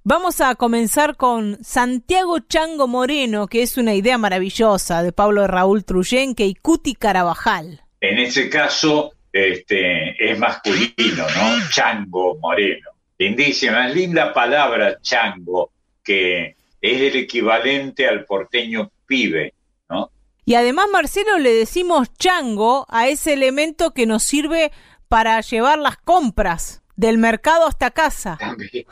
Vamos 0.06 0.42
a 0.42 0.54
comenzar 0.54 1.16
con 1.16 1.56
Santiago 1.64 2.38
Chango 2.38 2.86
Moreno, 2.86 3.46
que 3.46 3.62
es 3.62 3.78
una 3.78 3.94
idea 3.94 4.18
maravillosa 4.18 5.02
de 5.02 5.12
Pablo 5.12 5.46
Raúl 5.46 5.86
Truyenque 5.86 6.44
y 6.44 6.54
Cuti 6.54 6.94
Carabajal. 6.94 7.82
En 8.02 8.18
ese 8.18 8.50
caso, 8.50 9.14
este, 9.32 10.14
es 10.22 10.38
masculino, 10.38 11.24
¿no? 11.34 11.70
Chango 11.70 12.36
moreno. 12.38 12.90
Lindísima, 13.16 13.88
linda 13.88 14.34
palabra 14.34 14.98
chango, 15.00 15.70
que 16.02 16.54
es 16.82 17.00
el 17.00 17.16
equivalente 17.16 18.06
al 18.06 18.26
porteño 18.26 18.90
pibe, 19.06 19.54
¿no? 19.88 20.10
Y 20.44 20.52
además, 20.56 20.88
Marcelo, 20.92 21.38
le 21.38 21.54
decimos 21.54 22.12
chango 22.18 22.84
a 22.90 23.08
ese 23.08 23.32
elemento 23.32 23.94
que 23.94 24.04
nos 24.04 24.22
sirve 24.22 24.70
para 25.08 25.40
llevar 25.40 25.78
las 25.78 25.96
compras 25.96 26.82
del 26.94 27.16
mercado 27.16 27.66
hasta 27.66 27.90
casa. 27.90 28.36
También. 28.38 28.84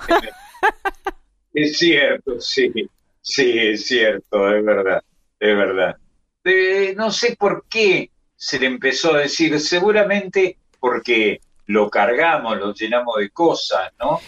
Es 1.55 1.79
cierto, 1.79 2.41
sí, 2.41 2.73
sí, 3.21 3.59
es 3.59 3.87
cierto, 3.87 4.55
es 4.55 4.65
verdad, 4.65 5.03
es 5.39 5.57
verdad. 5.57 5.97
Eh, 6.45 6.95
no 6.97 7.11
sé 7.11 7.37
por 7.39 7.65
qué 7.69 8.11
se 8.37 8.59
le 8.59 8.67
empezó 8.67 9.15
a 9.15 9.19
decir, 9.19 9.59
seguramente 9.61 10.57
porque 10.81 11.41
lo 11.67 11.89
cargamos, 11.91 12.59
lo 12.59 12.75
llenamos 12.75 13.17
de 13.19 13.31
cosas, 13.31 13.93
¿no? 14.01 14.21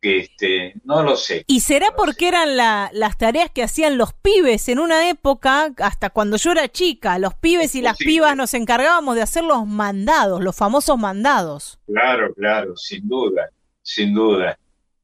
Que 0.00 0.18
este, 0.20 0.74
no 0.84 1.02
lo 1.02 1.16
sé. 1.16 1.44
¿Y 1.48 1.60
será 1.60 1.88
porque 1.96 2.28
eran 2.28 2.56
la- 2.56 2.88
las 2.94 3.18
tareas 3.18 3.50
que 3.50 3.64
hacían 3.64 3.98
los 3.98 4.12
pibes 4.14 4.68
en 4.68 4.78
una 4.78 5.10
época, 5.10 5.72
hasta 5.78 6.08
cuando 6.10 6.36
yo 6.36 6.52
era 6.52 6.68
chica? 6.68 7.18
Los 7.18 7.34
pibes 7.34 7.74
y 7.74 7.82
las 7.82 7.98
Sí. 7.98 8.04
pibas 8.04 8.36
nos 8.36 8.54
encargábamos 8.54 9.16
de 9.16 9.22
hacer 9.22 9.42
los 9.44 9.66
mandados, 9.66 10.42
los 10.42 10.56
famosos 10.56 10.96
mandados. 10.98 11.78
Claro, 11.86 12.32
claro, 12.34 12.76
sin 12.76 13.06
duda, 13.08 13.50
sin 13.82 14.14
duda. 14.14 14.56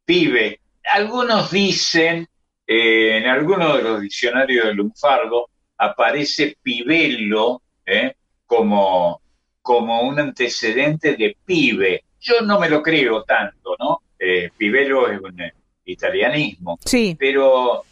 Pibe, 0.06 0.60
algunos 0.92 1.50
dicen, 1.50 2.28
eh, 2.66 3.18
en 3.18 3.26
algunos 3.26 3.76
de 3.76 3.82
los 3.82 4.00
diccionarios 4.00 4.66
de 4.66 4.74
Lunfardo, 4.74 5.50
aparece 5.78 6.56
pibello 6.62 7.62
¿eh? 7.84 8.14
como, 8.46 9.20
como 9.60 10.02
un 10.02 10.18
antecedente 10.20 11.16
de 11.16 11.36
pibe. 11.44 12.04
Yo 12.20 12.40
no 12.42 12.58
me 12.58 12.68
lo 12.68 12.82
creo 12.82 13.22
tanto, 13.24 13.76
¿no? 13.78 14.02
Eh, 14.18 14.50
pibello 14.56 15.08
es 15.10 15.20
un 15.20 15.38
eh, 15.40 15.52
italianismo, 15.84 16.78
Sí. 16.84 17.16
pero, 17.18 17.84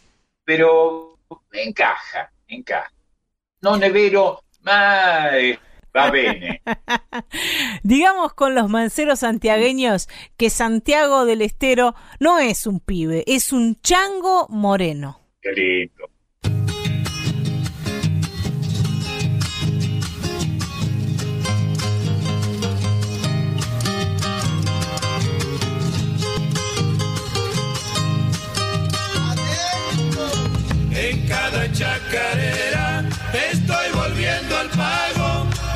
pero 0.45 1.19
encaja, 1.53 2.31
encaja. 2.47 2.91
Non 3.65 3.81
è 3.83 3.91
vero, 3.93 4.43
ma 4.63 5.31
eh, 5.37 5.57
va 5.97 6.11
bene. 6.11 6.63
Digamos 7.83 8.35
con 8.35 8.55
los 8.55 8.69
manceros 8.69 9.21
santiagueños 9.21 10.09
que 10.37 10.51
Santiago 10.51 11.25
del 11.25 11.43
Estero 11.43 11.95
no 12.21 12.39
es 12.39 12.67
un 12.67 12.81
pibe, 12.81 13.25
es 13.27 13.53
un 13.53 13.81
chango 13.81 14.47
moreno. 14.49 15.21
Qué 15.41 15.53
lindo. 15.53 16.09
En 30.95 31.27
cada 31.27 31.73
chacarera 31.73 32.72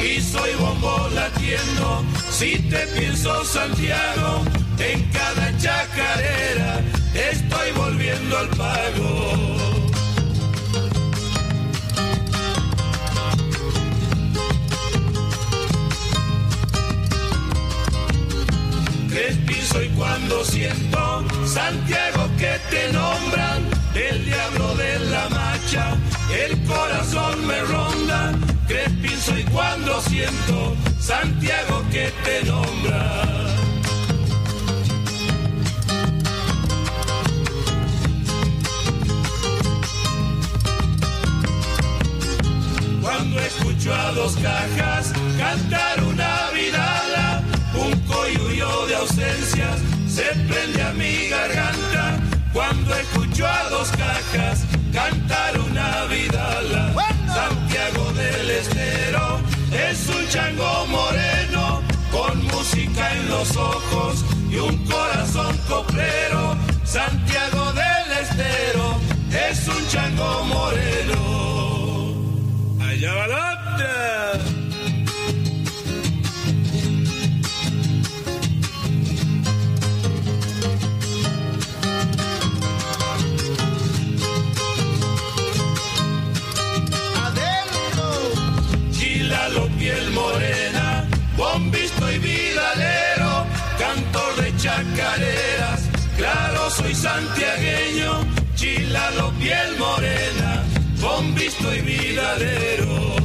y 0.00 0.20
soy 0.20 0.54
bombo 0.58 1.08
latiendo. 1.14 2.04
Si 2.30 2.58
te 2.58 2.86
pienso 2.88 3.44
Santiago, 3.44 4.44
en 4.78 5.02
cada 5.10 5.56
chacarera 5.58 6.80
estoy 7.14 7.72
volviendo 7.72 8.38
al 8.38 8.48
pago. 8.48 9.56
Crespi 19.08 19.54
soy 19.54 19.88
cuando 19.90 20.44
siento 20.44 21.24
Santiago 21.46 22.28
que 22.38 22.60
te 22.70 22.92
nombran 22.92 23.62
el 23.94 24.24
diablo 24.26 24.74
de 24.74 24.98
la 24.98 25.28
macha, 25.30 25.96
el 26.44 26.62
corazón 26.64 27.46
me 27.46 27.60
ronda. 27.62 28.55
Crespin 28.66 29.20
soy 29.20 29.44
cuando 29.44 30.00
siento 30.02 30.76
Santiago 30.98 31.84
que 31.92 32.12
te 32.24 32.44
nombra. 32.44 33.22
Cuando 43.00 43.40
escucho 43.40 43.94
a 43.94 44.12
dos 44.12 44.36
cajas 44.36 45.12
cantar 45.38 46.02
una 46.02 46.50
vidala, 46.52 47.42
un 47.74 48.00
coyuyo 48.00 48.86
de 48.88 48.96
ausencias 48.96 49.80
se 50.08 50.24
prende 50.48 50.82
a 50.82 50.92
mi 50.92 51.28
garganta. 51.28 52.18
Cuando 52.52 52.94
escucho 52.96 53.46
a 53.46 53.68
dos 53.68 53.90
cajas 53.90 54.64
cantar 54.92 55.60
una 55.60 56.04
vidala, 56.06 57.15
Santiago 57.36 58.12
del 58.14 58.50
Estero 58.50 59.40
es 59.70 60.08
un 60.08 60.26
chango 60.30 60.86
moreno 60.86 61.82
con 62.10 62.42
música 62.46 63.12
en 63.12 63.28
los 63.28 63.54
ojos 63.58 64.24
y 64.50 64.56
un 64.56 64.74
corazón 64.86 65.54
coplero. 65.68 66.56
Santiago 66.84 67.74
del 67.74 68.12
Estero 68.22 68.98
es 69.50 69.68
un 69.68 69.86
chango 69.88 70.44
moreno. 70.44 71.18
Allá 72.80 73.14
va 73.14 73.26
la 73.26 73.56
soy 96.76 96.94
santiagueño, 96.94 98.12
chilalo 98.54 99.30
piel 99.38 99.78
morena, 99.78 100.62
bombisto 101.00 101.74
y 101.74 101.80
vidalero. 101.80 103.16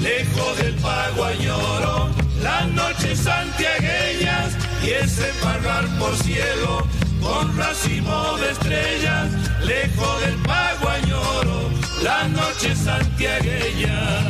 lejos 0.00 0.58
del 0.58 0.74
pago 0.76 1.24
añoro, 1.24 2.10
las 2.42 2.68
noches 2.68 3.18
santiagueñas 3.18 4.52
y 4.82 4.90
ese 4.90 5.30
pagar 5.42 5.86
por 5.98 6.14
cielo 6.16 6.86
con 7.20 7.56
racimo 7.56 8.36
de 8.36 8.50
estrellas, 8.50 9.30
lejos 9.64 10.20
del 10.20 10.36
pago 10.42 10.88
añoro, 10.88 11.70
las 12.02 12.30
noches 12.30 12.78
santiagueñas. 12.78 14.24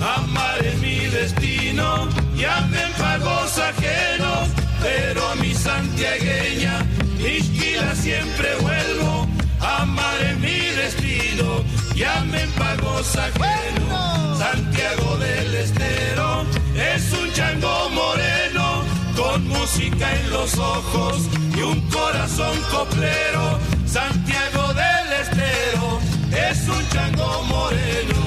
Amar 0.00 0.64
es 0.64 0.78
mi 0.80 0.98
destino 1.06 2.08
y 2.36 2.44
anden 2.44 2.92
pagos 2.98 3.58
ajenos, 3.58 4.48
pero 4.82 5.28
a 5.28 5.34
mi 5.36 5.54
santiagueña, 5.54 6.86
Isquila 7.18 7.94
siempre 7.94 8.54
vuelvo. 8.60 9.28
Amar 9.60 10.20
es 10.22 10.38
mi 10.38 10.60
destino, 10.82 11.62
llamen 11.94 12.50
pagos 12.52 13.16
ajenos. 13.16 14.38
Santiago 14.38 15.16
del 15.18 15.54
Estero 15.54 16.59
es 16.80 17.12
un 17.12 17.30
chango 17.32 17.90
moreno, 17.90 18.82
con 19.16 19.46
música 19.48 20.16
en 20.16 20.30
los 20.30 20.56
ojos 20.58 21.28
y 21.56 21.60
un 21.60 21.80
corazón 21.90 22.56
coplero. 22.70 23.58
Santiago 23.86 24.72
del 24.74 25.12
Estero 25.20 26.00
es 26.48 26.68
un 26.68 26.88
chango 26.88 27.42
moreno. 27.44 28.20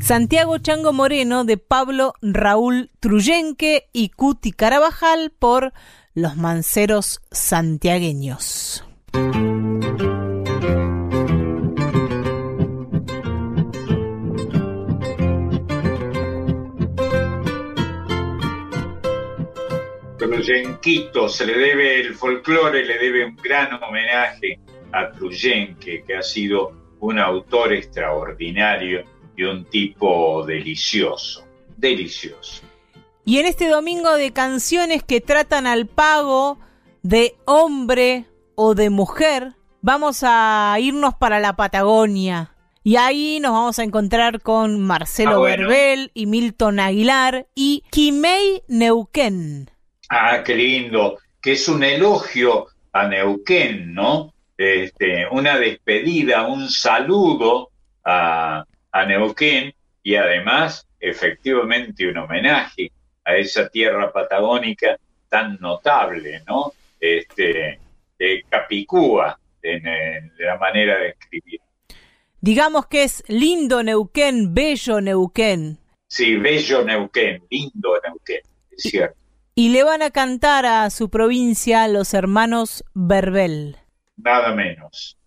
Santiago 0.00 0.58
Chango 0.58 0.92
Moreno 0.92 1.44
de 1.44 1.56
Pablo 1.56 2.14
Raúl 2.22 2.90
Truyenque 3.00 3.88
y 3.92 4.10
Cuti 4.10 4.52
Carabajal 4.52 5.32
por 5.38 5.72
Los 6.12 6.36
Manceros 6.36 7.22
Santiagueños. 7.30 8.84
Truyenquito, 20.32 21.28
se 21.28 21.44
le 21.44 21.58
debe 21.58 22.00
el 22.00 22.14
folclore, 22.14 22.86
le 22.86 22.98
debe 22.98 23.26
un 23.26 23.36
gran 23.36 23.74
homenaje 23.82 24.58
a 24.90 25.10
Truyenque, 25.10 26.04
que 26.06 26.16
ha 26.16 26.22
sido 26.22 26.72
un 27.00 27.18
autor 27.18 27.74
extraordinario 27.74 29.04
y 29.36 29.42
un 29.44 29.66
tipo 29.66 30.42
delicioso, 30.46 31.44
delicioso. 31.76 32.62
Y 33.26 33.40
en 33.40 33.46
este 33.46 33.68
domingo 33.68 34.14
de 34.14 34.32
canciones 34.32 35.02
que 35.02 35.20
tratan 35.20 35.66
al 35.66 35.86
pago 35.86 36.58
de 37.02 37.36
hombre 37.44 38.24
o 38.54 38.74
de 38.74 38.88
mujer, 38.88 39.52
vamos 39.82 40.20
a 40.22 40.74
irnos 40.80 41.14
para 41.14 41.40
la 41.40 41.56
Patagonia. 41.56 42.54
Y 42.82 42.96
ahí 42.96 43.38
nos 43.38 43.52
vamos 43.52 43.78
a 43.78 43.84
encontrar 43.84 44.40
con 44.40 44.80
Marcelo 44.80 45.32
Ah, 45.32 45.38
bueno. 45.38 45.68
Verbel 45.68 46.10
y 46.14 46.24
Milton 46.24 46.80
Aguilar 46.80 47.48
y 47.54 47.84
Kimei 47.90 48.62
Neuquén. 48.66 49.71
Ah, 50.14 50.42
qué 50.44 50.54
lindo, 50.54 51.18
que 51.40 51.52
es 51.52 51.66
un 51.68 51.82
elogio 51.82 52.66
a 52.92 53.08
Neuquén, 53.08 53.94
¿no? 53.94 54.34
Este, 54.58 55.26
una 55.30 55.58
despedida, 55.58 56.46
un 56.46 56.68
saludo 56.68 57.70
a, 58.04 58.62
a 58.92 59.06
Neuquén 59.06 59.72
y 60.02 60.16
además, 60.16 60.86
efectivamente, 61.00 62.06
un 62.06 62.18
homenaje 62.18 62.92
a 63.24 63.36
esa 63.36 63.70
tierra 63.70 64.12
patagónica 64.12 64.98
tan 65.30 65.56
notable, 65.60 66.42
¿no? 66.46 66.74
Este, 67.00 67.80
de 68.18 68.44
Capicúa, 68.50 69.38
en, 69.62 69.86
en 69.86 70.32
la 70.40 70.58
manera 70.58 70.98
de 70.98 71.08
escribir. 71.08 71.60
Digamos 72.38 72.86
que 72.86 73.04
es 73.04 73.24
lindo 73.28 73.82
Neuquén, 73.82 74.52
bello 74.52 75.00
Neuquén. 75.00 75.78
Sí, 76.06 76.36
bello 76.36 76.84
Neuquén, 76.84 77.42
lindo 77.48 77.98
Neuquén, 78.06 78.42
es 78.72 78.82
cierto. 78.82 79.21
Y 79.54 79.68
le 79.68 79.84
van 79.84 80.00
a 80.00 80.10
cantar 80.10 80.64
a 80.64 80.88
su 80.88 81.10
provincia 81.10 81.86
los 81.86 82.14
hermanos 82.14 82.84
Verbel. 82.94 83.76
Nada 84.16 84.54
menos. 84.54 85.18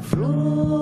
Flor 0.00 0.77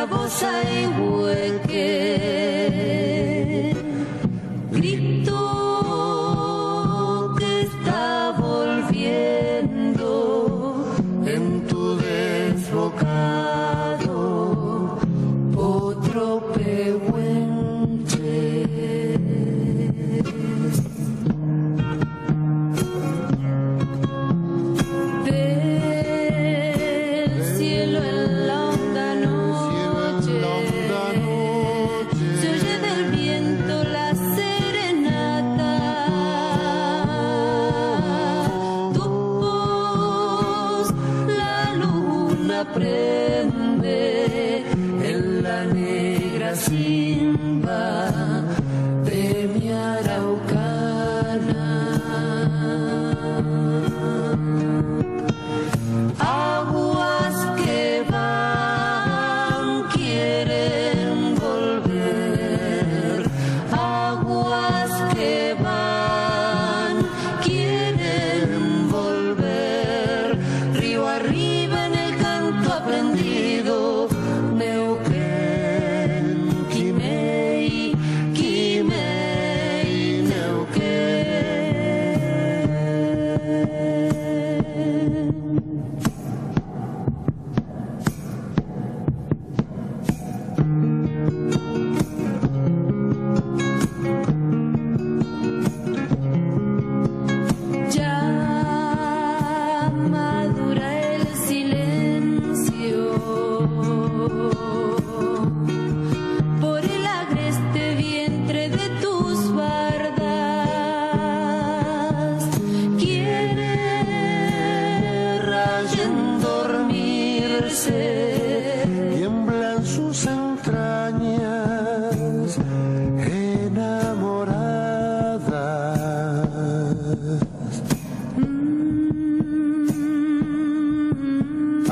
del 0.00 0.06
bravo 0.06 0.28
Saihueque. 0.28 2.39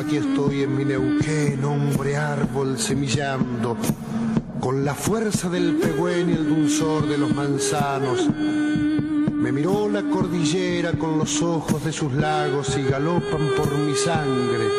aquí 0.08 0.16
estoy 0.16 0.62
en 0.62 0.74
mi 0.74 0.86
Neuquén, 0.86 1.62
hombre 1.66 2.16
árbol 2.16 2.78
semillando, 2.78 3.76
con 4.58 4.82
la 4.82 4.94
fuerza 4.94 5.50
del 5.50 5.74
pegüen 5.74 6.30
y 6.30 6.32
el 6.32 6.48
dulzor 6.48 7.06
de 7.06 7.18
los 7.18 7.34
manzanos. 7.34 8.26
Me 8.30 9.52
miró 9.52 9.86
la 9.90 10.02
cordillera 10.04 10.92
con 10.92 11.18
los 11.18 11.42
ojos 11.42 11.84
de 11.84 11.92
sus 11.92 12.14
lagos 12.14 12.74
y 12.78 12.84
galopan 12.84 13.50
por 13.54 13.70
mi 13.76 13.94
sangre 13.94 14.70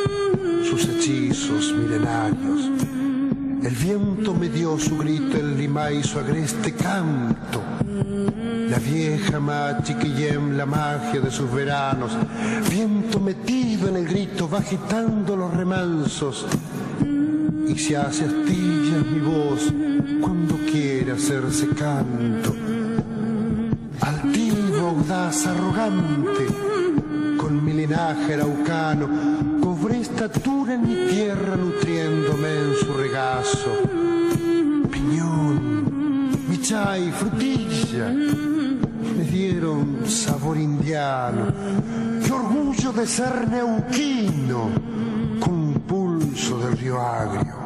sus 0.68 0.86
hechizos 0.86 1.74
milenarios. 1.74 2.72
El 3.62 3.76
viento 3.76 4.34
me 4.34 4.50
dio 4.50 4.80
su 4.80 4.98
grito, 4.98 5.38
el 5.38 5.60
lima 5.60 5.90
su 6.02 6.18
agreste 6.18 6.74
canto 6.74 7.62
la 8.70 8.78
vieja 8.78 9.39
Machiquillem, 9.39 10.55
la 10.55 10.67
magia 10.67 11.20
de 11.20 11.32
sus 11.32 11.51
veranos. 11.51 12.11
Viento 12.70 13.20
metido 13.20 13.88
en 13.88 13.95
el 13.95 14.05
grito, 14.07 14.47
va 14.47 14.59
agitando 14.59 15.36
los 15.36 15.51
remansos. 15.55 16.45
Y 17.67 17.76
se 17.76 17.97
hace 17.97 18.26
astillas 18.26 19.05
mi 19.11 19.20
voz 19.22 19.74
cuando 20.22 20.55
quiere 20.72 21.13
hacerse 21.13 21.67
canto. 21.70 22.55
Altivo, 24.01 24.89
audaz, 24.89 25.47
arrogante, 25.47 26.45
con 27.38 27.65
mi 27.65 27.74
linaje 27.74 28.36
araucano, 28.36 29.09
cobré 29.61 30.01
estatura 30.01 30.76
en 30.76 30.88
mi 30.88 31.09
tierra 31.09 31.55
nutriéndome 31.55 32.49
en 32.49 32.76
su 32.76 32.93
regazo. 32.93 33.72
Piñón, 34.91 36.47
michay, 36.49 37.11
frutilla, 37.11 38.13
dieron 39.30 40.06
sabor 40.06 40.58
indiano. 40.58 41.54
Qué 42.26 42.32
orgullo 42.32 42.92
de 42.92 43.08
ser 43.08 43.48
neuquino, 43.48 44.70
con 45.40 45.74
pulso 45.88 46.60
del 46.60 46.78
río 46.78 47.02
agrio. 47.02 47.59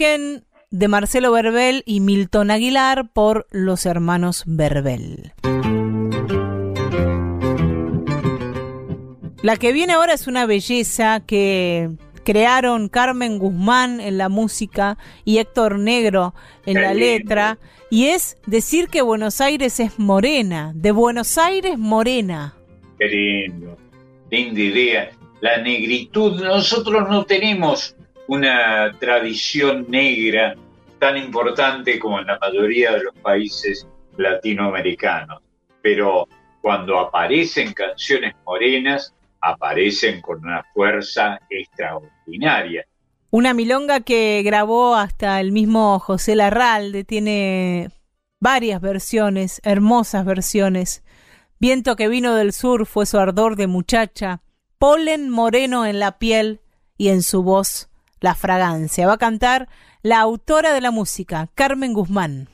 De 0.00 0.88
Marcelo 0.88 1.30
Verbel 1.30 1.82
y 1.84 2.00
Milton 2.00 2.50
Aguilar 2.50 3.10
por 3.12 3.46
los 3.50 3.84
hermanos 3.84 4.44
Verbel. 4.46 5.34
La 9.42 9.58
que 9.58 9.74
viene 9.74 9.92
ahora 9.92 10.14
es 10.14 10.26
una 10.26 10.46
belleza 10.46 11.20
que 11.26 11.90
crearon 12.24 12.88
Carmen 12.88 13.38
Guzmán 13.38 14.00
en 14.00 14.16
la 14.16 14.30
música 14.30 14.96
y 15.26 15.36
Héctor 15.36 15.78
Negro 15.78 16.34
en 16.64 16.80
la 16.80 16.94
letra, 16.94 17.58
y 17.90 18.06
es 18.06 18.38
decir 18.46 18.88
que 18.88 19.02
Buenos 19.02 19.42
Aires 19.42 19.80
es 19.80 19.98
morena, 19.98 20.72
de 20.74 20.92
Buenos 20.92 21.36
Aires 21.36 21.76
morena. 21.76 22.54
Qué 22.98 23.04
lindo, 23.04 23.76
linda 24.30 24.60
idea. 24.60 25.10
La 25.42 25.58
negritud, 25.58 26.42
nosotros 26.42 27.06
no 27.10 27.26
tenemos 27.26 27.96
una 28.30 28.96
tradición 29.00 29.86
negra 29.88 30.54
tan 31.00 31.16
importante 31.16 31.98
como 31.98 32.20
en 32.20 32.28
la 32.28 32.38
mayoría 32.38 32.92
de 32.92 33.02
los 33.02 33.14
países 33.16 33.88
latinoamericanos, 34.16 35.42
pero 35.82 36.28
cuando 36.60 37.00
aparecen 37.00 37.72
canciones 37.72 38.36
morenas, 38.46 39.12
aparecen 39.40 40.20
con 40.20 40.38
una 40.46 40.62
fuerza 40.72 41.40
extraordinaria. 41.50 42.86
Una 43.30 43.52
milonga 43.52 43.98
que 43.98 44.42
grabó 44.44 44.94
hasta 44.94 45.40
el 45.40 45.50
mismo 45.50 45.98
José 45.98 46.36
Larralde, 46.36 47.02
tiene 47.02 47.90
varias 48.38 48.80
versiones, 48.80 49.60
hermosas 49.64 50.24
versiones. 50.24 51.02
Viento 51.58 51.96
que 51.96 52.06
vino 52.06 52.36
del 52.36 52.52
sur 52.52 52.86
fue 52.86 53.06
su 53.06 53.18
ardor 53.18 53.56
de 53.56 53.66
muchacha, 53.66 54.40
polen 54.78 55.30
moreno 55.30 55.84
en 55.84 55.98
la 55.98 56.20
piel 56.20 56.60
y 56.96 57.08
en 57.08 57.22
su 57.22 57.42
voz 57.42 57.89
la 58.20 58.34
fragancia. 58.34 59.06
Va 59.06 59.14
a 59.14 59.18
cantar 59.18 59.68
la 60.02 60.20
autora 60.20 60.72
de 60.72 60.80
la 60.80 60.90
música, 60.90 61.48
Carmen 61.54 61.92
Guzmán. 61.92 62.48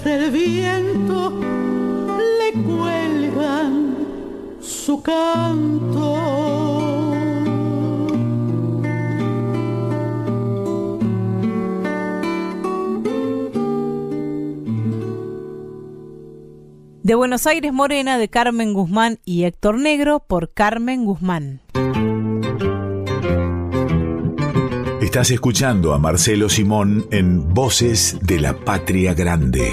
Del 0.00 0.30
viento 0.30 1.30
le 2.38 2.62
cuelgan 2.62 3.96
su 4.60 5.02
canto. 5.02 6.52
De 17.02 17.14
Buenos 17.14 17.46
Aires 17.46 17.72
Morena 17.72 18.16
de 18.16 18.28
Carmen 18.28 18.72
Guzmán 18.72 19.18
y 19.24 19.44
Héctor 19.44 19.78
Negro 19.78 20.20
por 20.20 20.52
Carmen 20.52 21.04
Guzmán. 21.04 21.60
Estás 25.12 25.30
escuchando 25.30 25.92
a 25.92 25.98
Marcelo 25.98 26.48
Simón 26.48 27.06
en 27.10 27.52
Voces 27.52 28.16
de 28.22 28.40
la 28.40 28.54
Patria 28.54 29.12
Grande. 29.12 29.70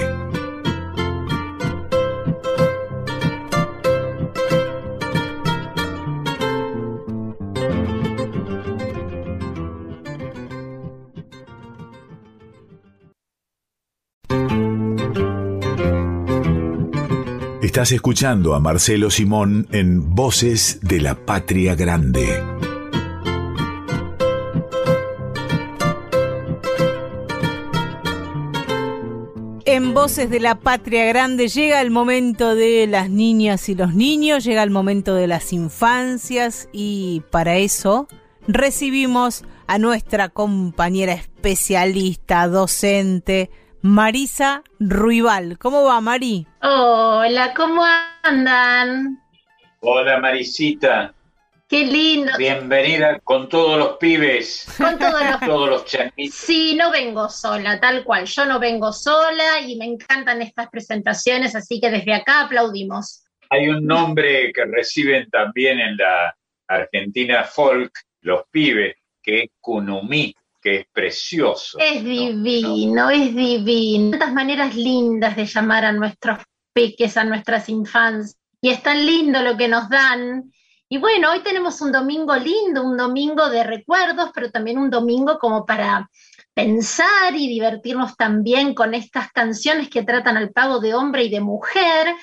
Estás 17.61 17.93
escuchando 17.93 18.55
a 18.55 18.59
Marcelo 18.59 19.09
Simón 19.09 19.69
en 19.71 20.13
Voces 20.13 20.81
de 20.81 20.99
la 20.99 21.15
Patria 21.15 21.75
Grande. 21.75 22.68
En 29.79 29.93
Voces 29.93 30.29
de 30.29 30.41
la 30.41 30.55
Patria 30.55 31.05
Grande 31.05 31.47
llega 31.47 31.79
el 31.79 31.89
momento 31.89 32.53
de 32.53 32.85
las 32.85 33.09
niñas 33.09 33.69
y 33.69 33.75
los 33.75 33.93
niños, 33.93 34.43
llega 34.43 34.61
el 34.61 34.71
momento 34.71 35.15
de 35.15 35.25
las 35.25 35.53
infancias 35.53 36.67
y 36.73 37.23
para 37.31 37.55
eso 37.55 38.09
recibimos 38.45 39.45
a 39.67 39.77
nuestra 39.77 40.27
compañera 40.27 41.13
especialista, 41.13 42.49
docente, 42.49 43.51
Marisa 43.81 44.63
Ruibal. 44.81 45.57
¿Cómo 45.57 45.85
va, 45.85 46.01
Mari? 46.01 46.45
Hola, 46.61 47.53
¿cómo 47.55 47.81
andan? 48.23 49.17
Hola 49.79 50.19
Marisita, 50.19 51.13
Qué 51.69 51.85
lindo. 51.85 52.31
bienvenida 52.35 53.19
con 53.19 53.47
todos 53.47 53.77
los 53.77 53.97
pibes, 53.97 54.65
Con 54.75 54.97
todos 54.97 55.23
los... 55.23 55.39
todos 55.45 55.69
los 55.69 55.85
changuitos. 55.85 56.35
Sí, 56.35 56.75
no 56.75 56.89
vengo 56.89 57.29
sola, 57.29 57.79
tal 57.79 58.03
cual. 58.03 58.25
Yo 58.25 58.43
no 58.47 58.59
vengo 58.59 58.91
sola 58.91 59.61
y 59.61 59.75
me 59.75 59.85
encantan 59.85 60.41
estas 60.41 60.67
presentaciones, 60.71 61.55
así 61.55 61.79
que 61.79 61.91
desde 61.91 62.15
acá 62.15 62.45
aplaudimos. 62.45 63.23
Hay 63.51 63.69
un 63.69 63.85
nombre 63.85 64.51
que 64.51 64.65
reciben 64.65 65.29
también 65.29 65.79
en 65.79 65.95
la 65.97 66.35
Argentina 66.67 67.43
folk 67.43 67.91
los 68.21 68.45
pibes, 68.49 68.95
que 69.21 69.41
es 69.41 69.49
Kunumí, 69.59 70.33
que 70.59 70.77
es 70.77 70.87
precioso. 70.91 71.77
Es 71.77 72.03
divino, 72.03 73.11
es 73.11 73.35
divino. 73.35 74.09
Tantas 74.09 74.33
maneras 74.33 74.73
lindas 74.73 75.35
de 75.35 75.45
llamar 75.45 75.85
a 75.85 75.91
nuestros 75.91 76.39
peques, 76.73 77.15
a 77.15 77.25
nuestras 77.25 77.69
infancias. 77.69 78.39
Y 78.59 78.71
es 78.71 78.81
tan 78.81 79.05
lindo 79.05 79.43
lo 79.43 79.55
que 79.55 79.67
nos 79.67 79.87
dan. 79.87 80.51
Y 80.91 80.97
bueno, 80.97 81.31
hoy 81.31 81.41
tenemos 81.41 81.81
un 81.81 81.91
domingo 81.91 82.35
lindo, 82.35 82.83
un 82.83 82.97
domingo 82.97 83.47
de 83.47 83.63
recuerdos, 83.63 84.31
pero 84.33 84.49
también 84.49 84.79
un 84.79 84.89
domingo 84.89 85.37
como 85.37 85.63
para 85.63 86.09
pensar 86.55 87.35
y 87.35 87.47
divertirnos 87.47 88.17
también 88.17 88.73
con 88.73 88.95
estas 88.95 89.31
canciones 89.31 89.87
que 89.87 90.01
tratan 90.01 90.35
al 90.35 90.49
pago 90.49 90.79
de 90.79 90.95
hombre 90.95 91.25
y 91.25 91.29
de 91.29 91.41
mujer. 91.41 92.15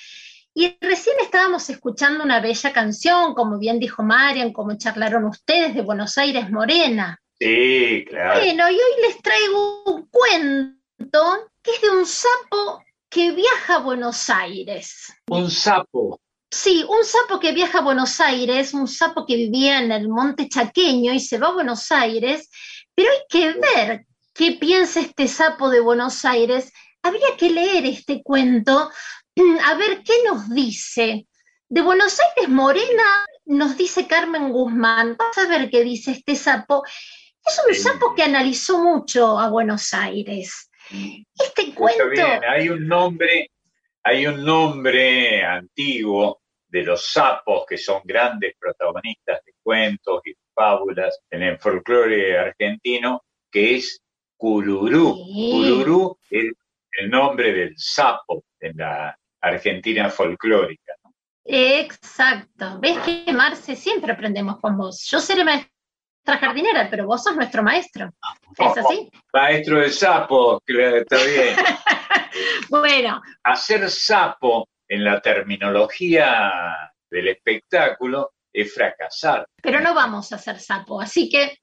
Y 0.53 0.77
recién 0.81 1.15
estábamos 1.23 1.71
escuchando 1.71 2.25
una 2.25 2.41
bella 2.41 2.73
canción, 2.73 3.35
como 3.35 3.57
bien 3.57 3.79
dijo 3.79 4.03
Marian, 4.03 4.53
como 4.53 4.77
charlaron 4.77 5.27
ustedes, 5.27 5.73
de 5.77 5.83
Buenos 5.83 6.19
Aires 6.19 6.51
Morena. 6.51 7.21
Sí, 7.39 8.05
claro. 8.09 8.41
Bueno, 8.41 8.69
y 8.69 8.75
hoy 8.75 9.03
les 9.07 9.23
traigo 9.23 9.85
un 9.85 10.09
cuento 10.09 11.51
que 11.63 11.71
es 11.71 11.83
de 11.83 11.91
un 11.91 12.05
sapo 12.05 12.83
que 13.09 13.31
viaja 13.31 13.77
a 13.77 13.79
Buenos 13.79 14.29
Aires. 14.29 15.15
Un 15.29 15.51
sapo. 15.53 16.21
Sí, 16.57 16.87
un 16.89 17.05
sapo 17.05 17.39
que 17.39 17.53
viaja 17.53 17.79
a 17.79 17.83
Buenos 17.83 18.19
Aires, 18.19 18.73
un 18.73 18.89
sapo 18.89 19.27
que 19.27 19.37
vivía 19.37 19.79
en 19.79 19.93
el 19.93 20.09
monte 20.09 20.49
chaqueño 20.49 21.13
y 21.13 21.21
se 21.21 21.37
va 21.37 21.49
a 21.49 21.53
Buenos 21.53 21.93
Aires, 21.93 22.49
pero 22.95 23.11
hay 23.11 23.19
que 23.29 23.61
ver 23.61 24.07
qué 24.33 24.53
piensa 24.53 25.01
este 25.01 25.29
sapo 25.29 25.69
de 25.69 25.81
Buenos 25.81 26.25
Aires. 26.25 26.73
Habría 27.03 27.37
que 27.39 27.51
leer 27.51 27.85
este 27.85 28.23
cuento, 28.23 28.91
a 29.67 29.75
ver 29.75 30.03
qué 30.03 30.15
nos 30.25 30.49
dice. 30.49 31.27
De 31.69 31.83
Buenos 31.83 32.19
Aires 32.19 32.49
Morena 32.49 33.27
nos 33.45 33.77
dice 33.77 34.07
Carmen 34.07 34.51
Guzmán. 34.51 35.15
Vas 35.19 35.37
a 35.37 35.49
ver 35.49 35.69
qué 35.69 35.85
dice 35.85 36.13
este 36.13 36.37
sapo. 36.37 36.85
Es 37.45 37.61
un 37.69 37.75
sapo 37.75 38.15
que 38.15 38.23
analizó 38.23 38.83
mucho 38.83 39.39
a 39.39 39.51
Buenos 39.51 39.93
Aires. 39.93 40.71
Este 41.39 41.75
cuento. 41.75 42.09
bien, 42.09 42.41
hay 42.49 42.71
un 42.71 42.89
nombre, 42.89 43.51
hay 44.03 44.27
un 44.27 44.43
nombre 44.43 45.45
antiguo 45.45 46.41
de 46.77 46.85
los 46.85 47.11
sapos 47.11 47.65
que 47.67 47.79
son 47.79 48.03
grandes 48.05 48.55
protagonistas 48.59 49.43
de 49.47 49.55
cuentos 49.63 50.21
y 50.27 50.35
fábulas 50.55 51.19
en 51.31 51.43
el 51.43 51.59
folclore 51.59 52.39
argentino, 52.39 53.23
que 53.51 53.77
es 53.77 53.99
Cururú. 54.37 55.15
Sí. 55.15 55.51
Cururú 55.53 56.19
es 56.29 56.53
el 56.99 57.11
nombre 57.11 57.53
del 57.55 57.73
sapo 57.79 58.45
en 58.61 58.77
la 58.77 59.19
Argentina 59.41 60.11
folclórica. 60.11 60.93
¿no? 61.03 61.15
Exacto. 61.45 62.79
¿Ves 62.79 62.99
que, 62.99 63.33
Marce, 63.33 63.75
siempre 63.75 64.13
aprendemos 64.13 64.61
con 64.61 64.77
vos? 64.77 65.07
Yo 65.11 65.19
seré 65.19 65.45
maestra 65.45 65.71
jardinera, 66.27 66.89
pero 66.91 67.07
vos 67.07 67.25
sos 67.25 67.37
nuestro 67.37 67.63
maestro. 67.63 68.11
¿Es 68.59 68.77
así? 68.77 69.11
Maestro 69.33 69.81
de 69.81 69.89
sapo, 69.89 70.61
claro, 70.61 70.99
está 70.99 71.17
bien. 71.25 71.57
Bueno, 72.69 73.23
Hacer 73.45 73.89
sapo 73.89 74.69
en 74.89 75.05
la 75.05 75.21
terminología 75.21 76.93
del 77.11 77.29
espectáculo 77.29 78.33
es 78.53 78.73
fracasar. 78.73 79.47
pero 79.63 79.81
no 79.81 79.95
vamos 79.95 80.33
a 80.33 80.37
hacer 80.37 80.59
sapo. 80.59 81.01
Así 81.01 81.29
que 81.29 81.59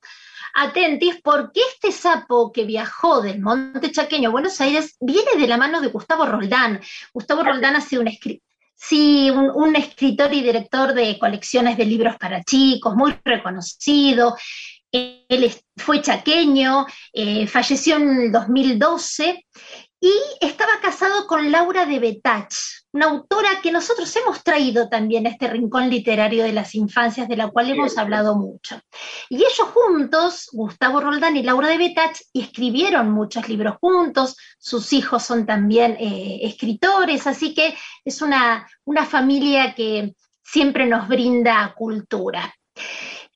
atentis, 0.53 1.19
porque 1.23 1.61
este 1.73 1.91
sapo 1.91 2.51
que 2.51 2.65
viajó 2.65 3.21
del 3.21 3.39
Monte 3.41 3.91
Chaqueño 3.91 4.29
a 4.29 4.31
Buenos 4.31 4.61
Aires 4.61 4.95
viene 4.99 5.31
de 5.37 5.47
la 5.47 5.57
mano 5.57 5.81
de 5.81 5.87
Gustavo 5.87 6.25
Roldán. 6.25 6.79
Gustavo 7.11 7.43
Roldán 7.43 7.75
ha 7.75 7.81
sido 7.81 8.01
un 8.01 8.09
escritor. 8.09 8.43
Sí, 8.75 9.29
un, 9.29 9.49
un 9.53 9.75
escritor 9.75 10.33
y 10.33 10.41
director 10.41 10.93
de 10.93 11.17
colecciones 11.17 11.77
de 11.77 11.85
libros 11.85 12.17
para 12.17 12.43
chicos, 12.43 12.95
muy 12.95 13.17
reconocido. 13.23 14.35
Él 14.91 15.51
fue 15.75 16.01
chaqueño, 16.01 16.85
eh, 17.11 17.47
falleció 17.47 17.95
en 17.95 18.21
el 18.23 18.31
2012 18.31 19.43
y 20.03 20.13
estaba 20.41 20.81
casado 20.81 21.27
con 21.27 21.49
Laura 21.49 21.85
de 21.85 21.97
Betach, 21.97 22.53
una 22.91 23.05
autora 23.05 23.61
que 23.61 23.71
nosotros 23.71 24.13
hemos 24.17 24.43
traído 24.43 24.89
también 24.89 25.25
a 25.25 25.29
este 25.29 25.47
rincón 25.47 25.89
literario 25.89 26.43
de 26.43 26.51
las 26.51 26.75
infancias, 26.75 27.29
de 27.29 27.37
la 27.37 27.47
cual 27.47 27.69
hemos 27.69 27.97
hablado 27.97 28.35
mucho. 28.35 28.81
Y 29.29 29.37
ellos 29.37 29.69
juntos, 29.73 30.49
Gustavo 30.51 30.99
Roldán 30.99 31.37
y 31.37 31.43
Laura 31.43 31.69
de 31.69 31.77
Betach, 31.77 32.19
escribieron 32.33 33.11
muchos 33.11 33.47
libros 33.47 33.77
juntos, 33.79 34.35
sus 34.59 34.91
hijos 34.91 35.23
son 35.23 35.45
también 35.45 35.95
eh, 35.97 36.41
escritores, 36.41 37.25
así 37.25 37.53
que 37.53 37.73
es 38.03 38.21
una, 38.21 38.67
una 38.83 39.05
familia 39.05 39.73
que 39.73 40.15
siempre 40.43 40.85
nos 40.85 41.07
brinda 41.07 41.73
cultura. 41.77 42.53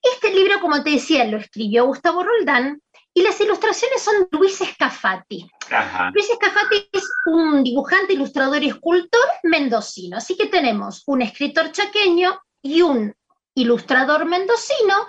Este 0.01 0.33
libro, 0.33 0.59
como 0.59 0.83
te 0.83 0.91
decía, 0.91 1.23
lo 1.23 1.37
escribió 1.37 1.85
Gustavo 1.85 2.23
Roldán, 2.23 2.81
y 3.17 3.23
las 3.23 3.41
ilustraciones 3.41 4.03
son 4.03 4.27
de 4.29 4.37
Luis 4.37 4.61
Escafati. 4.61 5.49
Luis 6.13 6.29
Escafati 6.29 6.87
es 6.91 7.09
un 7.25 7.63
dibujante, 7.63 8.13
ilustrador 8.13 8.61
y 8.61 8.67
escultor 8.67 9.27
mendocino. 9.41 10.17
Así 10.17 10.37
que 10.37 10.45
tenemos 10.45 11.01
un 11.07 11.23
escritor 11.23 11.71
chaqueño 11.71 12.39
y 12.61 12.83
un 12.83 13.15
ilustrador 13.55 14.25
mendocino 14.25 15.07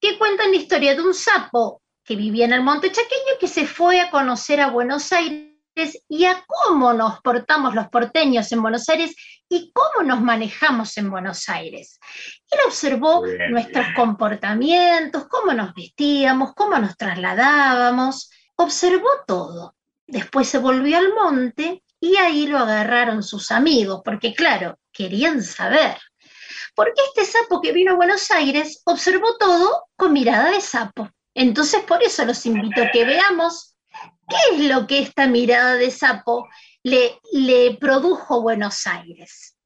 que 0.00 0.16
cuentan 0.16 0.52
la 0.52 0.56
historia 0.56 0.94
de 0.94 1.02
un 1.02 1.12
sapo 1.12 1.82
que 2.02 2.16
vivía 2.16 2.46
en 2.46 2.54
el 2.54 2.62
monte 2.62 2.90
chaqueño 2.90 3.38
que 3.38 3.46
se 3.46 3.66
fue 3.66 4.00
a 4.00 4.10
conocer 4.10 4.62
a 4.62 4.70
Buenos 4.70 5.12
Aires 5.12 5.49
y 6.08 6.24
a 6.24 6.44
cómo 6.46 6.92
nos 6.92 7.20
portamos 7.20 7.74
los 7.74 7.88
porteños 7.88 8.50
en 8.52 8.62
Buenos 8.62 8.88
Aires 8.88 9.14
y 9.48 9.72
cómo 9.72 10.06
nos 10.06 10.20
manejamos 10.20 10.96
en 10.98 11.10
Buenos 11.10 11.48
Aires. 11.48 11.98
Él 12.50 12.58
observó 12.66 13.24
nuestros 13.50 13.86
comportamientos, 13.96 15.26
cómo 15.28 15.52
nos 15.52 15.74
vestíamos, 15.74 16.54
cómo 16.54 16.78
nos 16.78 16.96
trasladábamos, 16.96 18.30
observó 18.56 19.08
todo. 19.26 19.76
Después 20.06 20.48
se 20.48 20.58
volvió 20.58 20.98
al 20.98 21.14
monte 21.14 21.82
y 22.00 22.16
ahí 22.16 22.46
lo 22.46 22.58
agarraron 22.58 23.22
sus 23.22 23.50
amigos, 23.50 24.02
porque 24.04 24.34
claro, 24.34 24.78
querían 24.92 25.42
saber. 25.42 25.96
Porque 26.74 27.00
este 27.08 27.24
sapo 27.24 27.60
que 27.60 27.72
vino 27.72 27.92
a 27.92 27.96
Buenos 27.96 28.30
Aires 28.30 28.82
observó 28.84 29.36
todo 29.38 29.84
con 29.96 30.12
mirada 30.12 30.50
de 30.50 30.60
sapo. 30.60 31.08
Entonces 31.34 31.82
por 31.84 32.02
eso 32.02 32.24
los 32.24 32.44
invito 32.46 32.82
a 32.82 32.90
que 32.90 33.04
veamos 33.04 33.69
¿Qué 34.30 34.54
es 34.54 34.60
lo 34.70 34.86
que 34.86 35.00
esta 35.00 35.26
mirada 35.26 35.74
de 35.74 35.90
sapo 35.90 36.48
le, 36.84 37.18
le 37.32 37.76
produjo 37.80 38.42
Buenos 38.42 38.86
Aires? 38.86 39.56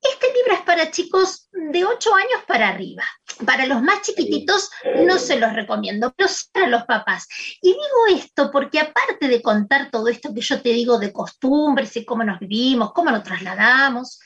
Este 0.00 0.26
libro 0.32 0.54
es 0.54 0.60
para 0.62 0.90
chicos 0.90 1.48
de 1.52 1.84
8 1.84 2.14
años 2.14 2.44
para 2.46 2.68
arriba. 2.68 3.04
Para 3.44 3.66
los 3.66 3.82
más 3.82 4.02
chiquititos 4.02 4.70
no 5.06 5.18
se 5.18 5.38
los 5.38 5.52
recomiendo, 5.52 6.12
pero 6.16 6.28
sí 6.28 6.46
para 6.52 6.68
los 6.68 6.84
papás. 6.84 7.26
Y 7.60 7.70
digo 7.70 8.16
esto 8.16 8.50
porque 8.52 8.80
aparte 8.80 9.28
de 9.28 9.42
contar 9.42 9.90
todo 9.90 10.08
esto 10.08 10.32
que 10.32 10.40
yo 10.40 10.62
te 10.62 10.70
digo 10.70 10.98
de 10.98 11.12
costumbres 11.12 11.96
y 11.96 12.04
cómo 12.04 12.22
nos 12.22 12.38
vivimos, 12.38 12.92
cómo 12.92 13.10
nos 13.10 13.24
trasladamos, 13.24 14.20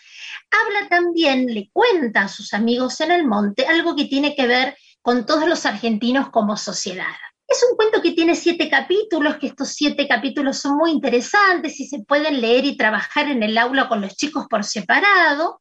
habla 0.50 0.88
también, 0.88 1.46
le 1.46 1.70
cuenta 1.72 2.22
a 2.22 2.28
sus 2.28 2.52
amigos 2.52 3.00
en 3.00 3.12
el 3.12 3.26
monte 3.26 3.66
algo 3.66 3.96
que 3.96 4.06
tiene 4.06 4.34
que 4.34 4.46
ver 4.46 4.76
con 5.00 5.24
todos 5.24 5.48
los 5.48 5.64
argentinos 5.66 6.30
como 6.30 6.56
sociedad. 6.56 7.14
Es 7.48 7.64
un 7.70 7.76
cuento 7.76 8.02
que 8.02 8.12
tiene 8.12 8.34
siete 8.34 8.68
capítulos, 8.68 9.36
que 9.36 9.46
estos 9.46 9.68
siete 9.68 10.08
capítulos 10.08 10.58
son 10.58 10.76
muy 10.76 10.90
interesantes 10.90 11.78
y 11.78 11.86
se 11.86 12.00
pueden 12.00 12.40
leer 12.40 12.64
y 12.64 12.76
trabajar 12.76 13.28
en 13.28 13.42
el 13.42 13.56
aula 13.56 13.88
con 13.88 14.00
los 14.00 14.16
chicos 14.16 14.46
por 14.50 14.64
separado. 14.64 15.60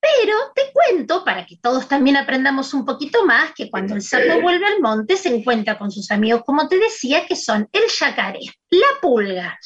Pero 0.00 0.36
te 0.54 0.62
cuento, 0.72 1.24
para 1.24 1.46
que 1.46 1.56
todos 1.56 1.88
también 1.88 2.16
aprendamos 2.16 2.74
un 2.74 2.84
poquito 2.84 3.24
más, 3.24 3.52
que 3.54 3.70
cuando 3.70 3.94
el 3.94 4.02
sapo 4.02 4.40
vuelve 4.42 4.66
al 4.66 4.80
monte 4.80 5.16
se 5.16 5.34
encuentra 5.34 5.78
con 5.78 5.90
sus 5.90 6.10
amigos, 6.10 6.42
como 6.44 6.68
te 6.68 6.78
decía, 6.78 7.26
que 7.26 7.34
son 7.34 7.68
el 7.72 7.84
yacaré, 7.88 8.40
la 8.70 9.00
pulga, 9.00 9.58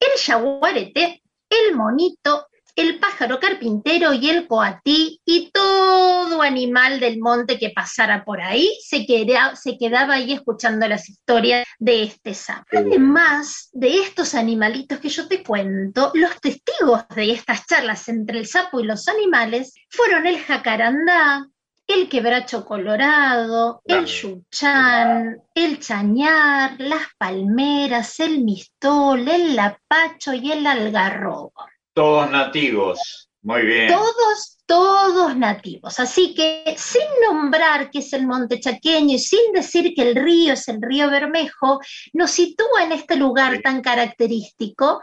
el 0.00 0.20
yaguarete, 0.26 1.22
el 1.50 1.76
monito, 1.76 2.46
el 2.74 2.98
pájaro 2.98 3.38
carpintero 3.38 4.12
y 4.12 4.30
el 4.30 4.46
coatí 4.46 5.20
y 5.24 5.50
todo 5.50 6.42
animal 6.42 7.00
del 7.00 7.18
monte 7.18 7.58
que 7.58 7.70
pasara 7.70 8.24
por 8.24 8.40
ahí 8.40 8.70
se, 8.82 9.06
se 9.54 9.78
quedaba 9.78 10.14
ahí 10.14 10.32
escuchando 10.32 10.88
las 10.88 11.08
historias 11.08 11.66
de 11.78 12.04
este 12.04 12.34
sapo. 12.34 12.66
Además 12.72 13.68
de 13.72 14.00
estos 14.00 14.34
animalitos 14.34 14.98
que 15.00 15.08
yo 15.08 15.28
te 15.28 15.42
cuento, 15.42 16.10
los 16.14 16.40
testigos 16.40 17.04
de 17.14 17.32
estas 17.32 17.66
charlas 17.66 18.08
entre 18.08 18.38
el 18.38 18.46
sapo 18.46 18.80
y 18.80 18.84
los 18.84 19.06
animales 19.08 19.74
fueron 19.90 20.26
el 20.26 20.38
jacarandá, 20.38 21.46
el 21.86 22.08
quebracho 22.08 22.64
colorado, 22.64 23.82
el 23.84 24.06
yuchán, 24.06 25.42
el 25.54 25.78
chañar, 25.78 26.76
las 26.78 27.08
palmeras, 27.18 28.18
el 28.20 28.42
mistol, 28.42 29.28
el 29.28 29.56
lapacho 29.56 30.32
y 30.32 30.52
el 30.52 30.66
algarrobo. 30.66 31.52
Todos 31.94 32.30
nativos, 32.30 33.28
muy 33.42 33.62
bien. 33.62 33.88
Todos, 33.88 34.58
todos 34.66 35.36
nativos. 35.36 36.00
Así 36.00 36.34
que 36.34 36.74
sin 36.78 37.02
nombrar 37.28 37.90
que 37.90 37.98
es 37.98 38.12
el 38.12 38.26
Monte 38.26 38.60
Chaqueño 38.60 39.16
y 39.16 39.18
sin 39.18 39.52
decir 39.52 39.92
que 39.94 40.02
el 40.02 40.14
río 40.14 40.54
es 40.54 40.68
el 40.68 40.80
río 40.80 41.10
Bermejo, 41.10 41.80
nos 42.14 42.30
sitúa 42.30 42.84
en 42.84 42.92
este 42.92 43.16
lugar 43.16 43.60
tan 43.62 43.82
característico. 43.82 45.02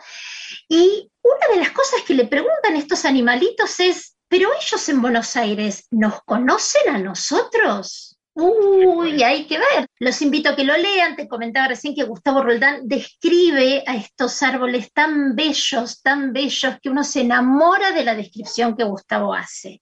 Y 0.68 1.11
una 1.22 1.53
de 1.53 1.57
las 1.57 1.72
cosas 1.72 2.02
que 2.07 2.16
le 2.16 2.26
preguntan 2.26 2.76
estos 2.76 3.06
animalitos 3.06 3.80
es, 3.80 4.16
¿pero 4.28 4.49
ellos 4.53 4.90
en 4.90 5.02
Buenos 5.02 5.36
Aires 5.36 5.86
nos 5.91 6.24
conocen 6.24 6.95
a 6.95 6.98
nosotros? 6.98 8.09
Uy, 8.40 9.22
hay 9.22 9.45
que 9.45 9.57
ver. 9.57 9.88
Los 9.99 10.22
invito 10.22 10.49
a 10.49 10.56
que 10.56 10.64
lo 10.64 10.76
lean. 10.78 11.16
Te 11.16 11.28
comentaba 11.28 11.68
recién 11.68 11.94
que 11.94 12.03
Gustavo 12.03 12.41
Roldán 12.41 12.88
describe 12.88 13.84
a 13.86 13.95
estos 13.95 14.41
árboles 14.41 14.91
tan 14.94 15.36
bellos, 15.36 16.02
tan 16.02 16.32
bellos, 16.32 16.76
que 16.82 16.90
uno 16.90 17.03
se 17.03 17.22
enamora 17.22 17.91
de 17.91 18.03
la 18.03 18.16
descripción 18.16 18.76
que 18.78 18.84
Gustavo 18.84 19.34
hace. 19.34 19.82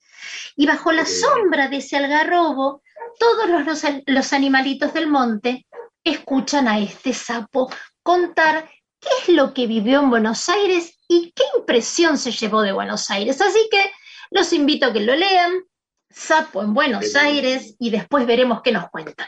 Y 0.56 0.66
bajo 0.66 0.92
la 0.92 1.06
sombra 1.06 1.68
de 1.68 1.78
ese 1.78 1.98
algarrobo, 1.98 2.82
todos 3.20 3.50
los, 3.50 3.84
los 4.06 4.34
animalitos 4.34 4.94
del 4.94 5.08
monte 5.08 5.66
escuchan 6.04 6.68
a 6.68 6.80
este 6.80 7.14
sapo 7.14 7.70
contar 8.02 8.70
qué 9.00 9.10
es 9.22 9.30
lo 9.30 9.54
que 9.54 9.68
vivió 9.68 10.00
en 10.00 10.10
Buenos 10.10 10.50
Aires 10.50 10.98
y 11.08 11.32
qué 11.36 11.44
impresión 11.58 12.18
se 12.18 12.32
llevó 12.32 12.62
de 12.62 12.72
Buenos 12.72 13.10
Aires. 13.10 13.40
Así 13.42 13.68
que 13.70 13.92
los 14.32 14.52
invito 14.54 14.88
a 14.88 14.94
que 14.94 15.02
lo 15.02 15.16
lean, 15.16 15.64
Sapo 16.10 16.64
en 16.64 16.74
Buenos 16.74 17.16
Aires 17.16 17.76
y 17.80 17.90
después 17.90 18.26
veremos 18.26 18.62
qué 18.62 18.72
nos 18.72 18.90
cuentan. 18.90 19.28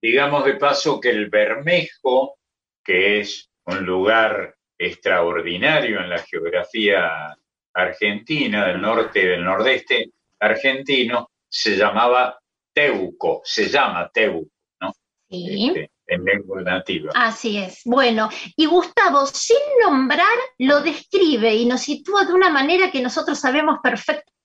Digamos 0.00 0.44
de 0.44 0.54
paso 0.54 1.00
que 1.00 1.10
el 1.10 1.28
Bermejo, 1.28 2.38
que 2.84 3.20
es 3.20 3.50
un 3.64 3.84
lugar 3.84 4.54
extraordinario 4.78 6.00
en 6.00 6.10
la 6.10 6.18
geografía 6.18 7.36
argentina, 7.74 8.66
del 8.66 8.80
norte 8.80 9.22
y 9.22 9.26
del 9.26 9.44
nordeste 9.44 10.10
argentino, 10.38 11.30
se 11.48 11.76
llamaba 11.76 12.38
Teuco, 12.72 13.40
se 13.44 13.68
llama 13.68 14.08
Teuco, 14.12 14.50
¿no? 14.80 14.92
Sí. 15.28 15.68
Este, 15.68 15.90
en 16.06 16.24
lengua 16.24 16.62
nativa. 16.62 17.12
Así 17.14 17.58
es. 17.58 17.82
Bueno, 17.84 18.30
y 18.56 18.66
Gustavo, 18.66 19.26
sin 19.26 19.58
nombrar, 19.82 20.26
lo 20.58 20.80
describe 20.80 21.54
y 21.54 21.66
nos 21.66 21.82
sitúa 21.82 22.24
de 22.24 22.32
una 22.32 22.50
manera 22.50 22.90
que 22.90 23.02
nosotros 23.02 23.38
sabemos 23.38 23.78
perfectamente 23.82 24.37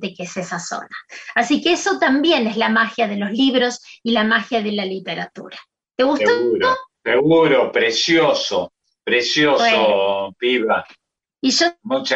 que 0.00 0.22
es 0.24 0.36
esa 0.36 0.58
zona. 0.58 0.88
Así 1.34 1.62
que 1.62 1.72
eso 1.72 1.98
también 1.98 2.46
es 2.46 2.56
la 2.56 2.68
magia 2.68 3.08
de 3.08 3.16
los 3.16 3.30
libros 3.30 3.80
y 4.02 4.12
la 4.12 4.24
magia 4.24 4.62
de 4.62 4.72
la 4.72 4.84
literatura. 4.84 5.58
¿Te 5.96 6.04
gustó? 6.04 6.26
Seguro, 6.26 6.76
seguro 7.04 7.72
precioso, 7.72 8.72
precioso, 9.04 10.34
piba. 10.38 10.84
Y 11.40 11.50
yo 11.50 11.66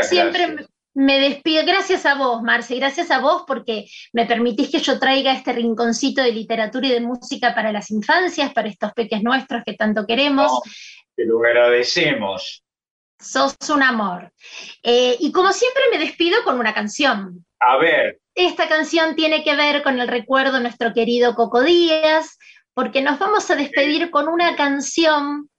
siempre 0.02 0.66
me 0.94 1.18
despido, 1.20 1.64
gracias 1.64 2.04
a 2.06 2.16
vos, 2.16 2.42
Marce, 2.42 2.76
gracias 2.76 3.10
a 3.10 3.20
vos 3.20 3.44
porque 3.46 3.86
me 4.12 4.26
permitís 4.26 4.70
que 4.70 4.80
yo 4.80 4.98
traiga 4.98 5.32
este 5.32 5.52
rinconcito 5.52 6.22
de 6.22 6.32
literatura 6.32 6.86
y 6.86 6.92
de 6.92 7.00
música 7.00 7.54
para 7.54 7.72
las 7.72 7.90
infancias, 7.90 8.52
para 8.52 8.68
estos 8.68 8.92
peques 8.92 9.22
nuestros 9.22 9.62
que 9.64 9.74
tanto 9.74 10.06
queremos. 10.06 10.60
te 11.16 11.24
lo 11.24 11.38
agradecemos. 11.38 12.61
Sos 13.22 13.56
un 13.70 13.82
amor. 13.82 14.32
Eh, 14.82 15.16
y 15.20 15.32
como 15.32 15.52
siempre 15.52 15.82
me 15.92 15.98
despido 15.98 16.42
con 16.44 16.58
una 16.58 16.74
canción. 16.74 17.44
A 17.60 17.76
ver. 17.76 18.20
Esta 18.34 18.68
canción 18.68 19.14
tiene 19.14 19.44
que 19.44 19.54
ver 19.54 19.82
con 19.82 20.00
el 20.00 20.08
recuerdo 20.08 20.54
de 20.54 20.62
nuestro 20.62 20.92
querido 20.92 21.34
Coco 21.34 21.62
Díaz, 21.62 22.38
porque 22.74 23.02
nos 23.02 23.18
vamos 23.18 23.50
a 23.50 23.56
despedir 23.56 24.10
con 24.10 24.28
una 24.28 24.56
canción 24.56 25.50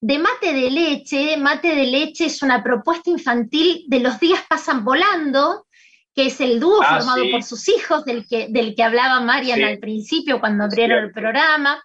de 0.00 0.18
Mate 0.18 0.52
de 0.52 0.70
Leche. 0.70 1.36
Mate 1.36 1.74
de 1.74 1.86
Leche 1.86 2.26
es 2.26 2.42
una 2.42 2.62
propuesta 2.62 3.10
infantil 3.10 3.84
de 3.86 4.00
Los 4.00 4.18
días 4.18 4.42
pasan 4.48 4.84
volando, 4.84 5.66
que 6.14 6.26
es 6.26 6.40
el 6.40 6.58
dúo 6.58 6.80
ah, 6.82 6.96
formado 6.98 7.30
por 7.30 7.42
sus 7.42 7.68
hijos, 7.68 8.04
del 8.04 8.26
que, 8.26 8.48
del 8.48 8.74
que 8.74 8.82
hablaba 8.82 9.20
Marian 9.20 9.62
al 9.62 9.78
principio 9.78 10.40
cuando 10.40 10.64
abrieron 10.64 11.04
el 11.04 11.12
programa. 11.12 11.82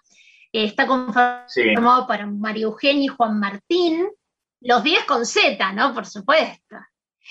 está 0.52 0.86
conformado 0.86 2.06
por 2.06 2.26
María 2.26 2.64
Eugenia 2.64 3.04
y 3.04 3.08
Juan 3.08 3.38
Martín. 3.38 4.08
Los 4.66 4.82
días 4.82 5.04
con 5.04 5.24
Z, 5.24 5.72
¿no? 5.72 5.94
Por 5.94 6.06
supuesto. 6.06 6.76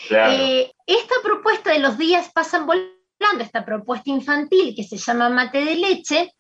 Eh, 0.10 0.72
esta 0.86 1.16
propuesta 1.24 1.72
de 1.72 1.80
los 1.80 1.98
días 1.98 2.32
pasan 2.34 2.66
volando, 2.66 2.92
esta 3.40 3.64
propuesta 3.64 4.10
infantil 4.10 4.74
que 4.76 4.84
se 4.84 4.98
llama 4.98 5.30
Mate 5.30 5.64
de 5.64 5.76
Leche, 5.76 6.34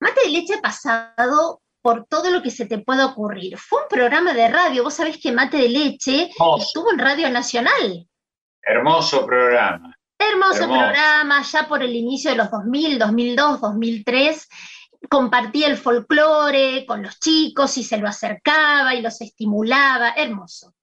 Mate 0.00 0.22
de 0.24 0.30
Leche 0.30 0.54
ha 0.54 0.60
pasado 0.60 1.62
por 1.80 2.06
todo 2.06 2.30
lo 2.30 2.42
que 2.42 2.50
se 2.50 2.66
te 2.66 2.78
pueda 2.78 3.06
ocurrir. 3.06 3.58
Fue 3.58 3.82
un 3.82 3.88
programa 3.88 4.32
de 4.32 4.48
radio, 4.48 4.82
vos 4.82 4.94
sabés 4.94 5.18
que 5.18 5.32
Mate 5.32 5.56
de 5.56 5.68
Leche 5.68 6.30
estuvo 6.58 6.92
en 6.92 6.98
Radio 6.98 7.30
Nacional. 7.30 8.06
Hermoso 8.62 9.26
programa. 9.26 9.94
Hermoso, 10.18 10.64
programa, 10.68 11.42
ya 11.42 11.68
por 11.68 11.82
el 11.82 11.94
inicio 11.94 12.30
de 12.30 12.36
los 12.36 12.50
2000, 12.50 12.98
2002, 12.98 13.60
2003 13.60 14.48
compartía 15.08 15.68
el 15.68 15.76
folclore 15.76 16.84
con 16.86 17.02
los 17.02 17.18
chicos 17.18 17.76
y 17.78 17.84
se 17.84 17.98
lo 17.98 18.08
acercaba 18.08 18.94
y 18.94 19.02
los 19.02 19.20
estimulaba, 19.20 20.10
hermoso. 20.16 20.74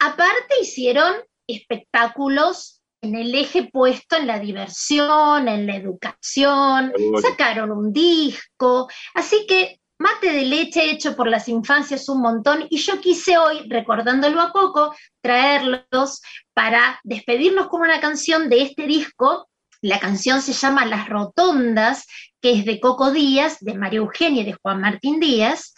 Aparte 0.00 0.60
hicieron 0.60 1.14
espectáculos 1.46 2.82
en 3.00 3.14
el 3.14 3.34
eje 3.34 3.68
puesto 3.70 4.16
en 4.16 4.26
la 4.26 4.38
diversión, 4.38 5.46
en 5.46 5.66
la 5.66 5.76
educación, 5.76 6.92
sacaron 7.20 7.70
un 7.70 7.92
disco, 7.92 8.88
así 9.14 9.46
que 9.46 9.78
mate 9.98 10.32
de 10.32 10.42
leche 10.42 10.90
hecho 10.90 11.14
por 11.14 11.28
las 11.28 11.48
infancias 11.48 12.08
un 12.08 12.20
montón 12.22 12.66
y 12.70 12.78
yo 12.78 13.00
quise 13.00 13.36
hoy, 13.36 13.68
recordándolo 13.68 14.40
a 14.40 14.52
Coco, 14.52 14.94
traerlos 15.20 16.22
para 16.52 16.98
despedirnos 17.04 17.68
con 17.68 17.82
una 17.82 18.00
canción 18.00 18.48
de 18.48 18.62
este 18.62 18.86
disco. 18.86 19.48
La 19.84 20.00
canción 20.00 20.40
se 20.40 20.54
llama 20.54 20.86
Las 20.86 21.10
Rotondas, 21.10 22.06
que 22.40 22.52
es 22.52 22.64
de 22.64 22.80
Coco 22.80 23.10
Díaz, 23.10 23.58
de 23.60 23.74
María 23.74 23.98
Eugenia 23.98 24.40
y 24.40 24.46
de 24.46 24.54
Juan 24.54 24.80
Martín 24.80 25.20
Díaz, 25.20 25.74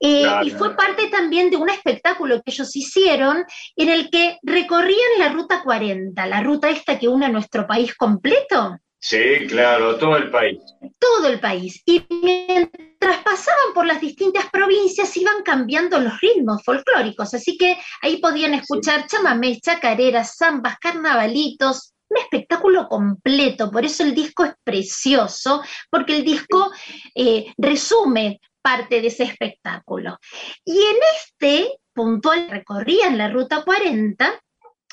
eh, 0.00 0.24
y 0.42 0.50
fue 0.52 0.74
parte 0.74 1.08
también 1.08 1.50
de 1.50 1.58
un 1.58 1.68
espectáculo 1.68 2.36
que 2.36 2.50
ellos 2.50 2.74
hicieron 2.74 3.44
en 3.76 3.90
el 3.90 4.08
que 4.08 4.38
recorrían 4.42 5.18
la 5.18 5.28
Ruta 5.28 5.62
40, 5.62 6.26
la 6.28 6.42
ruta 6.42 6.70
esta 6.70 6.98
que 6.98 7.08
une 7.08 7.26
a 7.26 7.28
nuestro 7.28 7.66
país 7.66 7.94
completo. 7.94 8.78
Sí, 8.98 9.46
claro, 9.48 9.96
todo 9.96 10.16
el 10.16 10.30
país. 10.30 10.58
Todo 10.98 11.28
el 11.28 11.38
país. 11.38 11.82
Y 11.84 12.06
mientras 12.08 13.18
pasaban 13.22 13.74
por 13.74 13.84
las 13.84 14.00
distintas 14.00 14.48
provincias 14.50 15.14
iban 15.18 15.42
cambiando 15.44 15.98
los 15.98 16.18
ritmos 16.20 16.62
folclóricos, 16.64 17.34
así 17.34 17.58
que 17.58 17.76
ahí 18.00 18.16
podían 18.16 18.54
escuchar 18.54 19.06
chamamés, 19.08 19.60
chacareras, 19.60 20.36
zambas, 20.38 20.78
carnavalitos, 20.78 21.91
un 22.12 22.18
espectáculo 22.18 22.88
completo, 22.88 23.70
por 23.70 23.84
eso 23.84 24.02
el 24.02 24.14
disco 24.14 24.44
es 24.44 24.52
precioso, 24.62 25.62
porque 25.90 26.16
el 26.16 26.24
disco 26.24 26.70
eh, 27.14 27.52
resume 27.56 28.40
parte 28.60 29.00
de 29.00 29.08
ese 29.08 29.24
espectáculo. 29.24 30.18
Y 30.64 30.76
en 30.76 30.96
este 31.16 31.78
puntual 31.92 32.48
recorrían 32.48 33.18
la 33.18 33.28
Ruta 33.28 33.62
40, 33.64 34.40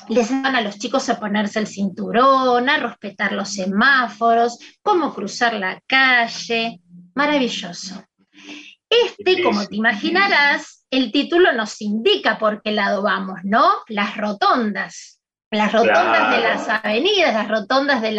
les 0.08 0.30
van 0.30 0.56
a 0.56 0.60
los 0.60 0.78
chicos 0.78 1.08
a 1.08 1.20
ponerse 1.20 1.58
el 1.58 1.66
cinturón, 1.66 2.68
a 2.68 2.78
respetar 2.78 3.32
los 3.32 3.52
semáforos, 3.52 4.58
cómo 4.82 5.14
cruzar 5.14 5.54
la 5.54 5.80
calle. 5.86 6.80
Maravilloso. 7.14 8.02
Este, 8.88 9.42
como 9.42 9.66
te 9.66 9.76
imaginarás, 9.76 10.86
el 10.90 11.12
título 11.12 11.52
nos 11.52 11.80
indica 11.80 12.38
por 12.38 12.62
qué 12.62 12.72
lado 12.72 13.02
vamos, 13.02 13.40
¿no? 13.44 13.68
Las 13.88 14.16
rotondas. 14.16 15.19
Las 15.50 15.72
rotondas 15.72 16.30
de 16.30 16.40
las 16.42 16.68
avenidas, 16.68 17.34
las 17.34 17.48
rotondas 17.48 18.00
de, 18.02 18.16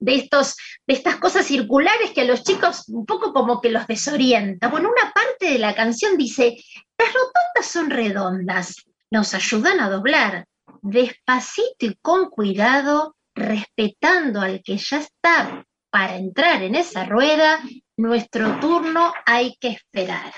de, 0.00 0.14
estos, 0.14 0.56
de 0.86 0.94
estas 0.94 1.16
cosas 1.16 1.46
circulares 1.46 2.10
que 2.12 2.22
a 2.22 2.24
los 2.24 2.42
chicos 2.42 2.88
un 2.88 3.06
poco 3.06 3.32
como 3.32 3.60
que 3.60 3.70
los 3.70 3.86
desorienta. 3.86 4.68
Bueno, 4.68 4.90
una 4.90 5.12
parte 5.12 5.52
de 5.52 5.58
la 5.58 5.74
canción 5.74 6.16
dice, 6.16 6.56
las 6.98 7.08
rotondas 7.12 7.66
son 7.70 7.90
redondas, 7.90 8.74
nos 9.10 9.34
ayudan 9.34 9.78
a 9.80 9.88
doblar, 9.88 10.46
despacito 10.82 11.86
y 11.86 11.96
con 12.02 12.28
cuidado, 12.28 13.16
respetando 13.34 14.40
al 14.40 14.62
que 14.62 14.76
ya 14.76 14.98
está 14.98 15.64
para 15.90 16.16
entrar 16.16 16.62
en 16.62 16.74
esa 16.74 17.04
rueda, 17.04 17.60
nuestro 17.96 18.58
turno 18.58 19.12
hay 19.24 19.56
que 19.60 19.68
esperar. 19.68 20.32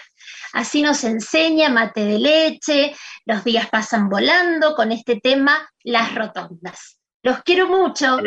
Así 0.53 0.82
nos 0.82 1.05
enseña 1.05 1.69
mate 1.69 2.05
de 2.05 2.19
leche, 2.19 2.97
los 3.24 3.44
días 3.44 3.69
pasan 3.69 4.09
volando 4.09 4.74
con 4.74 4.93
este 4.93 5.20
tema, 5.20 5.69
las 5.85 6.15
rotondas. 6.15 6.98
Los 7.23 7.43
quiero 7.43 7.69
mucho. 7.69 8.19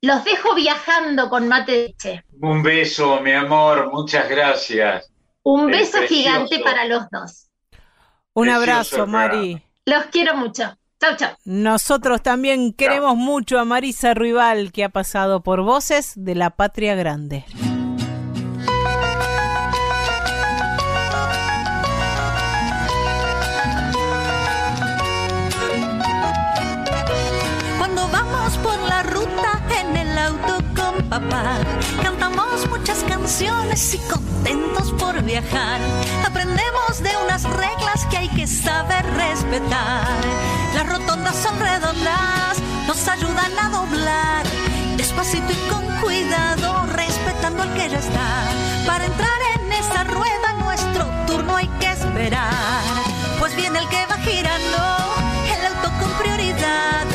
Los 0.00 0.24
dejo 0.24 0.54
viajando 0.54 1.28
con 1.28 1.48
mate 1.48 1.72
de 1.72 1.88
leche. 1.88 2.24
Un 2.40 2.62
beso, 2.62 3.20
mi 3.20 3.32
amor, 3.32 3.90
muchas 3.92 4.28
gracias. 4.28 5.10
Un 5.42 5.70
beso 5.70 6.02
gigante 6.02 6.60
para 6.60 6.84
los 6.86 7.04
dos. 7.10 7.48
Un 8.32 8.48
abrazo, 8.48 9.06
Mari. 9.06 9.62
Los 9.84 10.06
quiero 10.06 10.36
mucho. 10.36 10.76
Nosotros 11.44 12.22
también 12.22 12.72
queremos 12.72 13.16
mucho 13.16 13.58
a 13.58 13.64
Marisa 13.64 14.14
Ruibal, 14.14 14.72
que 14.72 14.84
ha 14.84 14.88
pasado 14.88 15.42
por 15.42 15.62
Voces 15.62 16.12
de 16.16 16.34
la 16.34 16.50
Patria 16.50 16.94
Grande. 16.94 17.44
Cantamos 32.02 32.68
muchas 32.68 33.04
canciones 33.04 33.94
y 33.94 33.98
contentos 33.98 34.92
por 34.92 35.22
viajar. 35.22 35.80
Aprendemos 36.26 37.02
de 37.02 37.10
unas 37.24 37.44
reglas 37.44 38.06
que 38.10 38.16
hay 38.16 38.28
que 38.30 38.46
saber 38.46 39.04
respetar 39.16 40.24
las 40.74 40.88
rotondas 40.88 41.36
son 41.36 41.58
redondas, 41.60 42.58
nos 42.88 43.06
ayudan 43.06 43.58
a 43.58 43.68
doblar. 43.68 44.44
Despacito 44.96 45.52
y 45.52 45.70
con 45.70 45.84
cuidado, 46.00 46.86
respetando 46.86 47.62
al 47.62 47.72
que 47.74 47.88
ya 47.88 47.98
está. 47.98 48.48
Para 48.84 49.06
entrar 49.06 49.38
en 49.54 49.72
esa 49.72 50.02
rueda, 50.02 50.52
nuestro 50.58 51.06
turno 51.28 51.56
hay 51.56 51.68
que 51.78 51.92
esperar. 51.92 52.82
Pues 53.38 53.54
viene 53.54 53.78
el 53.78 53.88
que 53.88 54.04
va 54.06 54.16
girando, 54.16 54.78
el 55.46 55.66
auto 55.66 55.92
con 56.00 56.10
prioridad. 56.18 57.13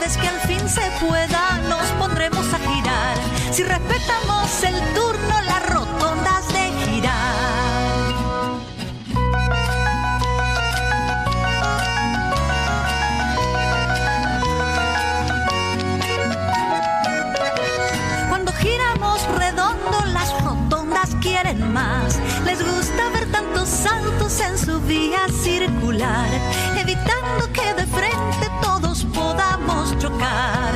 Vez 0.00 0.16
que 0.16 0.28
al 0.28 0.40
fin 0.40 0.66
se 0.66 0.80
pueda, 0.98 1.58
nos 1.68 1.86
pondremos 1.98 2.46
a 2.54 2.58
girar. 2.58 3.16
Si 3.52 3.62
respetamos 3.62 4.62
el 4.62 4.74
turno, 4.94 5.40
las 5.42 5.66
rotondas 5.68 6.48
de 6.48 6.72
girar. 6.84 7.50
quieren 21.20 21.72
más. 21.72 22.18
Les 22.44 22.58
gusta 22.64 23.08
ver 23.12 23.30
tantos 23.30 23.68
saltos 23.68 24.40
en 24.40 24.58
su 24.58 24.80
vía 24.80 25.26
circular, 25.42 26.28
evitando 26.78 27.52
que 27.52 27.74
de 27.74 27.86
frente 27.86 28.50
chocar. 29.98 30.72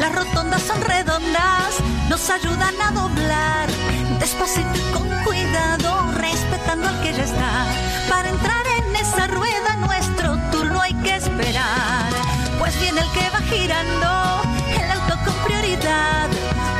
Las 0.00 0.12
rotondas 0.14 0.62
son 0.62 0.80
redondas, 0.82 1.78
nos 2.08 2.28
ayudan 2.30 2.74
a 2.80 2.90
doblar, 2.90 3.68
despacito 4.18 4.76
y 4.76 4.92
con 4.92 5.08
cuidado, 5.24 6.12
respetando 6.12 6.88
al 6.88 7.00
que 7.02 7.12
ya 7.12 7.24
está. 7.24 7.66
Para 8.08 8.28
entrar 8.30 8.64
en 8.78 8.96
esa 8.96 9.26
rueda, 9.28 9.76
nuestro 9.76 10.36
turno 10.50 10.80
hay 10.80 10.94
que 10.94 11.14
esperar, 11.16 12.10
pues 12.58 12.78
viene 12.80 13.00
el 13.00 13.10
que 13.12 13.30
va 13.30 13.40
girando, 13.42 14.42
el 14.80 14.90
auto 14.90 15.16
con 15.24 15.34
prioridad. 15.44 16.28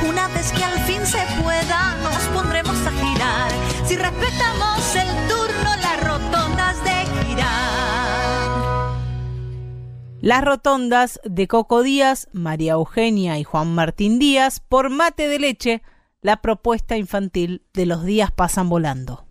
Una 0.09 0.29
vez 0.29 0.53
que 0.53 0.65
al 0.65 0.79
fin 0.81 1.07
se 1.07 1.25
pueda, 1.43 1.95
nos 2.03 2.23
pondremos 2.35 2.77
a 2.87 2.91
girar. 2.91 3.53
Si 3.87 3.97
respetamos 3.97 4.97
el 4.97 5.04
Las 10.25 10.43
rotondas 10.43 11.21
de 11.25 11.47
Coco 11.47 11.83
Díaz, 11.83 12.31
María 12.33 12.73
Eugenia 12.73 13.39
y 13.39 13.45
Juan 13.45 13.75
Martín 13.75 14.19
Díaz 14.19 14.59
por 14.59 14.89
Mate 14.89 15.29
de 15.29 15.39
Leche, 15.39 15.83
la 16.23 16.41
propuesta 16.41 16.97
infantil 16.97 17.61
de 17.75 17.85
los 17.85 18.07
días 18.07 18.33
pasan 18.33 18.71
volando. 18.71 19.27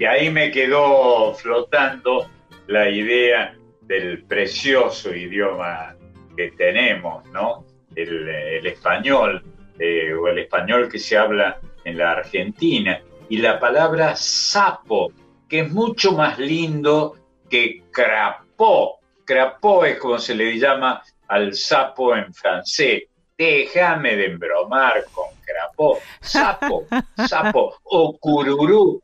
Y 0.00 0.04
ahí 0.06 0.28
me 0.28 0.50
quedó 0.50 1.34
flotando 1.34 2.28
la 2.66 2.90
idea 2.90 3.54
del 3.82 4.24
precioso 4.24 5.14
idioma 5.14 5.94
que 6.36 6.50
tenemos, 6.50 7.24
¿no? 7.30 7.64
El, 7.96 8.66
español, 8.66 9.42
eh, 9.78 10.12
o 10.12 10.28
el 10.28 10.38
español 10.38 10.88
que 10.88 10.98
se 10.98 11.16
habla 11.16 11.58
en 11.84 11.98
la 11.98 12.12
Argentina, 12.12 13.00
y 13.28 13.38
la 13.38 13.58
palabra 13.58 14.14
sapo, 14.14 15.12
que 15.48 15.60
es 15.60 15.72
mucho 15.72 16.12
más 16.12 16.38
lindo 16.38 17.16
que 17.48 17.82
crapó. 17.90 19.00
Crapó 19.24 19.84
es 19.84 19.98
como 19.98 20.18
se 20.18 20.34
le 20.34 20.58
llama 20.58 21.02
al 21.28 21.54
sapo 21.54 22.14
en 22.14 22.32
francés. 22.32 23.04
Déjame 23.36 24.16
de 24.16 24.26
embromar 24.26 25.04
con 25.12 25.26
crapó. 25.44 25.98
Sapo, 26.20 26.86
sapo, 27.28 27.76
o 27.84 28.16
cururú, 28.18 29.02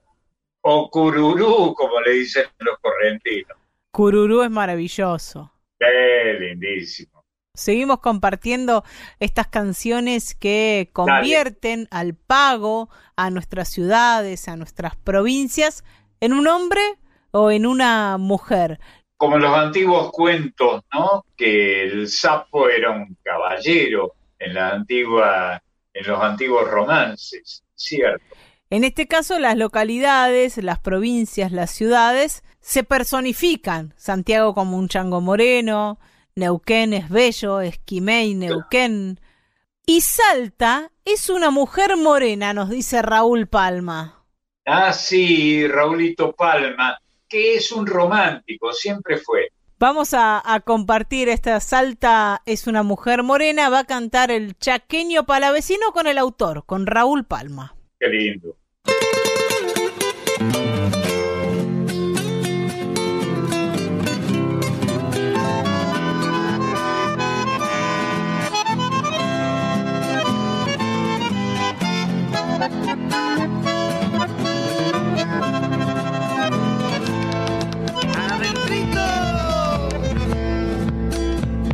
o 0.63 0.91
cururú, 0.91 1.75
como 1.75 2.01
le 2.01 2.13
dicen 2.13 2.45
los 2.59 2.79
correntinos. 2.79 3.59
Cururú 3.91 4.43
es 4.43 4.51
maravilloso. 4.51 5.53
Qué 5.79 6.37
lindísimo. 6.41 7.12
Seguimos 7.55 8.01
compartiendo 8.01 8.83
estas 9.21 9.47
canciones 9.47 10.35
que 10.35 10.89
convierten 10.95 11.87
al 11.91 12.15
pago 12.15 12.89
a 13.15 13.29
nuestras 13.29 13.69
ciudades, 13.69 14.49
a 14.49 14.57
nuestras 14.57 14.97
provincias, 14.97 15.85
en 16.21 16.33
un 16.33 16.49
hombre 16.49 16.81
o 17.31 17.51
en 17.51 17.67
una 17.67 18.17
mujer. 18.17 18.81
Como 19.19 19.37
los 19.37 19.55
antiguos 19.55 20.11
cuentos, 20.13 20.83
¿no? 20.95 21.27
Que 21.37 21.83
el 21.85 22.09
sapo 22.09 22.71
era 22.71 22.91
un 22.91 23.19
caballero 23.23 24.15
en 24.39 24.55
la 24.55 24.71
antigua, 24.71 25.63
en 25.93 26.07
los 26.07 26.23
antiguos 26.23 26.67
romances, 26.71 27.65
cierto. 27.75 28.25
En 28.71 28.83
este 28.83 29.07
caso, 29.07 29.39
las 29.39 29.59
localidades, 29.59 30.57
las 30.57 30.79
provincias, 30.79 31.53
las 31.53 31.71
ciudades 31.71 32.45
se 32.61 32.83
personifican. 32.83 33.93
Santiago 33.99 34.55
como 34.55 34.79
un 34.79 34.89
chango 34.89 35.21
moreno, 35.21 35.99
Neuquén 36.35 36.95
es 36.95 37.09
bello, 37.09 37.61
Esquimé 37.61 38.35
Neuquén. 38.35 39.21
Y 39.85 40.01
Salta 40.01 40.91
es 41.05 41.29
una 41.29 41.51
mujer 41.51 41.97
morena, 41.97 42.55
nos 42.55 42.71
dice 42.71 43.03
Raúl 43.03 43.49
Palma. 43.49 44.25
Ah, 44.65 44.93
sí, 44.93 45.67
Raulito 45.67 46.33
Palma, 46.33 46.99
que 47.29 47.57
es 47.57 47.73
un 47.73 47.87
romántico, 47.87 48.73
siempre 48.73 49.19
fue. 49.19 49.49
Vamos 49.79 50.15
a, 50.15 50.41
a, 50.45 50.61
compartir 50.61 51.29
esta 51.29 51.59
Salta 51.59 52.41
es 52.47 52.69
una 52.69 52.85
mujer 52.85 53.25
morena, 53.25 53.69
va 53.69 53.81
a 53.81 53.85
cantar 53.85 54.31
el 54.31 54.57
chaqueño 54.57 55.27
palavecino 55.27 55.93
con 55.93 56.07
el 56.07 56.19
autor, 56.19 56.65
con 56.65 56.87
Raúl 56.87 57.25
Palma. 57.25 57.75
Qué 57.99 58.09
lindo. 58.09 58.57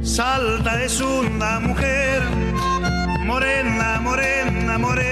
Salta 0.02 0.82
es 0.82 1.01
una 1.01 1.60
mujer 1.60 2.23
morena, 3.24 4.01
morena, 4.01 4.78
morena. 4.78 5.10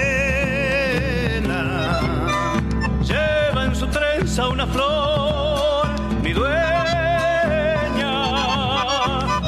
Lleva 3.03 3.65
en 3.65 3.75
su 3.75 3.87
trenza 3.87 4.47
una 4.49 4.65
flor, 4.65 5.87
mi 6.23 6.33
dueña. 6.33 6.57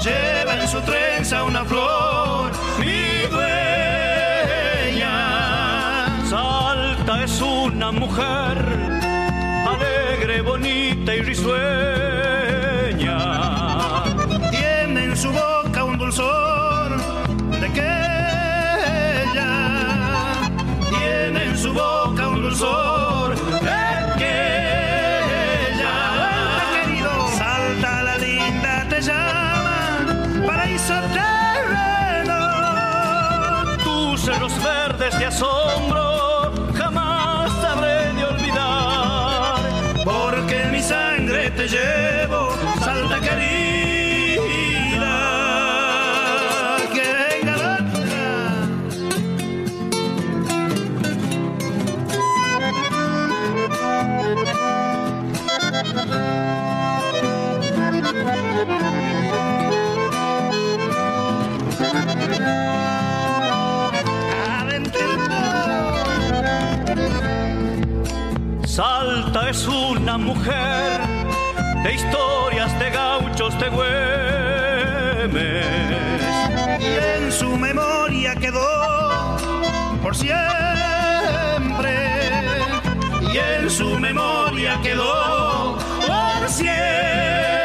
Lleva 0.03 0.61
en 0.61 0.67
su 0.67 0.79
trenza 0.81 1.43
una 1.43 1.65
flor, 1.65 2.08
una 7.89 7.99
mujer 7.99 8.57
alegre, 9.67 10.41
bonita 10.41 11.15
y 11.15 11.21
risueña. 11.21 11.57
Tiene 14.51 15.05
en 15.05 15.17
su 15.17 15.31
boca 15.31 15.83
un 15.85 15.97
dulzor 15.97 16.97
de 17.59 17.71
que 17.71 17.81
ella 19.23 20.51
tiene 20.89 21.45
en 21.45 21.57
su 21.57 21.73
boca 21.73 22.27
un 22.27 22.41
dulzor 22.43 23.35
de 23.35 24.17
que 24.19 24.33
ella 25.71 25.95
querido. 26.83 27.27
Salta 27.37 28.03
la 28.03 28.17
linda 28.17 28.85
te 28.89 29.01
llama 29.01 30.05
paraíso 30.45 30.93
terreno 31.17 32.37
tus 33.83 34.21
cerros 34.21 34.53
verdes 34.63 35.17
de 35.17 35.25
asombro 35.25 36.08
te 41.59 41.67
llevo 41.67 42.55
salta 42.79 43.19
querida 43.19 43.57
que 46.93 47.07
venga. 47.19 47.57
Salta 68.65 69.49
es 69.49 69.67
una 69.67 70.17
mujer 70.17 71.18
de 71.83 71.93
historias 71.93 72.77
de 72.79 72.89
gauchos 72.89 73.57
de 73.59 73.69
Güemes. 73.69 73.89
Y 76.79 77.23
en 77.23 77.31
su 77.31 77.57
memoria 77.57 78.35
quedó 78.35 79.37
por 80.01 80.15
siempre. 80.15 80.39
Y 83.33 83.37
en 83.37 83.69
su 83.69 83.99
memoria 83.99 84.79
quedó 84.81 85.77
por 86.07 86.49
siempre 86.49 87.58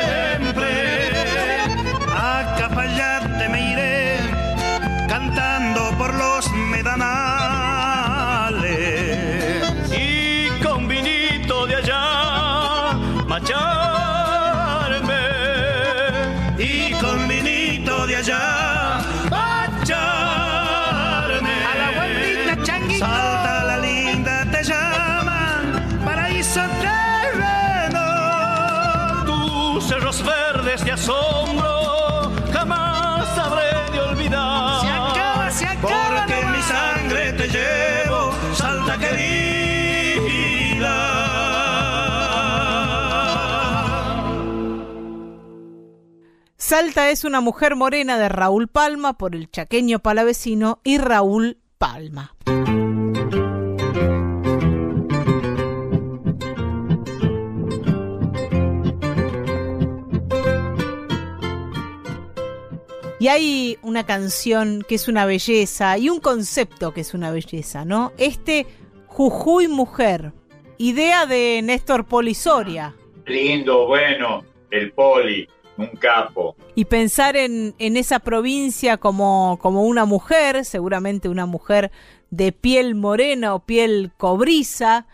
asombro 30.94 32.30
jamás 32.52 33.38
habré 33.38 33.90
de 33.92 34.00
olvidar. 34.00 34.80
Se 34.80 34.88
acaba, 34.88 35.50
se 35.50 35.66
acaba 35.66 36.16
porque 36.16 36.40
en 36.40 36.52
mi 36.52 36.62
sangre 36.62 37.32
te 37.32 37.48
llevo 37.48 38.32
salta 38.54 38.98
querida. 38.98 39.24
Salta 46.56 47.10
es 47.10 47.24
una 47.24 47.40
mujer 47.40 47.74
morena 47.76 48.16
de 48.16 48.28
Raúl 48.28 48.68
Palma 48.68 49.18
por 49.18 49.34
el 49.34 49.50
chaqueño 49.50 49.98
palavecino 49.98 50.80
y 50.84 50.98
Raúl 50.98 51.58
Palma. 51.76 52.34
Y 63.24 63.28
hay 63.28 63.78
una 63.80 64.04
canción 64.04 64.84
que 64.86 64.96
es 64.96 65.08
una 65.08 65.24
belleza 65.24 65.96
y 65.96 66.10
un 66.10 66.20
concepto 66.20 66.92
que 66.92 67.00
es 67.00 67.14
una 67.14 67.30
belleza, 67.30 67.86
¿no? 67.86 68.12
Este 68.18 68.66
Jujuy 69.06 69.66
Mujer, 69.66 70.34
idea 70.76 71.24
de 71.24 71.62
Néstor 71.64 72.04
Polisoria. 72.04 72.94
Lindo, 73.24 73.86
bueno, 73.86 74.44
el 74.70 74.92
poli, 74.92 75.48
un 75.78 75.86
capo. 75.98 76.54
Y 76.74 76.84
pensar 76.84 77.34
en, 77.34 77.74
en 77.78 77.96
esa 77.96 78.18
provincia 78.18 78.98
como, 78.98 79.58
como 79.58 79.84
una 79.84 80.04
mujer, 80.04 80.66
seguramente 80.66 81.30
una 81.30 81.46
mujer 81.46 81.92
de 82.28 82.52
piel 82.52 82.94
morena 82.94 83.54
o 83.54 83.64
piel 83.64 84.12
cobriza. 84.18 85.06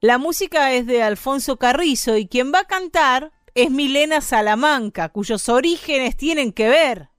La 0.00 0.18
música 0.18 0.72
es 0.72 0.86
de 0.86 1.02
Alfonso 1.02 1.56
Carrizo 1.56 2.16
y 2.16 2.28
quien 2.28 2.52
va 2.52 2.60
a 2.60 2.68
cantar 2.68 3.32
es 3.56 3.72
Milena 3.72 4.20
Salamanca, 4.20 5.08
cuyos 5.08 5.48
orígenes 5.48 6.16
tienen 6.16 6.52
que 6.52 6.68
ver 6.68 7.09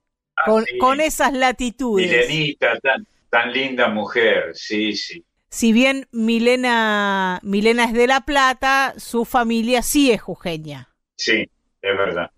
con, 0.44 0.64
sí. 0.64 0.78
con 0.78 1.00
esas 1.00 1.32
latitudes. 1.32 2.28
Milenita, 2.28 2.78
tan, 2.80 3.06
tan 3.30 3.52
linda 3.52 3.88
mujer, 3.88 4.52
sí, 4.54 4.94
sí. 4.94 5.24
Si 5.50 5.72
bien 5.72 6.08
Milena, 6.12 7.38
Milena 7.42 7.84
es 7.84 7.92
de 7.92 8.06
La 8.06 8.22
Plata, 8.22 8.94
su 8.96 9.26
familia 9.26 9.82
sí 9.82 10.10
es 10.10 10.22
jujeña. 10.22 10.88
Sí, 11.16 11.50
es 11.82 11.96
verdad. 11.96 12.30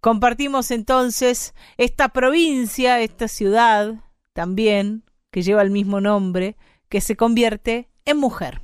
Compartimos 0.00 0.70
entonces 0.70 1.54
esta 1.78 2.10
provincia, 2.10 3.00
esta 3.00 3.28
ciudad 3.28 3.94
también, 4.34 5.04
que 5.30 5.42
lleva 5.42 5.62
el 5.62 5.70
mismo 5.70 6.00
nombre, 6.00 6.56
que 6.88 7.00
se 7.00 7.16
convierte 7.16 7.88
en 8.04 8.18
mujer. 8.18 8.60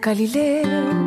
Galileo 0.00 0.99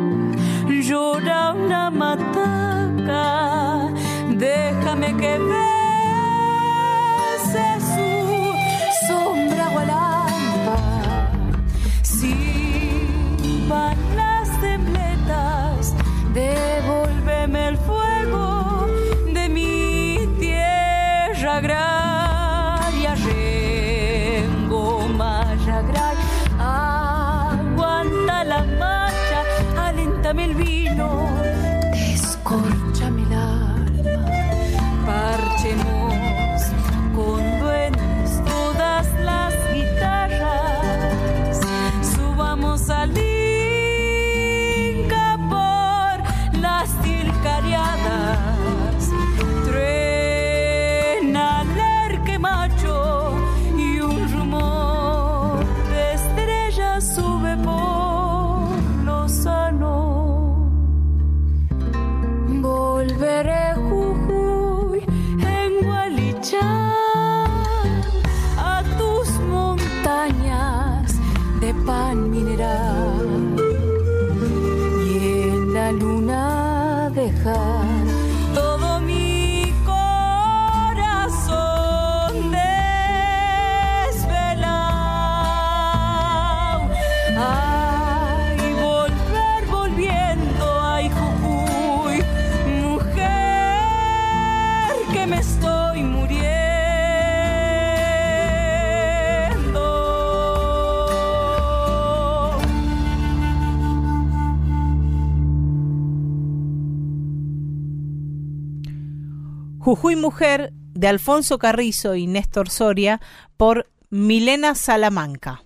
Jujuy 110.04 110.16
Mujer 110.16 110.70
de 110.92 111.08
Alfonso 111.08 111.56
Carrizo 111.56 112.14
y 112.14 112.26
Néstor 112.26 112.68
Soria 112.68 113.22
por 113.56 113.88
Milena 114.10 114.74
Salamanca. 114.74 115.64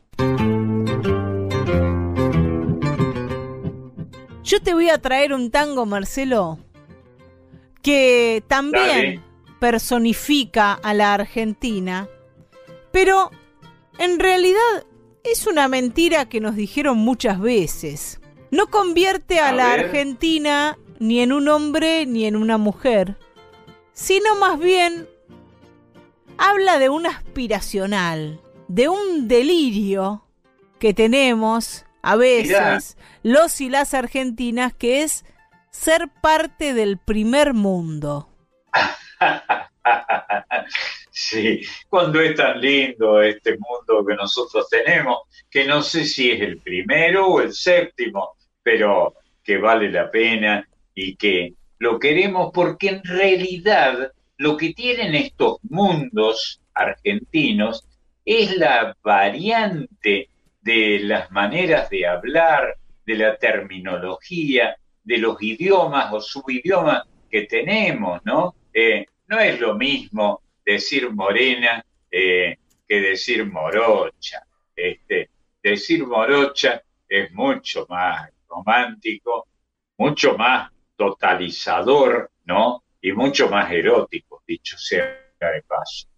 Yo 4.44 4.62
te 4.62 4.74
voy 4.74 4.90
a 4.90 4.98
traer 4.98 5.32
un 5.32 5.50
tango, 5.50 5.86
Marcelo, 5.86 6.60
que 7.82 8.44
también 8.46 8.86
Dale. 8.86 9.20
personifica 9.58 10.74
a 10.74 10.94
la 10.94 11.14
Argentina, 11.14 12.06
pero 12.92 13.32
en 13.98 14.20
realidad 14.20 14.84
es 15.24 15.48
una 15.48 15.66
mentira 15.66 16.28
que 16.28 16.38
nos 16.40 16.54
dijeron 16.54 16.96
muchas 16.96 17.40
veces. 17.40 18.20
No 18.52 18.68
convierte 18.68 19.40
a, 19.40 19.48
A 19.48 19.52
la 19.52 19.70
ver. 19.70 19.86
Argentina 19.86 20.78
ni 21.00 21.18
en 21.22 21.32
un 21.32 21.48
hombre 21.48 22.06
ni 22.06 22.24
en 22.24 22.36
una 22.36 22.56
mujer, 22.56 23.16
sino 23.98 24.36
más 24.36 24.60
bien 24.60 25.08
habla 26.38 26.78
de 26.78 26.88
un 26.88 27.04
aspiracional, 27.06 28.40
de 28.68 28.88
un 28.88 29.26
delirio 29.26 30.24
que 30.78 30.94
tenemos 30.94 31.84
a 32.00 32.14
veces 32.14 32.96
los 33.24 33.60
y 33.60 33.68
las 33.68 33.94
argentinas, 33.94 34.72
que 34.72 35.02
es 35.02 35.24
ser 35.72 36.08
parte 36.22 36.74
del 36.74 36.98
primer 36.98 37.54
mundo. 37.54 38.28
Sí, 41.10 41.62
cuando 41.88 42.20
es 42.20 42.36
tan 42.36 42.60
lindo 42.60 43.20
este 43.20 43.58
mundo 43.58 44.06
que 44.06 44.14
nosotros 44.14 44.68
tenemos, 44.70 45.22
que 45.50 45.64
no 45.64 45.82
sé 45.82 46.04
si 46.04 46.30
es 46.30 46.40
el 46.40 46.58
primero 46.58 47.26
o 47.26 47.40
el 47.40 47.52
séptimo, 47.52 48.36
pero 48.62 49.14
que 49.42 49.58
vale 49.58 49.90
la 49.90 50.08
pena 50.12 50.64
y 50.94 51.16
que 51.16 51.54
lo 51.78 51.98
queremos 51.98 52.50
porque 52.52 52.88
en 52.88 53.04
realidad 53.04 54.12
lo 54.36 54.56
que 54.56 54.72
tienen 54.74 55.14
estos 55.14 55.58
mundos 55.62 56.60
argentinos 56.74 57.86
es 58.24 58.56
la 58.56 58.96
variante 59.02 60.28
de 60.60 61.00
las 61.00 61.30
maneras 61.30 61.88
de 61.90 62.06
hablar, 62.06 62.76
de 63.06 63.16
la 63.16 63.36
terminología, 63.36 64.76
de 65.02 65.18
los 65.18 65.40
idiomas 65.40 66.12
o 66.12 66.20
subidiomas 66.20 67.04
que 67.30 67.42
tenemos, 67.42 68.20
¿no? 68.24 68.54
Eh, 68.72 69.06
no 69.28 69.38
es 69.40 69.58
lo 69.58 69.74
mismo 69.74 70.42
decir 70.64 71.10
morena 71.10 71.84
eh, 72.10 72.56
que 72.86 73.00
decir 73.00 73.46
morocha. 73.46 74.42
Este, 74.76 75.30
decir 75.62 76.06
morocha 76.06 76.82
es 77.08 77.32
mucho 77.32 77.86
más 77.88 78.30
romántico, 78.48 79.48
mucho 79.96 80.36
más 80.36 80.70
totalizador, 80.98 82.30
¿no? 82.44 82.84
Y 83.00 83.12
mucho 83.12 83.48
más 83.48 83.70
erótico, 83.72 84.42
dicho 84.46 84.76
sea 84.76 85.04
de 85.04 85.62
paso. 85.66 86.08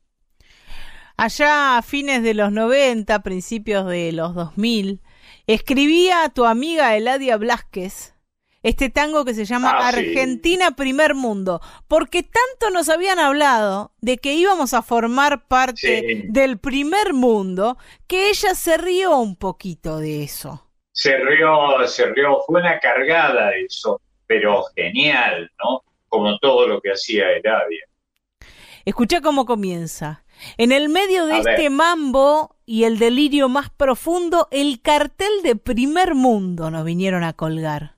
Allá 1.17 1.77
a 1.77 1.83
fines 1.83 2.23
de 2.23 2.33
los 2.35 2.51
90, 2.51 3.23
principios 3.23 3.87
de 3.87 4.11
los 4.13 4.35
2000, 4.35 5.01
escribía 5.47 6.25
a 6.25 6.31
tu 6.31 6.47
amiga 6.47 6.97
Eladia 6.97 7.37
Blasquez 7.37 8.15
este 8.63 8.91
tango 8.91 9.25
que 9.25 9.33
se 9.33 9.47
llama 9.47 9.71
Ah, 9.75 9.91
sí. 9.91 9.99
Argentina 10.01 10.73
Primer 10.73 11.15
Mundo, 11.15 11.63
porque 11.89 12.23
tanto 12.23 12.71
nos 12.71 12.91
habían 12.91 13.19
hablado 13.19 13.93
de 14.03 14.19
que 14.19 14.35
íbamos 14.35 14.75
a 14.75 14.83
formar 14.83 15.47
parte 15.49 16.01
Sí. 16.07 16.23
del 16.29 16.59
primer 16.59 17.15
mundo, 17.15 17.79
que 18.07 18.29
ella 18.29 18.55
se 18.55 18.77
rió 18.77 19.17
un 19.19 19.37
poquito 19.37 19.99
de 19.99 20.25
eso. 20.25 20.67
Se 20.93 21.17
rió, 21.17 21.87
se 21.87 22.05
rió, 22.13 22.37
fue 22.47 22.61
una 22.61 22.79
cargada 22.81 23.53
eso, 23.57 24.03
pero 24.31 24.63
genial, 24.77 25.51
¿no? 25.59 25.83
Como 26.09 26.39
todo 26.39 26.69
lo 26.69 26.81
que 26.81 26.93
hacía 26.93 27.33
Eladia. 27.33 27.85
Escucha 28.85 29.21
cómo 29.21 29.45
comienza. 29.45 30.23
En 30.57 30.71
el 30.71 30.89
medio 30.89 31.27
de 31.27 31.33
A 31.35 31.39
este 31.39 31.63
ver. 31.63 31.71
mambo 31.71 32.55
y 32.65 32.85
el 32.85 33.01
delirio 33.01 33.49
más 33.49 33.71
profundo, 33.71 34.47
el 34.53 34.83
cartel 34.83 35.43
de 35.43 35.57
primer 35.57 36.15
mundo 36.15 36.71
nos 36.71 36.85
vinieron 36.85 37.25
a 37.25 37.33
colgar. 37.33 37.97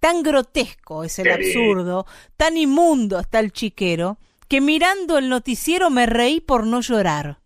Tan 0.00 0.22
grotesco 0.22 1.04
es 1.04 1.18
el 1.18 1.30
absurdo, 1.30 2.06
tan 2.38 2.56
inmundo 2.56 3.18
está 3.20 3.40
el 3.40 3.52
chiquero, 3.52 4.16
que 4.48 4.62
mirando 4.62 5.18
el 5.18 5.28
noticiero 5.28 5.90
me 5.90 6.06
reí 6.06 6.40
por 6.40 6.66
no 6.66 6.80
llorar. 6.80 7.40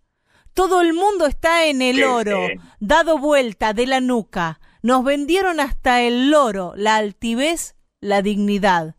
Todo 0.55 0.83
el 0.83 0.93
mundo 0.93 1.27
está 1.27 1.65
en 1.65 1.83
el 1.83 2.05
oro, 2.05 2.47
dado 2.79 3.19
vuelta 3.19 3.73
de 3.73 3.89
la 3.89 4.01
nuca. 4.01 4.61
Nos 4.83 5.03
vendieron 5.03 5.59
hasta 5.59 6.03
el 6.03 6.31
loro, 6.31 6.75
la 6.77 6.95
altivez, 6.95 7.75
la 8.01 8.23
dignidad. 8.23 8.97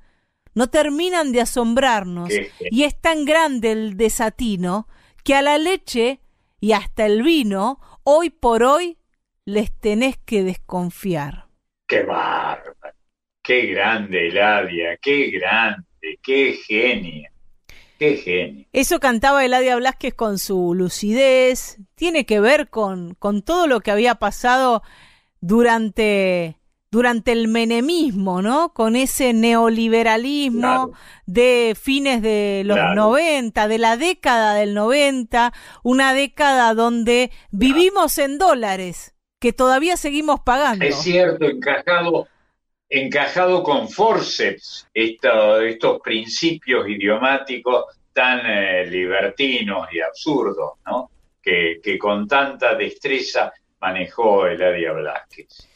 No 0.54 0.70
terminan 0.70 1.32
de 1.32 1.42
asombrarnos. 1.42 2.30
Qué 2.30 2.52
y 2.60 2.84
es 2.84 3.00
tan 3.00 3.26
grande 3.26 3.72
el 3.72 3.98
desatino 3.98 4.88
que 5.24 5.36
a 5.36 5.42
la 5.42 5.58
leche 5.58 6.20
y 6.60 6.74
hasta 6.74 7.06
el 7.06 7.24
vino, 7.24 7.80
hoy 8.04 8.30
por 8.30 8.64
hoy, 8.64 8.98
les 9.46 9.72
tenés 9.72 10.18
que 10.18 10.44
desconfiar. 10.44 11.48
Qué 11.88 12.04
bárbaro, 12.04 12.96
qué 13.42 13.66
grande 13.68 14.28
Eladia, 14.28 14.98
qué 15.02 15.32
grande, 15.32 15.86
qué 16.24 16.54
genia, 16.54 17.32
qué 17.98 18.16
genio. 18.18 18.66
Eso 18.72 19.00
cantaba 19.00 19.44
Eladia 19.44 19.76
Blasquez 19.76 20.14
con 20.14 20.38
su 20.38 20.74
lucidez, 20.76 21.80
tiene 21.96 22.26
que 22.26 22.40
ver 22.40 22.70
con, 22.70 23.16
con 23.16 23.42
todo 23.42 23.68
lo 23.68 23.82
que 23.82 23.92
había 23.92 24.16
pasado 24.16 24.84
durante, 25.42 26.60
durante 26.92 27.32
el 27.32 27.48
menemismo, 27.48 28.42
¿no? 28.42 28.74
Con 28.74 28.98
ese 28.98 29.32
neoliberalismo 29.34 30.60
Claro. 30.60 30.92
de 31.26 31.76
fines 31.82 32.22
de 32.22 32.64
los 32.66 32.76
Claro. 32.76 32.96
90, 32.96 33.70
de 33.70 33.78
la 33.78 33.96
década 33.96 34.56
del 34.56 34.74
90, 34.74 35.54
una 35.84 36.14
década 36.14 36.74
donde 36.74 37.32
vivimos 37.50 38.18
en 38.18 38.38
dólares, 38.38 39.16
que 39.40 39.54
todavía 39.54 39.96
seguimos 39.96 40.42
pagando. 40.42 40.84
Es 40.84 40.98
cierto, 40.98 41.46
encajado, 41.46 42.28
encajado 42.90 43.64
con 43.64 43.88
forceps 43.88 44.86
estos 44.94 46.02
principios 46.04 46.90
idiomáticos 46.90 47.86
tan 48.12 48.42
eh, 48.46 48.86
libertinos 48.88 49.88
y 49.94 50.02
absurdos, 50.02 50.74
¿no? 50.86 51.10
Que, 51.42 51.80
que 51.82 51.98
con 51.98 52.28
tanta 52.28 52.76
destreza 52.76 53.54
manejó 53.80 54.46
Eladia 54.46 54.92
Blasquez. 54.92 55.70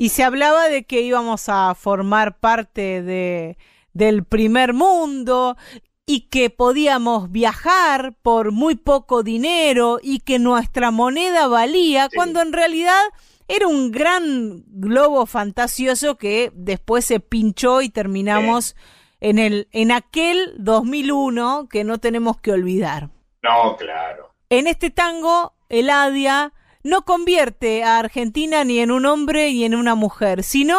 Y 0.00 0.08
se 0.08 0.24
hablaba 0.24 0.70
de 0.70 0.84
que 0.84 1.02
íbamos 1.02 1.50
a 1.50 1.74
formar 1.74 2.38
parte 2.38 3.02
de, 3.02 3.58
del 3.92 4.24
primer 4.24 4.72
mundo 4.72 5.58
y 6.06 6.28
que 6.30 6.48
podíamos 6.48 7.30
viajar 7.30 8.14
por 8.22 8.50
muy 8.50 8.76
poco 8.76 9.22
dinero 9.22 9.98
y 10.02 10.20
que 10.20 10.38
nuestra 10.38 10.90
moneda 10.90 11.48
valía, 11.48 12.08
cuando 12.14 12.40
en 12.40 12.54
realidad 12.54 12.98
era 13.46 13.66
un 13.66 13.90
gran 13.90 14.62
globo 14.68 15.26
fantasioso 15.26 16.16
que 16.16 16.50
después 16.54 17.04
se 17.04 17.20
pinchó 17.20 17.82
y 17.82 17.90
terminamos 17.90 18.76
en, 19.20 19.38
el, 19.38 19.68
en 19.70 19.92
aquel 19.92 20.54
2001 20.56 21.68
que 21.68 21.84
no 21.84 21.98
tenemos 21.98 22.40
que 22.40 22.52
olvidar. 22.52 23.10
No, 23.42 23.76
claro. 23.76 24.32
En 24.48 24.66
este 24.66 24.88
tango, 24.88 25.52
Eladia 25.68 26.54
no 26.82 27.02
convierte 27.02 27.82
a 27.82 27.98
Argentina 27.98 28.64
ni 28.64 28.78
en 28.78 28.90
un 28.90 29.06
hombre 29.06 29.52
ni 29.52 29.64
en 29.64 29.74
una 29.74 29.94
mujer, 29.94 30.42
sino 30.42 30.78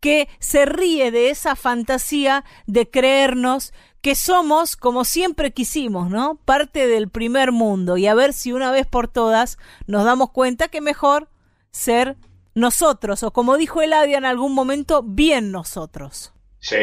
que 0.00 0.28
se 0.38 0.66
ríe 0.66 1.10
de 1.10 1.30
esa 1.30 1.56
fantasía 1.56 2.44
de 2.66 2.90
creernos 2.90 3.72
que 4.02 4.14
somos, 4.14 4.76
como 4.76 5.04
siempre 5.04 5.52
quisimos, 5.52 6.10
¿no? 6.10 6.38
Parte 6.44 6.86
del 6.86 7.08
primer 7.08 7.52
mundo 7.52 7.96
y 7.96 8.06
a 8.06 8.14
ver 8.14 8.34
si 8.34 8.52
una 8.52 8.70
vez 8.70 8.86
por 8.86 9.08
todas 9.08 9.56
nos 9.86 10.04
damos 10.04 10.30
cuenta 10.30 10.68
que 10.68 10.82
mejor 10.82 11.28
ser 11.70 12.16
nosotros, 12.54 13.22
o 13.22 13.32
como 13.32 13.56
dijo 13.56 13.80
Eladia 13.80 14.18
en 14.18 14.26
algún 14.26 14.54
momento, 14.54 15.02
bien 15.02 15.50
nosotros. 15.50 16.34
Sí, 16.58 16.76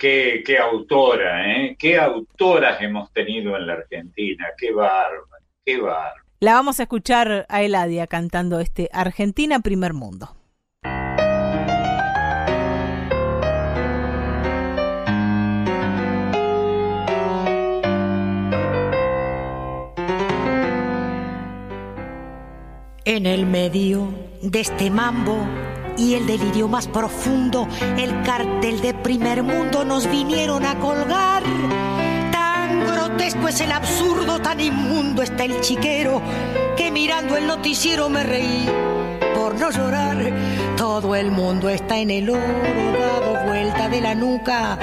qué, 0.00 0.42
qué 0.44 0.58
autora, 0.58 1.52
¿eh? 1.52 1.76
Qué 1.78 1.98
autoras 1.98 2.80
hemos 2.80 3.12
tenido 3.12 3.56
en 3.56 3.66
la 3.66 3.74
Argentina. 3.74 4.46
Qué 4.56 4.72
bárbaro, 4.72 5.26
qué 5.64 5.78
bárbaro. 5.78 6.27
La 6.40 6.54
vamos 6.54 6.78
a 6.78 6.84
escuchar 6.84 7.46
a 7.48 7.62
Eladia 7.62 8.06
cantando 8.06 8.60
este 8.60 8.88
Argentina 8.92 9.58
Primer 9.58 9.92
Mundo. 9.92 10.36
En 23.04 23.26
el 23.26 23.44
medio 23.44 24.14
de 24.40 24.60
este 24.60 24.92
mambo 24.92 25.44
y 25.96 26.14
el 26.14 26.24
delirio 26.28 26.68
más 26.68 26.86
profundo, 26.86 27.66
el 27.96 28.22
cartel 28.22 28.80
de 28.80 28.94
primer 28.94 29.42
mundo 29.42 29.84
nos 29.84 30.08
vinieron 30.08 30.64
a 30.64 30.78
colgar. 30.78 31.42
Grotesco 33.18 33.48
es 33.48 33.60
el 33.62 33.72
absurdo, 33.72 34.40
tan 34.40 34.60
inmundo 34.60 35.22
está 35.22 35.42
el 35.42 35.60
chiquero, 35.60 36.22
que 36.76 36.92
mirando 36.92 37.36
el 37.36 37.48
noticiero 37.48 38.08
me 38.08 38.22
reí 38.22 38.68
por 39.34 39.58
no 39.58 39.72
llorar. 39.72 40.32
Todo 40.76 41.16
el 41.16 41.32
mundo 41.32 41.68
está 41.68 41.98
en 41.98 42.12
el 42.12 42.30
oro, 42.30 42.40
dado 42.40 43.44
vuelta 43.48 43.88
de 43.88 44.00
la 44.00 44.14
nuca. 44.14 44.78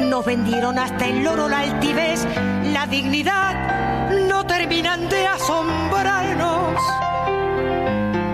Nos 0.00 0.22
vendieron 0.22 0.78
hasta 0.78 1.06
el 1.06 1.26
oro, 1.26 1.48
la 1.48 1.60
altivez, 1.60 2.26
la 2.74 2.86
dignidad. 2.86 4.10
No 4.28 4.44
terminan 4.44 5.08
de 5.08 5.26
asombrarnos 5.26 6.78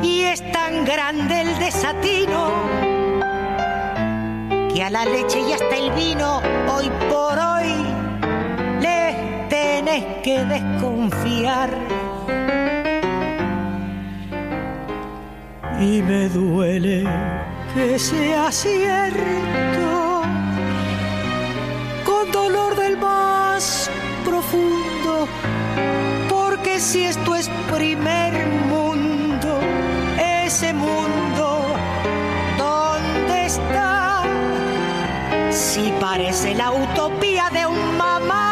y 0.02 0.22
es 0.22 0.50
tan 0.50 0.84
grande 0.84 1.42
el 1.42 1.58
desatino 1.60 2.50
que 4.74 4.82
a 4.82 4.90
la 4.90 5.04
leche 5.04 5.42
y 5.48 5.52
hasta 5.52 5.76
el 5.76 5.92
vino 5.92 6.42
hoy 6.74 6.90
por 7.08 7.38
hoy 7.38 7.83
que 10.22 10.44
desconfiar. 10.44 11.70
Y 15.80 16.02
me 16.02 16.28
duele 16.28 17.04
que 17.74 17.98
sea 17.98 18.50
cierto, 18.50 20.22
con 22.04 22.32
dolor 22.32 22.74
del 22.76 22.96
más 22.96 23.90
profundo, 24.24 25.28
porque 26.28 26.80
si 26.80 27.04
esto 27.04 27.34
es 27.34 27.48
primer 27.72 28.46
mundo, 28.68 29.60
ese 30.18 30.72
mundo, 30.72 31.66
¿dónde 32.58 33.46
está? 33.46 34.22
Si 35.50 35.92
parece 36.00 36.54
la 36.54 36.72
utopía 36.72 37.50
de 37.52 37.66
un 37.66 37.96
mamá, 37.96 38.43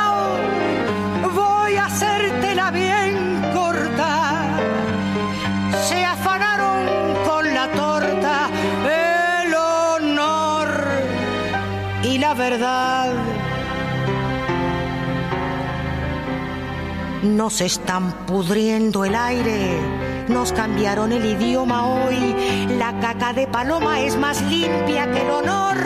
Nos 17.22 17.60
están 17.60 18.26
pudriendo 18.26 19.04
el 19.04 19.14
aire, 19.14 19.78
nos 20.26 20.52
cambiaron 20.52 21.12
el 21.12 21.24
idioma 21.24 21.86
hoy. 21.86 22.34
La 22.76 22.98
caca 22.98 23.32
de 23.32 23.46
paloma 23.46 24.00
es 24.00 24.16
más 24.16 24.42
limpia 24.42 25.08
que 25.12 25.20
el 25.20 25.30
honor. 25.30 25.76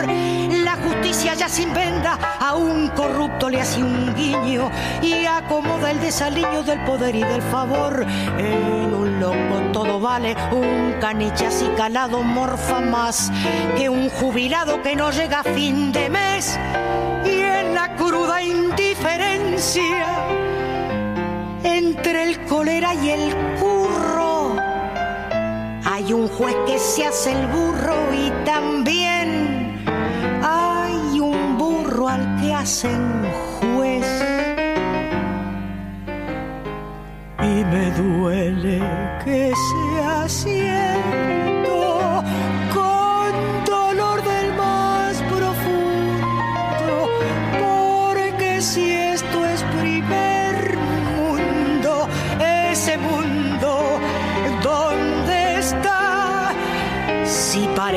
La 0.63 0.77
justicia 0.77 1.35
ya 1.35 1.47
sin 1.47 1.71
venda, 1.75 2.17
a 2.39 2.55
un 2.55 2.87
corrupto 2.87 3.49
le 3.49 3.61
hace 3.61 3.83
un 3.83 4.15
guiño 4.15 4.71
y 5.03 5.25
acomoda 5.25 5.91
el 5.91 5.99
desaliño 5.99 6.63
del 6.63 6.83
poder 6.85 7.15
y 7.15 7.23
del 7.23 7.43
favor. 7.43 8.03
En 8.39 8.95
un 8.95 9.19
loco 9.19 9.71
todo 9.71 9.99
vale, 9.99 10.35
un 10.51 10.95
caniche 10.99 11.45
así 11.45 11.67
calado 11.77 12.23
morfa 12.23 12.81
más 12.81 13.31
que 13.77 13.89
un 13.89 14.09
jubilado 14.09 14.81
que 14.81 14.95
no 14.95 15.11
llega 15.11 15.41
a 15.41 15.43
fin 15.43 15.91
de 15.91 16.09
mes. 16.09 16.57
Y 17.25 17.41
en 17.41 17.75
la 17.75 17.95
cruda 17.95 18.41
indiferencia 18.41 20.26
entre 21.97 22.23
el 22.23 22.39
cólera 22.45 22.93
y 22.93 23.09
el 23.09 23.35
curro. 23.59 24.55
Hay 25.85 26.13
un 26.13 26.27
juez 26.27 26.55
que 26.67 26.77
se 26.77 27.05
hace 27.05 27.31
el 27.31 27.47
burro 27.47 27.95
y 28.13 28.29
también 28.45 29.83
hay 30.43 31.19
un 31.19 31.57
burro 31.57 32.07
al 32.07 32.39
que 32.39 32.53
hacen 32.53 33.23
juez. 33.59 34.05
Y 37.39 37.63
me 37.65 37.91
duele 37.91 38.79
que 39.23 39.53
sea 39.55 40.29
cierto 40.29 41.56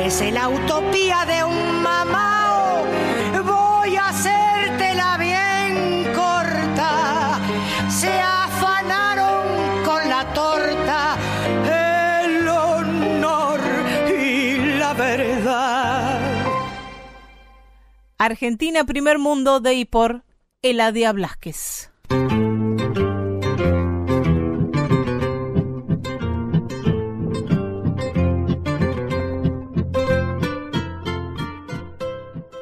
parece 0.01 0.31
la 0.31 0.49
utopía 0.49 1.25
de 1.27 1.43
un 1.43 1.83
mamao, 1.83 2.87
voy 3.45 3.95
a 3.97 4.07
hacértela 4.07 5.15
bien 5.17 6.11
corta. 6.15 7.39
Se 7.87 8.09
afanaron 8.19 9.45
con 9.85 10.09
la 10.09 10.25
torta, 10.33 11.17
el 12.25 12.47
honor 12.47 13.59
y 14.09 14.79
la 14.79 14.93
verdad. 14.95 16.19
Argentina, 18.17 18.83
primer 18.83 19.19
mundo 19.19 19.59
de 19.59 19.75
y 19.75 19.85
por 19.85 20.23
Eladia 20.63 21.11
Blasquez. 21.11 21.90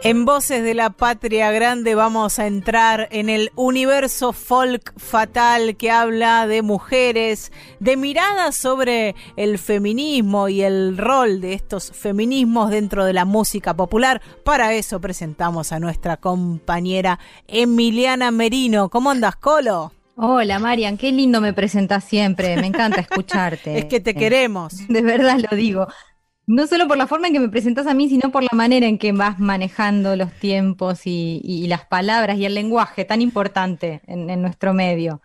En 0.01 0.23
Voces 0.23 0.63
de 0.63 0.73
la 0.75 0.91
Patria 0.91 1.51
Grande 1.51 1.93
vamos 1.93 2.39
a 2.39 2.47
entrar 2.47 3.09
en 3.11 3.27
el 3.27 3.51
universo 3.55 4.31
folk 4.31 4.93
fatal 4.97 5.75
que 5.75 5.91
habla 5.91 6.47
de 6.47 6.61
mujeres, 6.61 7.51
de 7.81 7.97
miradas 7.97 8.55
sobre 8.55 9.13
el 9.35 9.57
feminismo 9.59 10.47
y 10.47 10.61
el 10.61 10.97
rol 10.97 11.41
de 11.41 11.51
estos 11.53 11.91
feminismos 11.91 12.69
dentro 12.71 13.03
de 13.03 13.11
la 13.11 13.25
música 13.25 13.73
popular. 13.73 14.21
Para 14.45 14.73
eso 14.73 15.01
presentamos 15.01 15.73
a 15.73 15.79
nuestra 15.81 16.15
compañera 16.15 17.19
Emiliana 17.47 18.31
Merino. 18.31 18.87
¿Cómo 18.89 19.11
andas, 19.11 19.35
Colo? 19.35 19.91
Hola 20.15 20.59
Marian, 20.59 20.97
qué 20.97 21.11
lindo 21.13 21.39
me 21.41 21.53
presentas 21.53 22.03
siempre, 22.05 22.55
me 22.55 22.67
encanta 22.67 23.01
escucharte. 23.09 23.77
Es 23.77 23.85
que 23.85 23.99
te 23.99 24.11
Eh, 24.11 24.15
queremos. 24.15 24.87
De 24.87 25.01
verdad 25.01 25.39
lo 25.49 25.57
digo. 25.57 25.87
No 26.49 26.65
solo 26.65 26.87
por 26.87 26.97
la 26.97 27.05
forma 27.05 27.27
en 27.27 27.33
que 27.33 27.39
me 27.39 27.49
presentas 27.49 27.85
a 27.85 27.93
mí, 27.93 28.09
sino 28.09 28.31
por 28.31 28.41
la 28.41 28.49
manera 28.53 28.87
en 28.87 28.97
que 28.97 29.11
vas 29.11 29.37
manejando 29.37 30.15
los 30.15 30.33
tiempos 30.33 31.05
y, 31.05 31.39
y 31.43 31.67
las 31.67 31.85
palabras 31.85 32.39
y 32.39 32.45
el 32.45 32.55
lenguaje 32.55 33.05
tan 33.05 33.21
importante 33.21 34.01
en, 34.07 34.31
en 34.31 34.41
nuestro 34.41 34.73
medio. 34.73 35.21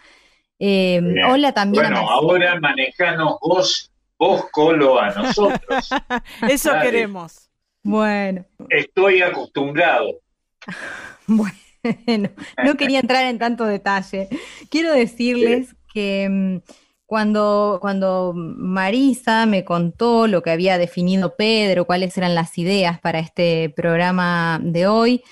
Eh, 0.59 1.01
hola 1.27 1.53
también 1.53 1.85
Bueno, 1.85 2.11
ahora 2.11 2.61
manejanos 2.61 3.39
vos, 3.41 3.91
vos 4.19 4.45
Colo 4.53 5.01
a 5.01 5.15
nosotros. 5.15 5.89
Eso 6.47 6.73
Dale. 6.73 6.91
queremos. 6.91 7.49
Bueno, 7.83 8.45
Estoy 8.69 9.23
acostumbrado. 9.23 10.21
bueno, 11.27 12.29
no 12.63 12.75
quería 12.75 13.01
entrar 13.01 13.25
en 13.25 13.39
tanto 13.39 13.65
detalle. 13.65 14.29
Quiero 14.69 14.93
decirles 14.93 15.75
que 15.91 16.29
mm, 16.31 16.84
cuando, 17.07 17.79
cuando 17.81 18.33
Marisa 18.35 19.47
me 19.47 19.65
contó 19.65 20.27
lo 20.27 20.43
que 20.43 20.51
había 20.51 20.79
definido 20.79 21.37
Pedro, 21.37 21.85
cuáles 21.87 22.17
eran 22.19 22.35
las 22.35 22.57
ideas 22.59 23.01
para 23.01 23.19
este 23.19 23.71
programa 23.77 24.59
de 24.63 24.87
hoy, 24.87 25.23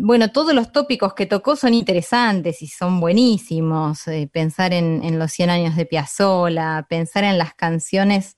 bueno, 0.00 0.30
todos 0.30 0.54
los 0.54 0.70
tópicos 0.70 1.14
que 1.14 1.26
tocó 1.26 1.56
son 1.56 1.74
interesantes 1.74 2.62
y 2.62 2.68
son 2.68 3.00
buenísimos. 3.00 4.06
eh, 4.08 4.30
pensar 4.32 4.72
en, 4.72 5.02
en 5.02 5.18
los 5.18 5.32
100 5.32 5.50
años 5.50 5.74
de 5.74 5.86
Piazzolla, 5.86 6.86
pensar 6.88 7.24
en 7.24 7.36
las 7.36 7.52
canciones 7.54 8.36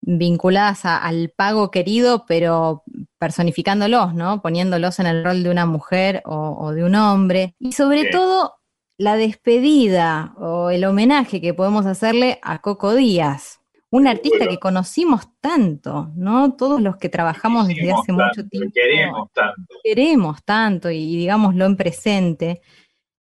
vinculadas 0.00 0.84
a- 0.84 0.98
al 0.98 1.30
pago 1.36 1.70
querido, 1.70 2.24
pero 2.26 2.84
personificándolos, 3.18 4.14
¿no? 4.14 4.42
Poniéndolos 4.42 4.98
en 4.98 5.06
el 5.06 5.24
rol 5.24 5.42
de 5.42 5.50
una 5.50 5.66
mujer 5.66 6.22
o, 6.26 6.56
o 6.58 6.72
de 6.72 6.84
un 6.84 6.94
hombre. 6.94 7.54
Y 7.58 7.72
sobre 7.72 8.02
Sí. 8.04 8.10
todo, 8.10 8.54
la 8.96 9.16
despedida 9.16 10.34
o 10.38 10.70
el 10.70 10.84
homenaje 10.84 11.40
que 11.40 11.54
podemos 11.54 11.86
hacerle 11.86 12.38
a 12.42 12.60
Coco 12.60 12.94
Díaz, 12.94 13.60
un 13.90 14.06
artista 14.06 14.46
que 14.48 14.58
conocimos 14.58 15.28
tanto, 15.40 16.10
¿no? 16.16 16.54
Todos 16.54 16.80
los 16.80 16.96
que 16.96 17.08
trabajamos 17.08 17.68
desde 17.68 17.92
hace 17.92 18.12
mucho 18.12 18.46
tiempo 18.48 18.72
Queremos 18.74 19.32
tanto. 19.32 19.74
queremos 19.82 20.44
tanto 20.44 20.90
y 20.90 21.16
digámoslo 21.16 21.64
en 21.64 21.76
presente. 21.76 22.60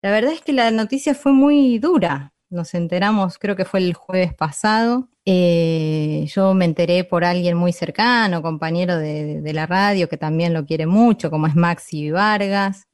La 0.01 0.11
verdad 0.11 0.31
es 0.33 0.41
que 0.41 0.53
la 0.53 0.71
noticia 0.71 1.13
fue 1.13 1.31
muy 1.33 1.77
dura. 1.79 2.33
Nos 2.49 2.73
enteramos, 2.73 3.37
creo 3.37 3.55
que 3.55 3.65
fue 3.65 3.79
el 3.81 3.93
jueves 3.93 4.33
pasado. 4.33 5.09
Eh, 5.25 6.25
yo 6.33 6.53
me 6.53 6.65
enteré 6.65 7.03
por 7.03 7.23
alguien 7.23 7.55
muy 7.55 7.71
cercano, 7.73 8.41
compañero 8.41 8.97
de, 8.97 9.23
de- 9.25 9.41
de 9.41 9.53
la 9.53 9.65
radio, 9.67 10.09
que 10.09 10.17
también 10.17 10.53
lo 10.53 10.65
quiere 10.65 10.85
mucho, 10.85 11.29
como 11.29 11.47
es 11.47 11.55
Maxi 11.55 12.11
Vargas. 12.11 12.87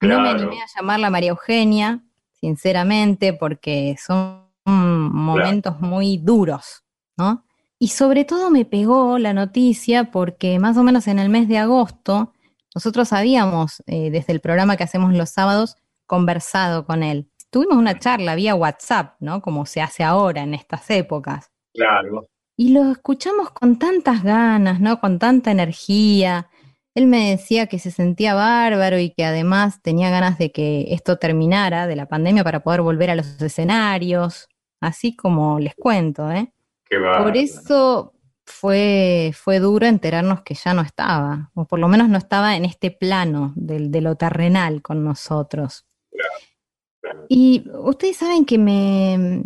No 0.00 0.20
me 0.20 0.28
animé 0.30 0.56
a 0.60 0.66
llamarla 0.76 1.08
María 1.10 1.30
Eugenia, 1.30 2.03
sinceramente, 2.44 3.32
porque 3.32 3.96
son 3.98 4.44
momentos 4.66 5.80
muy 5.80 6.18
duros, 6.18 6.84
¿no? 7.16 7.46
Y 7.78 7.88
sobre 7.88 8.26
todo 8.26 8.50
me 8.50 8.66
pegó 8.66 9.18
la 9.18 9.32
noticia 9.32 10.10
porque 10.10 10.58
más 10.58 10.76
o 10.76 10.82
menos 10.82 11.06
en 11.06 11.18
el 11.18 11.30
mes 11.30 11.48
de 11.48 11.56
agosto 11.56 12.34
nosotros 12.74 13.14
habíamos, 13.14 13.82
eh, 13.86 14.10
desde 14.10 14.34
el 14.34 14.40
programa 14.40 14.76
que 14.76 14.84
hacemos 14.84 15.14
los 15.14 15.30
sábados, 15.30 15.76
conversado 16.06 16.84
con 16.84 17.02
él. 17.02 17.30
Tuvimos 17.48 17.78
una 17.78 17.98
charla 17.98 18.34
vía 18.34 18.54
WhatsApp, 18.54 19.16
¿no? 19.20 19.40
Como 19.40 19.64
se 19.64 19.80
hace 19.80 20.04
ahora 20.04 20.42
en 20.42 20.52
estas 20.52 20.90
épocas. 20.90 21.50
Claro. 21.72 22.28
Y 22.56 22.74
lo 22.74 22.90
escuchamos 22.90 23.52
con 23.52 23.78
tantas 23.78 24.22
ganas, 24.22 24.80
¿no? 24.80 25.00
Con 25.00 25.18
tanta 25.18 25.50
energía. 25.50 26.50
Él 26.94 27.06
me 27.06 27.30
decía 27.30 27.66
que 27.66 27.78
se 27.78 27.90
sentía 27.90 28.34
bárbaro 28.34 28.98
y 28.98 29.10
que 29.10 29.24
además 29.24 29.82
tenía 29.82 30.10
ganas 30.10 30.38
de 30.38 30.52
que 30.52 30.86
esto 30.94 31.16
terminara 31.18 31.86
de 31.86 31.96
la 31.96 32.06
pandemia 32.06 32.44
para 32.44 32.60
poder 32.62 32.82
volver 32.82 33.10
a 33.10 33.14
los 33.16 33.40
escenarios, 33.42 34.48
así 34.80 35.16
como 35.16 35.58
les 35.58 35.74
cuento, 35.74 36.30
¿eh? 36.30 36.52
Qué. 36.88 36.98
Por 36.98 37.36
eso 37.36 38.12
fue, 38.46 39.32
fue 39.34 39.58
duro 39.58 39.86
enterarnos 39.86 40.42
que 40.42 40.54
ya 40.54 40.72
no 40.74 40.82
estaba, 40.82 41.50
o 41.54 41.64
por 41.64 41.78
lo 41.80 41.88
menos 41.88 42.08
no 42.08 42.18
estaba 42.18 42.56
en 42.56 42.64
este 42.64 42.90
plano 42.90 43.52
del- 43.56 43.90
de 43.90 44.00
lo 44.00 44.14
terrenal 44.16 44.80
con 44.82 45.02
nosotros. 45.02 45.86
Y 47.28 47.64
ustedes 47.80 48.16
saben 48.18 48.44
que 48.44 48.58
me, 48.58 49.42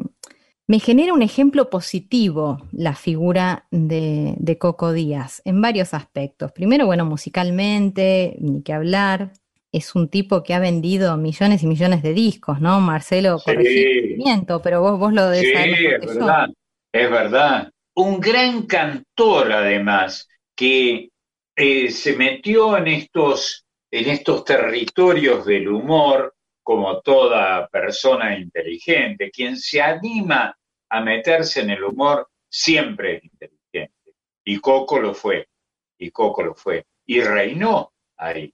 me 0.68 0.80
genera 0.80 1.14
un 1.14 1.22
ejemplo 1.22 1.70
positivo 1.70 2.58
la 2.72 2.94
figura 2.94 3.66
de, 3.70 4.34
de 4.38 4.58
Coco 4.58 4.92
Díaz 4.92 5.42
en 5.46 5.62
varios 5.62 5.94
aspectos. 5.94 6.52
Primero, 6.52 6.86
bueno, 6.86 7.06
musicalmente, 7.06 8.36
ni 8.40 8.62
que 8.62 8.74
hablar. 8.74 9.32
Es 9.72 9.94
un 9.94 10.08
tipo 10.08 10.42
que 10.42 10.54
ha 10.54 10.60
vendido 10.60 11.16
millones 11.18 11.62
y 11.62 11.66
millones 11.66 12.02
de 12.02 12.14
discos, 12.14 12.60
¿no? 12.60 12.80
Marcelo, 12.80 13.42
corregí, 13.44 14.16
miento, 14.16 14.62
pero 14.62 14.80
vos, 14.82 14.98
vos 14.98 15.12
lo 15.12 15.30
Sí, 15.32 15.46
saber 15.46 15.70
mejor 15.70 15.94
es 15.94 16.00
yo. 16.04 16.06
verdad, 16.06 16.48
es 16.92 17.10
verdad. 17.10 17.72
Un 17.94 18.20
gran 18.20 18.62
cantor, 18.66 19.52
además, 19.52 20.28
que 20.56 21.10
eh, 21.56 21.90
se 21.90 22.16
metió 22.16 22.76
en 22.76 22.88
estos, 22.88 23.64
en 23.90 24.08
estos 24.10 24.44
territorios 24.44 25.44
del 25.46 25.68
humor, 25.68 26.34
como 26.68 27.00
toda 27.00 27.66
persona 27.68 28.38
inteligente. 28.38 29.30
Quien 29.30 29.56
se 29.56 29.80
anima 29.80 30.54
a 30.90 31.00
meterse 31.00 31.62
en 31.62 31.70
el 31.70 31.82
humor 31.82 32.28
siempre 32.46 33.16
es 33.16 33.24
inteligente. 33.24 34.12
Y 34.44 34.58
Coco 34.58 35.00
lo 35.00 35.14
fue, 35.14 35.48
y 35.96 36.10
Coco 36.10 36.42
lo 36.42 36.54
fue. 36.54 36.84
Y 37.06 37.22
reinó 37.22 37.94
ahí. 38.18 38.52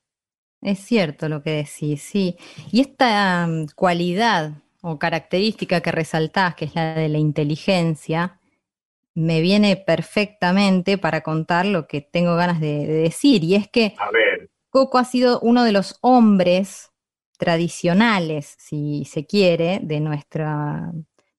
es 0.63 0.79
cierto 0.79 1.29
lo 1.29 1.43
que 1.43 1.65
decís, 1.65 2.03
sí. 2.03 2.37
Y 2.71 2.83
esta 2.83 3.47
um, 3.49 3.67
cualidad 3.75 4.63
o 4.81 4.97
característica 4.97 5.81
que 5.81 5.91
resaltás, 5.91 6.55
que 6.55 6.67
es 6.67 6.77
la 6.77 6.95
de 6.95 7.09
la 7.09 7.19
inteligencia, 7.19 8.39
me 9.13 9.41
viene 9.41 9.75
perfectamente 9.75 10.99
para 10.99 11.23
contar 11.23 11.67
lo 11.67 11.89
que 11.89 12.01
tengo 12.01 12.37
ganas 12.37 12.61
de, 12.61 12.87
de 12.87 12.95
decir. 12.95 13.43
Y 13.43 13.57
es 13.57 13.69
que 13.69 13.97
A 13.99 14.13
ver, 14.13 14.51
Coco 14.71 14.99
ha 14.99 15.05
sido 15.05 15.41
uno 15.41 15.65
de 15.65 15.73
los 15.73 15.99
hombres 16.01 16.94
tradicionales, 17.39 18.55
si 18.59 19.05
se 19.05 19.27
quiere, 19.27 19.81
de, 19.83 20.01
nuestra, 20.01 20.93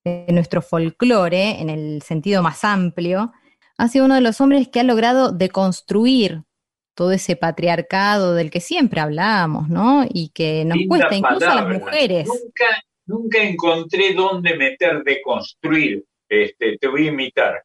de 0.04 0.26
nuestro 0.30 0.62
folclore, 0.62 1.62
en 1.62 1.70
el 1.70 2.02
sentido 2.02 2.42
más 2.42 2.64
amplio. 2.64 3.32
Ha 3.78 3.88
sido 3.88 4.06
uno 4.06 4.16
de 4.16 4.22
los 4.22 4.40
hombres 4.42 4.68
que 4.68 4.80
ha 4.80 4.84
logrado 4.84 5.32
deconstruir 5.32 6.44
todo 6.96 7.12
ese 7.12 7.36
patriarcado 7.36 8.34
del 8.34 8.50
que 8.50 8.62
siempre 8.62 9.02
hablábamos, 9.02 9.70
¿no? 9.70 10.06
Y 10.10 10.30
que 10.30 10.64
nos 10.66 10.78
linda 10.78 10.90
cuesta 10.90 11.16
incluso 11.16 11.50
a 11.50 11.56
las 11.56 11.68
mujeres. 11.68 12.28
Nunca, 12.28 12.84
nunca 13.06 13.44
encontré 13.44 14.14
dónde 14.14 14.56
meter 14.56 15.04
de 15.04 15.22
construir. 15.22 16.06
Este, 16.30 16.78
te 16.78 16.88
voy 16.88 17.08
a 17.08 17.12
imitar. 17.12 17.64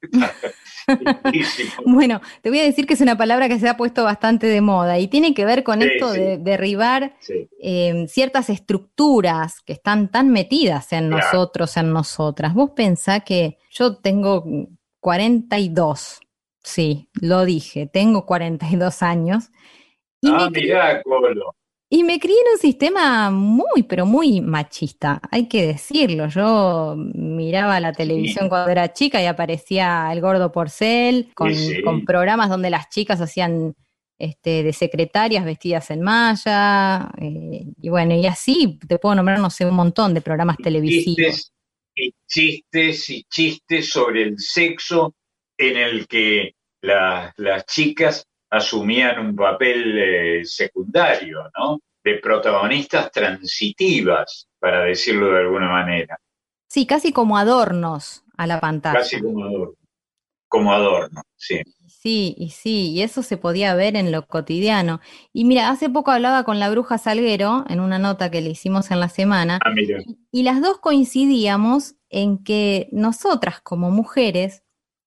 Bueno, 1.86 2.20
te 2.42 2.50
voy 2.50 2.58
a 2.58 2.64
decir 2.64 2.86
que 2.86 2.94
es 2.94 3.00
una 3.00 3.16
palabra 3.16 3.48
que 3.48 3.58
se 3.58 3.68
ha 3.68 3.76
puesto 3.76 4.04
bastante 4.04 4.46
de 4.46 4.60
moda 4.60 4.98
y 4.98 5.08
tiene 5.08 5.34
que 5.34 5.44
ver 5.44 5.62
con 5.62 5.80
Sí, 5.80 5.88
esto 5.92 6.12
sí. 6.12 6.18
de 6.20 6.38
derribar 6.38 7.14
Sí. 7.20 7.48
eh, 7.62 8.06
ciertas 8.08 8.50
estructuras 8.50 9.60
que 9.64 9.72
están 9.74 10.08
tan 10.10 10.30
metidas 10.30 10.92
en 10.92 11.08
Claro. 11.08 11.22
nosotros, 11.24 11.76
en 11.76 11.92
nosotras. 11.92 12.54
Vos 12.54 12.70
pensá 12.74 13.20
que 13.20 13.58
yo 13.70 13.96
tengo 13.96 14.44
42, 15.00 16.20
sí, 16.62 17.08
lo 17.20 17.44
dije, 17.44 17.86
tengo 17.86 18.26
42 18.26 19.02
años 19.02 19.50
y, 20.20 20.28
Ah, 20.30 20.48
mirá, 20.50 21.02
Colo. 21.02 21.54
Y 21.94 22.04
me 22.04 22.18
crié 22.18 22.36
en 22.46 22.52
un 22.54 22.58
sistema 22.58 23.30
muy, 23.30 23.82
pero 23.86 24.06
muy 24.06 24.40
machista, 24.40 25.20
hay 25.30 25.46
que 25.46 25.66
decirlo. 25.66 26.26
Yo 26.28 26.94
miraba 26.96 27.78
la 27.80 27.92
televisión 27.92 28.48
cuando 28.48 28.70
era 28.70 28.92
chica 28.94 29.22
y 29.22 29.26
aparecía 29.26 30.08
el 30.10 30.20
gordo 30.22 30.50
porcel 30.50 31.30
con, 31.34 31.54
Sí, 31.54 31.74
sí. 31.76 31.82
con 31.82 32.04
programas 32.06 32.48
donde 32.48 32.70
las 32.70 32.88
chicas 32.88 33.20
hacían 33.20 33.74
este, 34.18 34.62
de 34.62 34.72
secretarias 34.72 35.44
vestidas 35.44 35.90
en 35.90 36.00
malla, 36.00 37.10
eh, 37.20 37.64
y 37.80 37.88
bueno, 37.88 38.14
y 38.14 38.24
así 38.26 38.78
te 38.88 38.98
puedo 38.98 39.14
nombrar, 39.16 39.38
no 39.40 39.50
sé, 39.50 39.66
un 39.66 39.74
montón 39.74 40.14
de 40.14 40.20
programas 40.22 40.56
televisivos. 40.58 41.16
Chistes 41.16 41.52
y 41.94 42.14
chistes 42.26 43.10
y 43.10 43.24
chistes 43.24 43.90
sobre 43.90 44.22
el 44.22 44.38
sexo 44.38 45.14
en 45.58 45.76
el 45.76 46.06
que 46.06 46.54
la- 46.80 47.32
las 47.36 47.66
chicas 47.66 48.24
asumían 48.52 49.18
un 49.18 49.34
papel 49.34 49.98
eh, 49.98 50.44
secundario, 50.44 51.50
¿no? 51.58 51.80
De 52.04 52.16
protagonistas 52.18 53.10
transitivas, 53.10 54.48
para 54.58 54.84
decirlo 54.84 55.32
de 55.32 55.40
alguna 55.40 55.68
manera, 55.68 56.18
Sí, 56.68 56.86
casi 56.86 57.12
como 57.12 57.36
adornos 57.36 58.24
a 58.36 58.46
la 58.46 58.58
pantalla. 58.60 58.98
casi 59.00 59.20
como 59.20 59.44
adorno. 59.44 59.74
Como 60.48 60.72
adorno, 60.72 61.22
sí. 61.36 61.60
Sí, 61.86 62.34
y 62.38 62.50
sí, 62.50 62.90
y 62.92 63.02
eso 63.02 63.22
se 63.22 63.36
podía 63.36 63.74
ver 63.74 63.94
en 63.94 64.10
lo 64.10 64.26
cotidiano. 64.26 65.00
Y 65.32 65.44
mira, 65.44 65.68
hace 65.70 65.88
poco 65.88 66.10
hablaba 66.10 66.44
con 66.44 66.58
la 66.58 66.68
bruja 66.70 66.98
Salguero 66.98 67.64
en 67.68 67.78
una 67.80 67.98
nota 67.98 68.30
que 68.30 68.40
le 68.40 68.50
hicimos 68.50 68.90
en 68.90 69.00
la 69.00 69.08
semana, 69.08 69.58
Ah, 69.64 69.70
mira. 69.74 70.00
y 70.30 70.42
las 70.42 70.60
dos 70.62 70.78
coincidíamos 70.78 71.94
en 72.10 72.42
que 72.42 72.88
nosotras 72.90 73.60
como 73.60 73.90
mujeres 73.90 74.62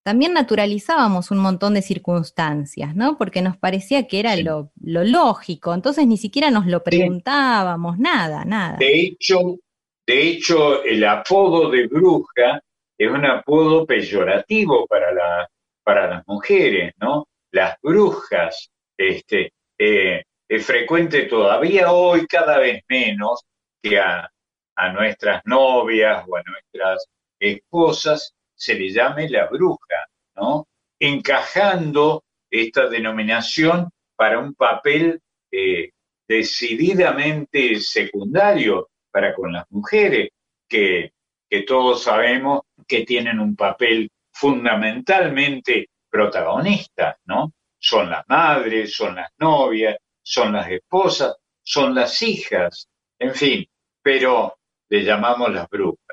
también 0.06 0.34
naturalizábamos 0.34 1.32
un 1.32 1.38
montón 1.38 1.74
de 1.74 1.82
circunstancias, 1.82 2.94
¿no? 2.94 3.18
Porque 3.18 3.42
nos 3.42 3.56
parecía 3.56 4.06
que 4.06 4.20
era 4.20 4.36
lo, 4.36 4.70
lo 4.80 5.02
lógico, 5.02 5.74
entonces 5.74 6.06
ni 6.06 6.16
siquiera 6.16 6.48
nos 6.52 6.66
lo 6.66 6.84
preguntábamos, 6.84 7.98
nada, 7.98 8.44
nada. 8.44 8.76
De 8.76 9.00
hecho, 9.00 9.58
de 10.06 10.28
hecho, 10.28 10.84
el 10.84 11.04
apodo 11.04 11.70
de 11.70 11.88
bruja 11.88 12.62
es 12.96 13.10
un 13.10 13.26
apodo 13.26 13.84
peyorativo 13.84 14.86
para, 14.86 15.12
la, 15.12 15.48
para 15.82 16.06
las 16.06 16.22
mujeres, 16.28 16.94
¿no? 17.00 17.26
Las 17.50 17.76
brujas, 17.82 18.70
este, 18.96 19.54
eh, 19.76 20.22
es 20.48 20.64
frecuente 20.64 21.22
todavía 21.22 21.90
hoy, 21.90 22.28
cada 22.28 22.58
vez 22.58 22.80
menos, 22.88 23.42
que 23.82 23.98
a, 23.98 24.30
a 24.76 24.92
nuestras 24.92 25.42
novias 25.46 26.24
o 26.28 26.36
a 26.36 26.44
nuestras 26.44 27.08
esposas 27.40 28.35
se 28.56 28.74
le 28.74 28.90
llame 28.90 29.28
la 29.28 29.46
bruja, 29.46 30.08
¿no? 30.34 30.66
Encajando 30.98 32.24
esta 32.50 32.88
denominación 32.88 33.90
para 34.16 34.38
un 34.38 34.54
papel 34.54 35.20
eh, 35.52 35.90
decididamente 36.26 37.78
secundario 37.80 38.88
para 39.10 39.34
con 39.34 39.52
las 39.52 39.64
mujeres, 39.70 40.30
que, 40.68 41.12
que 41.48 41.62
todos 41.62 42.02
sabemos 42.02 42.62
que 42.86 43.04
tienen 43.04 43.40
un 43.40 43.54
papel 43.54 44.10
fundamentalmente 44.32 45.88
protagonista, 46.10 47.18
¿no? 47.24 47.52
Son 47.78 48.10
las 48.10 48.24
madres, 48.28 48.94
son 48.94 49.16
las 49.16 49.30
novias, 49.38 49.96
son 50.22 50.52
las 50.52 50.70
esposas, 50.70 51.36
son 51.62 51.94
las 51.94 52.20
hijas, 52.22 52.88
en 53.18 53.34
fin, 53.34 53.66
pero 54.02 54.58
le 54.88 55.02
llamamos 55.04 55.52
las 55.52 55.68
brujas. 55.68 56.05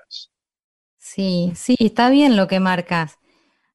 Sí, 1.14 1.52
sí, 1.56 1.76
está 1.77 2.10
bien 2.10 2.35
lo 2.35 2.48
que 2.48 2.60
marcas. 2.60 3.19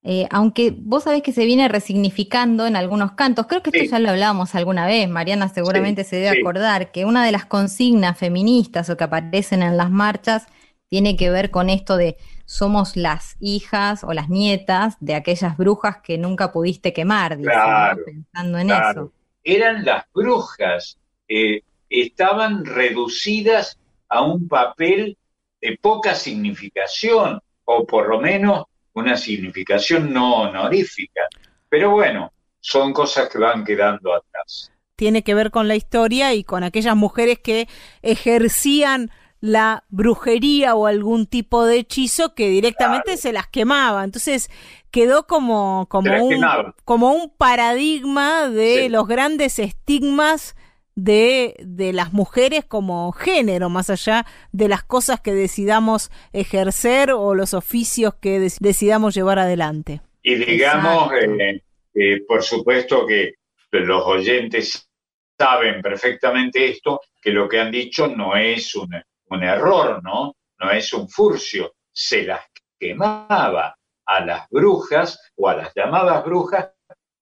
Eh, 0.03 0.27
aunque 0.31 0.75
vos 0.77 1.05
sabés 1.05 1.23
que 1.23 1.33
se 1.33 1.45
viene 1.45 1.69
resignificando 1.69 2.67
en 2.67 2.75
algunos 2.75 3.13
cantos, 3.13 3.47
creo 3.47 3.63
que 3.63 3.71
esto 3.71 3.89
ya 3.89 4.01
lo 4.01 4.11
hablábamos 4.11 4.57
alguna 4.57 4.87
vez, 4.87 5.09
Mariana 5.09 5.49
seguramente 5.49 6.03
se 6.03 6.17
debe 6.17 6.33
sí. 6.33 6.41
acordar, 6.41 6.91
que 6.91 7.05
una 7.05 7.25
de 7.25 7.31
las 7.31 7.47
consignas 7.47 8.19
feministas 8.19 8.91
o 8.91 8.97
que 8.97 9.05
aparecen 9.05 9.63
en 9.63 9.77
las 9.77 9.91
marchas 9.91 10.47
tiene 10.89 11.17
que 11.17 11.31
ver 11.31 11.53
con 11.53 11.71
esto 11.71 11.97
de 11.97 12.17
somos 12.45 12.97
las 12.97 13.37
hijas 13.39 14.03
o 14.03 14.13
las 14.15 14.29
nietas 14.29 14.97
de 14.99 15.15
aquellas 15.15 15.57
brujas 15.57 15.99
que 16.03 16.19
nunca 16.19 16.51
pudiste 16.51 16.93
quemar. 16.93 17.39
Claro, 17.39 18.01
pensando 18.05 18.59
en 18.59 18.67
claro. 18.67 19.01
eso. 19.03 19.13
Eran 19.45 19.85
las 19.85 20.07
brujas, 20.13 20.99
eh, 21.29 21.63
estaban 21.89 22.65
reducidas 22.65 23.79
a 24.09 24.23
un 24.23 24.49
papel 24.49 25.17
de 25.61 25.79
poca 25.81 26.15
significación, 26.15 27.41
o 27.65 27.87
por 27.87 28.09
lo 28.09 28.21
menos 28.21 28.65
una 28.95 29.17
significación 29.17 30.13
no 30.13 30.43
honorífica. 30.43 31.23
Pero 31.69 31.91
bueno, 31.91 32.33
son 32.61 32.93
cosas 32.93 33.29
que 33.29 33.39
van 33.39 33.65
quedando 33.65 34.15
atrás. 34.15 34.73
tiene 34.97 35.23
que 35.23 35.35
ver 35.35 35.53
con 35.53 35.69
la 35.69 35.77
historia 35.77 36.35
y 36.35 36.43
con 36.43 36.65
aquellas 36.65 36.97
mujeres 36.97 37.39
que 37.39 37.69
ejercían 38.03 39.13
la 39.41 39.85
brujería 39.89 40.75
o 40.75 40.87
algún 40.87 41.27
tipo 41.27 41.65
de 41.65 41.79
hechizo 41.79 42.35
que 42.35 42.49
directamente 42.49 43.17
se 43.17 43.33
las 43.33 43.47
quemaba. 43.47 44.03
Entonces 44.03 44.51
quedó 44.91 45.27
como, 45.29 45.87
como, 45.89 46.25
un, 46.25 46.31
quemaba. 46.31 46.75
como 46.85 47.13
un 47.13 47.31
paradigma 47.31 48.49
de 48.49 48.89
los 48.89 49.07
grandes 49.07 49.61
estigmas 49.61 50.57
de, 50.99 51.55
de 51.61 51.93
las 51.93 52.13
mujeres 52.13 52.65
como 52.65 53.13
género, 53.13 53.69
más 53.69 53.89
allá 53.89 54.27
de 54.51 54.67
las 54.69 54.83
cosas 54.83 55.21
que 55.21 55.33
decidamos 55.33 56.11
ejercer 56.33 57.13
o 57.13 57.37
los 57.37 57.55
oficios 57.55 58.15
que 58.21 58.41
dec- 58.41 58.59
decidamos 58.59 59.15
llevar 59.15 59.39
adelante. 59.39 60.01
Y 60.23 60.35
digamos, 60.35 61.13
eh, 61.13 61.63
eh, 61.95 62.25
por 62.27 62.43
supuesto 62.43 63.07
que 63.07 63.35
los 63.71 64.05
oyentes 64.07 64.91
saben 65.39 65.81
perfectamente 65.83 66.69
esto, 66.69 67.01
que 67.23 67.31
lo 67.31 67.49
que 67.49 67.61
han 67.61 67.71
dicho 67.71 68.09
no 68.09 68.35
es 68.35 68.75
un, 68.75 68.91
un 69.31 69.43
error, 69.45 70.03
¿no? 70.03 70.35
No 70.59 70.71
es 70.73 70.93
un 70.93 71.09
furcio. 71.09 71.75
Se 71.93 72.25
las 72.25 72.41
quemaba 72.77 73.79
a 74.05 74.25
las 74.25 74.49
brujas 74.51 75.17
o 75.37 75.49
a 75.49 75.55
las 75.55 75.73
llamadas 75.77 76.25
brujas, 76.25 76.71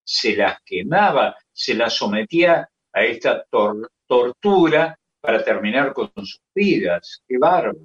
se 0.03 0.35
las 0.35 0.57
quemaba, 0.65 1.36
se 1.53 1.74
las 1.74 1.93
sometía 1.93 2.66
a 2.97 3.05
esta 3.05 3.44
tor- 3.51 3.90
tortura 4.09 4.98
para 5.20 5.44
terminar 5.44 5.93
con 5.93 6.10
sus 6.16 6.40
vidas. 6.55 7.23
Qué 7.28 7.39
bárbaro. 7.39 7.78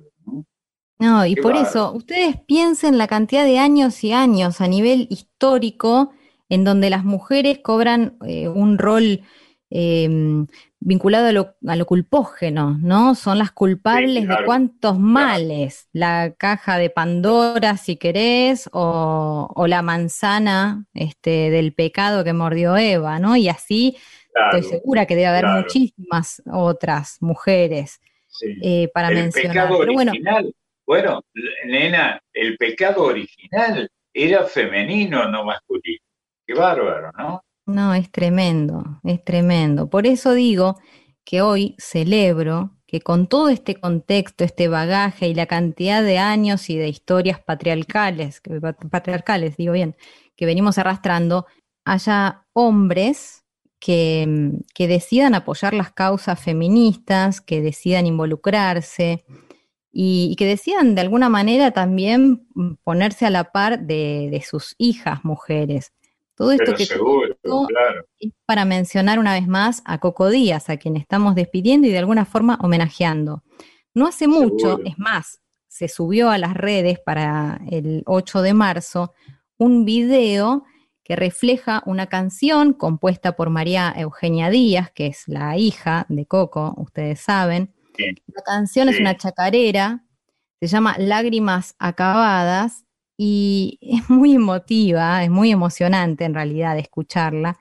No, 0.99 1.25
y 1.25 1.35
Qué 1.35 1.41
por 1.41 1.53
bárbaro. 1.53 1.69
eso, 1.69 1.91
ustedes 1.93 2.35
piensen 2.45 2.97
la 2.97 3.07
cantidad 3.07 3.43
de 3.43 3.57
años 3.59 4.03
y 4.03 4.13
años 4.13 4.61
a 4.61 4.67
nivel 4.67 5.07
histórico 5.09 6.11
en 6.49 6.63
donde 6.63 6.89
las 6.91 7.03
mujeres 7.03 7.59
cobran 7.63 8.17
eh, 8.27 8.47
un 8.49 8.77
rol 8.77 9.21
eh, 9.71 10.09
vinculado 10.79 11.27
a 11.27 11.31
lo, 11.31 11.55
a 11.67 11.75
lo 11.75 11.85
culpógeno, 11.85 12.77
¿no? 12.81 13.15
Son 13.15 13.37
las 13.39 13.51
culpables 13.51 14.23
de 14.27 14.27
claro, 14.27 14.45
cuántos 14.45 14.99
males, 14.99 15.87
la 15.93 16.33
caja 16.37 16.77
de 16.77 16.89
Pandora, 16.89 17.77
si 17.77 17.95
querés, 17.97 18.69
o, 18.73 19.49
o 19.55 19.67
la 19.67 19.81
manzana 19.81 20.85
este, 20.93 21.49
del 21.51 21.73
pecado 21.73 22.23
que 22.23 22.33
mordió 22.33 22.77
Eva, 22.77 23.17
¿no? 23.19 23.35
Y 23.37 23.49
así 23.49 23.97
Claro, 24.33 24.57
estoy 24.57 24.71
segura 24.79 25.05
que 25.05 25.15
debe 25.15 25.27
haber 25.27 25.41
claro. 25.41 25.61
muchísimas 25.61 26.41
otras 26.51 27.17
mujeres 27.21 27.99
Sí. 28.27 28.47
eh, 28.63 28.89
para 28.93 29.09
el 29.09 29.15
mencionar. 29.15 29.51
pecado 29.51 29.79
Pero 29.79 29.93
bueno, 29.93 30.11
original. 30.11 30.55
Bueno, 30.85 31.21
nena, 31.65 32.21
el 32.33 32.57
pecado 32.57 33.03
original 33.03 33.89
era 34.13 34.43
femenino, 34.45 35.27
no 35.29 35.43
masculino. 35.45 35.99
Qué 36.47 36.53
bárbaro, 36.53 37.11
¿no? 37.17 37.43
No, 37.65 37.93
es 37.93 38.11
tremendo, 38.11 38.99
es 39.03 39.23
tremendo. 39.23 39.89
Por 39.89 40.07
eso 40.07 40.33
digo 40.33 40.77
que 41.23 41.41
hoy 41.41 41.75
celebro 41.77 42.71
que 42.87 42.99
con 43.01 43.27
todo 43.27 43.47
este 43.49 43.75
contexto, 43.79 44.43
este 44.43 44.67
bagaje 44.67 45.27
y 45.29 45.33
la 45.33 45.45
cantidad 45.45 46.03
de 46.03 46.17
años 46.17 46.69
y 46.69 46.77
de 46.77 46.89
historias 46.89 47.39
patriarcales, 47.39 48.41
patriarcales, 48.89 49.55
digo 49.55 49.71
bien, 49.73 49.95
que 50.35 50.45
venimos 50.45 50.77
arrastrando, 50.77 51.45
haya 51.85 52.43
hombres 52.53 53.40
que, 53.81 54.53
que 54.75 54.87
decidan 54.87 55.33
apoyar 55.33 55.73
las 55.73 55.91
causas 55.91 56.39
feministas, 56.39 57.41
que 57.41 57.61
decidan 57.61 58.05
involucrarse 58.05 59.25
y, 59.91 60.35
que 60.37 60.45
decidan 60.45 60.93
de 60.93 61.01
alguna 61.01 61.27
manera 61.27 61.71
también 61.71 62.47
ponerse 62.83 63.25
a 63.25 63.31
la 63.31 63.51
par 63.51 63.79
de, 63.81 64.29
de 64.31 64.41
sus 64.41 64.75
hijas 64.77 65.25
mujeres. 65.25 65.93
Todo 66.35 66.51
esto 66.51 66.75
que 66.75 66.85
seguro, 66.85 67.35
claro. 67.41 68.05
es 68.19 68.31
para 68.45 68.65
mencionar 68.65 69.19
una 69.19 69.33
vez 69.33 69.47
más 69.47 69.81
a 69.85 69.99
Coco 69.99 70.29
Díaz, 70.29 70.69
a 70.69 70.77
quien 70.77 70.95
estamos 70.95 71.35
despidiendo 71.35 71.87
y 71.87 71.91
de 71.91 71.99
alguna 71.99 72.25
forma 72.25 72.59
homenajeando. 72.61 73.43
No 73.93 74.07
hace 74.07 74.27
mucho, 74.27 74.79
es 74.85 74.97
más, 74.97 75.41
se 75.67 75.87
subió 75.87 76.29
a 76.29 76.37
las 76.37 76.53
redes 76.53 76.99
para 76.99 77.59
el 77.69 78.03
8 78.05 78.41
de 78.43 78.53
marzo 78.53 79.13
un 79.57 79.85
video 79.85 80.65
que 81.03 81.15
refleja 81.15 81.81
una 81.85 82.07
canción 82.07 82.73
compuesta 82.73 83.35
por 83.35 83.49
María 83.49 83.93
Eugenia 83.95 84.49
Díaz, 84.49 84.91
que 84.91 85.07
es 85.07 85.23
la 85.27 85.57
hija 85.57 86.05
de 86.09 86.25
Coco, 86.25 86.73
ustedes 86.77 87.19
saben. 87.19 87.73
La 88.27 88.41
canción 88.43 88.89
es 88.89 88.99
una 88.99 89.17
chacarera, 89.17 90.05
se 90.59 90.67
llama 90.67 90.95
Lágrimas 90.97 91.75
Acabadas 91.79 92.85
y 93.17 93.77
es 93.81 94.09
muy 94.09 94.35
emotiva, 94.35 95.23
es 95.23 95.29
muy 95.29 95.51
emocionante 95.51 96.25
en 96.25 96.33
realidad 96.33 96.77
escucharla, 96.77 97.59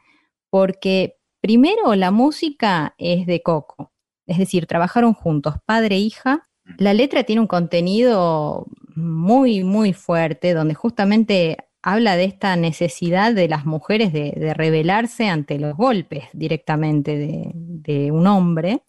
porque 0.50 1.16
primero 1.40 1.94
la 1.94 2.10
música 2.10 2.94
es 2.98 3.26
de 3.26 3.42
Coco, 3.42 3.92
es 4.26 4.38
decir, 4.38 4.66
trabajaron 4.66 5.12
juntos, 5.12 5.56
padre 5.64 5.96
e 5.96 6.00
hija. 6.00 6.48
La 6.78 6.94
letra 6.94 7.24
tiene 7.24 7.40
un 7.40 7.48
contenido 7.48 8.66
muy, 8.94 9.64
muy 9.64 9.92
fuerte, 9.92 10.54
donde 10.54 10.74
justamente 10.74 11.69
habla 11.82 12.16
de 12.16 12.24
esta 12.24 12.56
necesidad 12.56 13.34
de 13.34 13.48
las 13.48 13.64
mujeres 13.64 14.12
de, 14.12 14.54
rebelarse 14.54 15.28
ante 15.28 15.58
los 15.58 15.76
golpes 15.76 16.24
directamente 16.32 17.16
de, 17.16 18.12
un 18.12 18.26
hombre, 18.26 18.82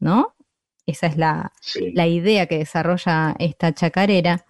¿no? 0.00 0.34
Esa 0.86 1.06
es 1.06 1.18
la, 1.18 1.52
la 1.92 2.06
idea 2.06 2.46
que 2.46 2.58
desarrolla 2.58 3.36
esta 3.38 3.74
chacarera. 3.74 4.46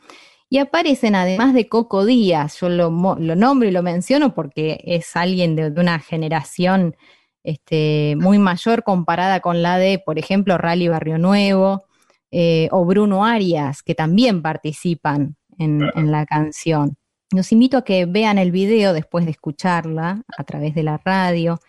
Y 0.51 0.59
aparecen, 0.59 1.15
además 1.15 1.53
de 1.53 1.69
Coco 1.69 2.05
Díaz, 2.05 2.61
yo 2.61 2.69
lo, 2.69 2.91
lo 2.91 3.37
nombro 3.37 3.69
y 3.69 3.73
lo 3.73 3.83
menciono 3.83 4.35
porque 4.35 4.81
es 4.85 5.17
alguien 5.17 5.57
de, 5.57 5.69
una 5.69 5.99
generación 5.99 6.97
este, 7.43 8.15
muy 8.19 8.39
mayor 8.39 8.85
comparada 8.85 9.41
con 9.41 9.63
la 9.63 9.79
de, 9.79 9.99
por 9.99 10.19
ejemplo, 10.19 10.57
Rally 10.59 10.89
Barrio 10.89 11.19
Nuevo 11.19 11.87
eh, 12.31 12.69
o 12.71 12.85
Bruno 12.85 13.25
Arias, 13.25 13.83
que 13.83 13.95
también 13.95 14.41
participan 14.41 15.37
en, 15.59 15.83
en 15.95 16.13
la 16.13 16.25
canción. 16.25 16.98
Los 17.31 17.53
invito 17.53 17.77
a 17.77 17.85
que 17.85 18.07
vean 18.07 18.39
el 18.39 18.51
video 18.51 18.95
después 18.95 19.27
de 19.27 19.33
escucharla 19.33 20.23
a 20.37 20.45
través 20.45 20.75
de 20.75 20.83
la 20.83 20.99
radio. 21.05 21.61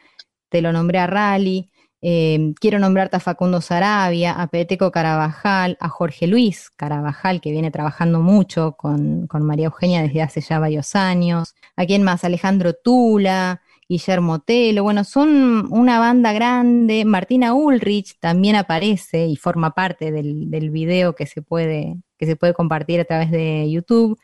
Te 0.50 0.62
lo 0.62 0.72
nombré 0.72 1.00
a 1.00 1.08
Rally. 1.08 1.70
Eh, 2.02 2.54
quiero 2.62 2.80
nombrarte 2.80 3.18
a 3.18 3.20
Facundo 3.20 3.60
Sarabia, 3.60 4.42
a 4.42 4.48
Peteco 4.48 4.90
Carabajal, 4.90 5.76
a 5.82 5.90
Jorge 5.90 6.28
Luis 6.28 6.70
Carabajal, 6.70 7.42
que 7.42 7.52
viene 7.52 7.72
trabajando 7.72 8.22
mucho 8.22 8.78
con, 8.78 9.28
María 9.42 9.66
Eugenia 9.66 10.02
desde 10.02 10.22
hace 10.22 10.40
ya 10.40 10.60
varios 10.60 10.96
años. 10.96 11.56
¿A 11.76 11.86
quién 11.86 12.04
más? 12.04 12.24
Alejandro 12.24 12.74
Tula, 12.74 13.62
Guillermo 13.90 14.40
Telo. 14.40 14.84
Bueno, 14.84 15.04
son 15.04 15.68
una 15.74 16.00
banda 16.00 16.32
grande. 16.32 17.04
Martina 17.04 17.54
Ulrich 17.54 18.18
también 18.22 18.56
aparece 18.56 19.28
y 19.28 19.36
forma 19.36 19.72
parte 19.72 20.12
del, 20.12 20.50
del 20.50 20.70
video 20.70 21.16
que 21.16 21.26
se, 21.26 21.42
puede, 21.42 21.98
que 22.18 22.26
se 22.26 22.38
puede 22.38 22.54
compartir 22.54 23.02
a 23.02 23.06
través 23.06 23.30
de 23.30 23.70
YouTube. 23.70 24.18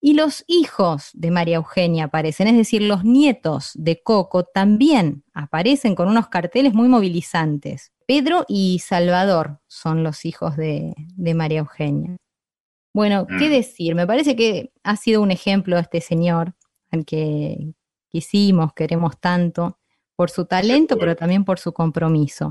Y 0.00 0.14
los 0.14 0.44
hijos 0.46 1.10
de 1.12 1.30
María 1.30 1.56
Eugenia 1.56 2.04
aparecen, 2.04 2.48
es 2.48 2.56
decir, 2.56 2.80
los 2.82 3.04
nietos 3.04 3.72
de 3.74 4.02
Coco 4.02 4.44
también 4.44 5.24
aparecen 5.34 5.94
con 5.94 6.08
unos 6.08 6.28
carteles 6.28 6.72
muy 6.72 6.88
movilizantes. 6.88 7.92
Pedro 8.06 8.46
y 8.48 8.78
Salvador 8.78 9.60
son 9.68 10.02
los 10.02 10.24
hijos 10.24 10.56
de, 10.56 10.94
María 11.34 11.60
Eugenia. 11.60 12.16
Bueno, 12.94 13.26
¿qué 13.26 13.48
mm. 13.48 13.52
decir? 13.52 13.94
Me 13.94 14.06
parece 14.06 14.34
que 14.34 14.72
ha 14.82 14.96
sido 14.96 15.20
un 15.20 15.30
ejemplo 15.30 15.78
este 15.78 16.00
señor 16.00 16.54
al 16.90 17.04
que 17.04 17.74
quisimos, 18.08 18.72
queremos 18.72 19.20
tanto, 19.20 19.78
por 20.16 20.30
su 20.30 20.46
talento, 20.46 20.98
pero 20.98 21.14
también 21.14 21.44
por 21.44 21.58
su 21.58 21.72
compromiso. 21.72 22.50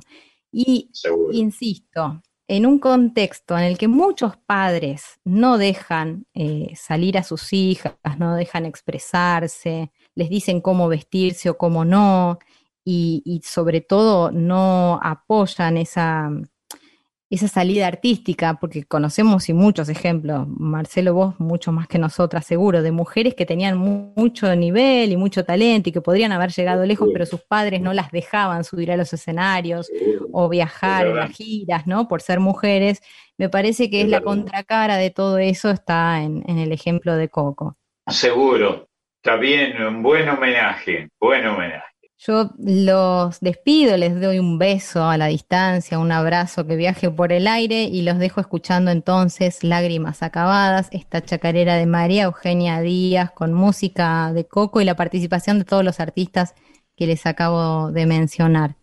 Y 0.51 0.89
insisto, 1.31 2.21
en 2.49 2.65
un 2.65 2.79
contexto 2.79 3.57
en 3.57 3.63
el 3.63 3.77
que 3.77 3.87
muchos 3.87 4.35
padres 4.35 5.19
no 5.23 5.59
dejan 5.59 6.25
eh, 6.33 6.73
salir 6.75 7.17
a 7.19 7.23
sus 7.23 7.53
hijas, 7.53 7.93
no 8.17 8.35
dejan 8.35 8.65
expresarse, 8.65 9.91
les 10.15 10.29
dicen 10.29 10.59
cómo 10.59 10.87
vestirse 10.87 11.51
o 11.51 11.57
cómo 11.57 11.85
no, 11.85 12.39
y 12.91 13.41
sobre 13.45 13.81
todo 13.81 14.31
no 14.31 14.99
apoyan 15.03 15.77
esa, 15.77 16.31
esa 17.29 17.47
salida 17.47 17.85
artística, 17.85 18.55
porque 18.59 18.83
conocemos 18.85 19.49
y 19.49 19.53
muchos 19.53 19.87
ejemplos, 19.89 20.47
Marcelo, 20.47 21.13
vos 21.13 21.39
mucho 21.39 21.71
más 21.71 21.87
que 21.87 21.99
nosotras 21.99 22.45
seguro, 22.45 22.81
de 22.81 22.91
mujeres 22.91 23.35
que 23.35 23.45
tenían 23.45 23.77
mucho 23.77 24.55
nivel 24.55 25.11
y 25.11 25.17
mucho 25.17 25.45
talento 25.45 25.89
y 25.89 25.91
que 25.91 26.01
podrían 26.01 26.31
haber 26.31 26.51
llegado 26.51 26.85
lejos, 26.85 27.09
pero 27.13 27.27
sus 27.27 27.41
padres 27.41 27.81
no 27.81 27.93
las 27.93 28.11
dejaban 28.11 28.63
subir 28.63 28.91
a 28.91 28.97
los 28.97 29.13
escenarios 29.13 29.91
o 30.31 30.49
viajar 30.49 31.05
en 31.05 31.15
las 31.17 31.31
giras, 31.31 31.85
¿no? 31.85 32.07
Por 32.07 32.21
ser 32.21 32.39
mujeres. 32.39 33.01
Me 33.37 33.47
parece 33.47 33.91
que 33.91 34.01
es 34.01 34.09
la 34.09 34.21
contracara 34.21 34.97
de 34.97 35.11
todo 35.11 35.37
eso, 35.37 35.69
está 35.69 36.23
en, 36.23 36.43
en 36.47 36.57
el 36.57 36.71
ejemplo 36.71 37.15
de 37.15 37.29
Coco. 37.29 37.77
Seguro, 38.07 38.89
está 39.23 39.35
bien, 39.35 39.81
un 39.83 40.01
buen 40.01 40.27
homenaje, 40.27 41.09
buen 41.19 41.45
homenaje. 41.45 41.88
Yo 42.21 42.49
los 42.57 43.39
despido, 43.39 43.95
les 43.95 44.19
doy 44.19 44.39
un 44.39 44.57
beso 44.57 45.05
a 45.05 45.15
la 45.15 45.27
distancia, 45.27 45.99
un 45.99 46.11
abrazo 46.11 46.67
que 46.67 46.75
viaje 46.75 47.09
por 47.09 47.31
el 47.31 47.47
aire 47.47 47.83
y 47.83 48.01
los 48.01 48.19
dejo 48.19 48.41
escuchando 48.41 48.91
entonces 48.91 49.63
Lágrimas 49.63 50.21
Acabadas, 50.21 50.89
esta 50.91 51.23
chacarera 51.23 51.75
de 51.75 51.85
María 51.85 52.23
Eugenia 52.23 52.81
Díaz 52.81 53.31
con 53.31 53.53
música 53.53 54.33
de 54.33 54.45
Coco 54.45 54.81
y 54.81 54.85
la 54.85 54.97
participación 54.97 55.59
de 55.59 55.65
todos 55.65 55.85
los 55.85 56.01
artistas 56.01 56.55
que 56.97 57.07
les 57.07 57.25
acabo 57.25 57.89
de 57.93 58.05
mencionar. 58.05 58.75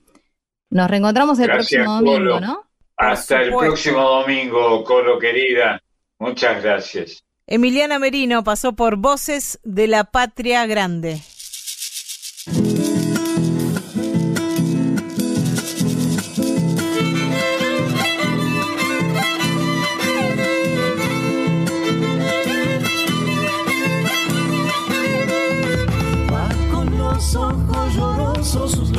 Nos 0.70 0.88
reencontramos 0.88 1.38
el 1.38 1.50
próximo 1.50 1.92
domingo, 1.96 2.40
¿no? 2.40 2.62
Hasta 2.96 3.42
el 3.42 3.50
próximo 3.50 4.00
domingo, 4.00 4.82
Colo 4.82 5.18
querida. 5.18 5.78
Muchas 6.18 6.62
gracias. 6.62 7.22
Emiliana 7.46 7.98
Merino 7.98 8.42
pasó 8.42 8.72
por 8.72 8.96
Voces 8.96 9.60
de 9.62 9.88
la 9.88 10.04
Patria 10.04 10.64
Grande. 10.64 11.20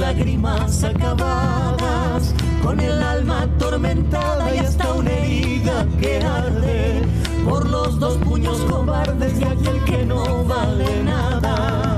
Lágrimas 0.08 0.86
acabadas, 0.86 2.34
con 2.64 2.80
el 2.80 3.04
alma 3.04 3.42
atormentada 3.42 4.56
y 4.56 4.60
hasta 4.60 4.94
una 4.94 5.12
herida 5.12 5.86
que 6.00 6.22
arde 6.24 7.02
por 7.44 7.68
los 7.70 8.00
dos 8.00 8.16
puños 8.20 8.58
cobardes 8.70 9.38
de 9.38 9.46
aquel 9.46 9.84
que 9.84 10.06
no 10.06 10.46
vale 10.46 11.04
nada. 11.04 11.97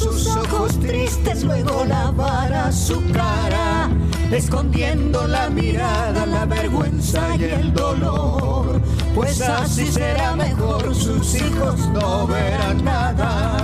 Sus 0.00 0.26
ojos 0.28 0.80
tristes, 0.80 1.44
luego 1.44 1.84
lavará 1.84 2.72
su 2.72 3.02
cara 3.12 3.90
escondiendo 4.30 5.26
la 5.26 5.50
mirada, 5.50 6.24
la 6.24 6.46
vergüenza 6.46 7.36
y 7.36 7.44
el 7.44 7.74
dolor, 7.74 8.80
pues 9.14 9.42
así 9.42 9.86
será 9.86 10.34
mejor, 10.36 10.94
sus 10.94 11.34
hijos 11.34 11.86
no 11.88 12.26
verán 12.26 12.82
nada. 12.82 13.58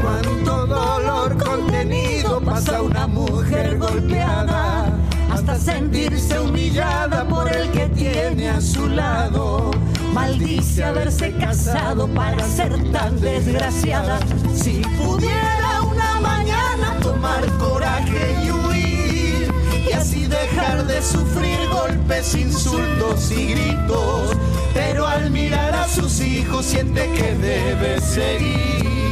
Cuánto 0.00 0.66
dolor 0.66 1.42
contenido 1.42 2.40
pasa 2.40 2.82
una 2.82 3.08
mujer 3.08 3.78
golpeada 3.78 4.91
hasta 5.52 5.72
sentirse 5.72 6.38
humillada 6.40 7.26
por 7.28 7.50
el 7.54 7.70
que 7.72 7.86
tiene 7.88 8.48
a 8.48 8.60
su 8.60 8.88
lado 8.88 9.70
maldice 10.12 10.84
haberse 10.84 11.32
casado 11.32 12.06
para 12.08 12.46
ser 12.46 12.72
tan 12.92 13.20
desgraciada. 13.20 14.18
Si 14.54 14.82
pudiera 14.98 15.82
una 15.82 16.20
mañana 16.20 16.98
tomar 17.02 17.46
coraje 17.58 18.36
y 18.44 18.50
huir, 18.50 19.52
y 19.88 19.92
así 19.92 20.26
dejar 20.26 20.86
de 20.86 21.02
sufrir 21.02 21.58
golpes, 21.70 22.34
insultos 22.34 23.30
y 23.30 23.52
gritos, 23.52 24.36
pero 24.74 25.06
al 25.06 25.30
mirar 25.30 25.74
a 25.74 25.88
sus 25.88 26.20
hijos 26.20 26.66
siente 26.66 27.10
que 27.12 27.34
debe 27.34 28.00
seguir. 28.00 29.11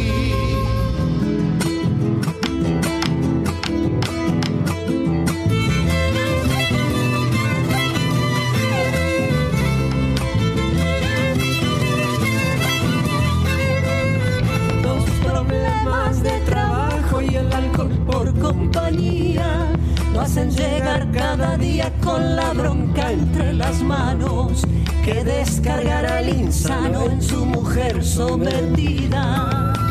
Por 18.11 18.39
compañía 18.39 19.73
lo 20.13 20.21
hacen 20.21 20.51
llegar 20.51 21.11
cada 21.13 21.57
día 21.57 21.93
con 22.03 22.37
la 22.37 22.53
bronca 22.53 23.13
entre 23.13 23.53
las 23.53 23.83
manos 23.83 24.63
que 25.05 25.25
descargará 25.25 26.19
al 26.19 26.29
insano 26.29 27.07
en 27.07 27.23
su 27.23 27.47
mujer 27.47 28.05
sometida. 28.05 29.90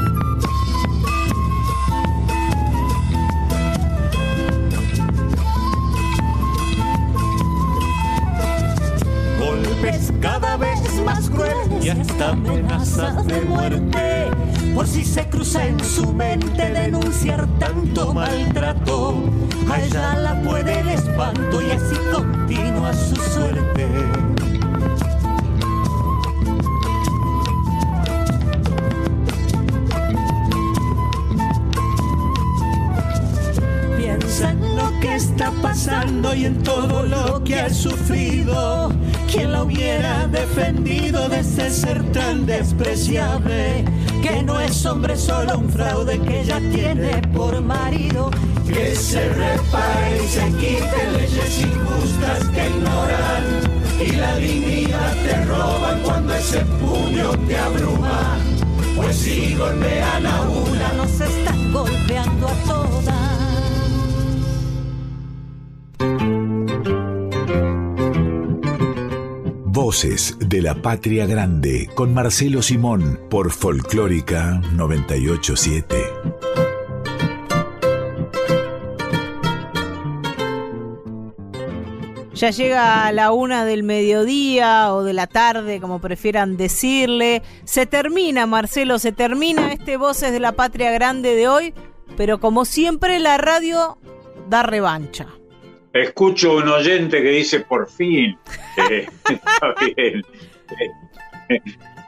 Golpes 9.82 10.12
cada 10.20 10.58
vez 10.58 11.02
más 11.06 11.30
crueles 11.30 11.86
y 11.86 11.90
hasta 11.90 12.30
amenazas 12.30 13.26
de 13.26 13.42
muerte. 13.42 14.30
Por 14.74 14.86
si 14.86 15.06
se 15.06 15.28
cruza 15.30 15.66
en 15.66 15.80
su 15.84 16.14
mente 16.14 16.70
denunciar 16.70 17.48
tanto 17.60 18.14
maltrato, 18.14 19.24
a 19.72 19.80
ella 19.82 20.16
la 20.18 20.42
puede 20.42 20.80
el 20.80 20.90
espanto 20.90 21.62
y 21.62 21.72
así 21.72 21.96
continúa 22.12 22.94
su 22.94 23.16
suerte. 23.16 23.88
Está 35.20 35.52
pasando 35.62 36.34
y 36.34 36.46
en 36.46 36.64
todo 36.64 37.04
lo 37.04 37.44
que 37.44 37.60
ha 37.60 37.70
sufrido. 37.70 38.90
¿Quién 39.30 39.52
la 39.52 39.64
hubiera 39.64 40.28
defendido 40.28 41.28
de 41.28 41.42
ese 41.42 41.70
ser 41.70 42.10
tan 42.14 42.46
despreciable? 42.46 43.84
Que 44.22 44.42
no 44.44 44.60
es 44.62 44.86
hombre, 44.86 45.18
solo 45.18 45.60
un 45.60 45.70
fraude 45.70 46.20
que 46.20 46.42
ella 46.42 46.60
tiene 46.72 47.22
por 47.36 47.62
marido. 47.62 48.32
Que 48.66 48.96
se 48.96 49.28
repare 49.30 50.24
y 50.24 50.28
se 50.28 50.46
quite 50.54 51.12
leyes 51.12 51.62
injustas 51.64 52.40
que 52.54 52.70
ignoran. 52.70 53.44
Y 54.00 54.12
la 54.16 54.36
dignidad 54.38 55.14
te 55.26 55.46
roban 55.46 56.00
cuando 56.02 56.34
ese 56.34 56.60
puño 56.80 57.32
te 57.46 57.58
abruma. 57.58 58.38
Pues 58.96 59.18
si 59.18 59.54
golpean 59.56 60.26
a 60.26 60.42
una, 60.44 60.94
nos 60.94 61.12
están 61.20 61.74
golpeando 61.74 62.48
a 62.48 62.54
todas. 62.66 63.49
Voces 69.90 70.38
de 70.38 70.62
la 70.62 70.76
Patria 70.76 71.26
Grande 71.26 71.90
con 71.96 72.14
Marcelo 72.14 72.62
Simón 72.62 73.20
por 73.28 73.50
Folclórica 73.52 74.62
987. 74.74 75.96
Ya 82.36 82.52
llega 82.52 83.12
la 83.14 83.32
una 83.32 83.66
del 83.66 83.82
mediodía 83.82 84.94
o 84.94 85.04
de 85.04 85.14
la 85.14 85.26
tarde, 85.26 85.82
como 85.82 86.00
prefieran 86.00 86.56
decirle. 86.56 87.42
Se 87.64 87.88
termina, 87.88 88.46
Marcelo, 88.46 89.00
se 89.00 89.12
termina 89.12 89.74
este 89.74 89.98
Voces 89.98 90.32
de 90.32 90.40
la 90.40 90.52
Patria 90.52 90.92
Grande 90.92 91.34
de 91.34 91.48
hoy, 91.48 91.74
pero 92.16 92.40
como 92.40 92.64
siempre 92.64 93.18
la 93.18 93.40
radio 93.40 93.98
da 94.48 94.62
revancha. 94.62 95.39
Escucho 95.94 96.58
un 96.58 96.68
oyente 96.70 97.22
que 97.22 97.30
dice 97.32 97.62
por 97.62 97.90
fin. 97.90 98.38
Eh, 98.90 99.06
está 99.30 99.74
bien. 99.96 100.22
Eh, 101.50 101.60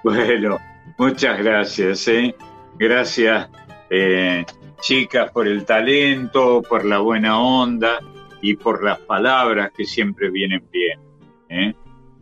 bueno, 0.03 0.57
muchas 0.97 1.37
gracias. 1.43 2.07
eh. 2.07 2.33
Gracias, 2.77 3.49
eh, 3.89 4.45
chicas, 4.79 5.29
por 5.31 5.47
el 5.47 5.65
talento, 5.65 6.61
por 6.67 6.85
la 6.85 6.99
buena 6.99 7.39
onda 7.41 7.99
y 8.41 8.55
por 8.55 8.83
las 8.83 8.99
palabras 8.99 9.71
que 9.75 9.83
siempre 9.83 10.29
vienen 10.29 10.63
bien, 10.71 11.75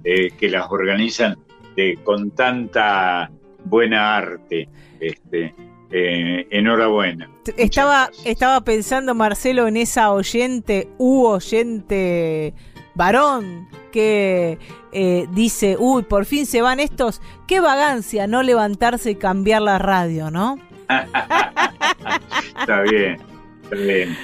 que 0.04 0.50
las 0.50 0.66
organizan 0.72 1.38
de- 1.76 2.00
con 2.04 2.32
tanta 2.32 3.30
buena 3.66 4.18
arte. 4.18 4.68
Este, 5.00 5.54
eh, 5.92 6.48
enhorabuena. 6.52 7.30
Estaba, 7.58 8.10
estaba 8.26 8.62
pensando, 8.62 9.16
Marcelo, 9.16 9.68
en 9.68 9.78
esa 9.78 10.12
oyente, 10.12 10.88
u 10.98 11.26
oyente 11.26 12.54
varón, 12.96 13.68
que 13.92 14.60
eh, 14.92 15.28
dice, 15.32 15.78
uy, 15.80 16.04
por 16.04 16.26
fin 16.26 16.46
se 16.46 16.62
van 16.62 16.80
estos. 16.80 17.22
Qué 17.48 17.60
vagancia 17.60 18.28
no 18.28 18.44
levantarse 18.44 19.12
y 19.12 19.16
cambiar 19.16 19.62
la 19.62 19.80
radio, 19.80 20.32
¿no? 20.32 20.60
Está 22.60 22.82
bien, 22.82 23.18
está 23.64 23.76
bien. 23.76 24.18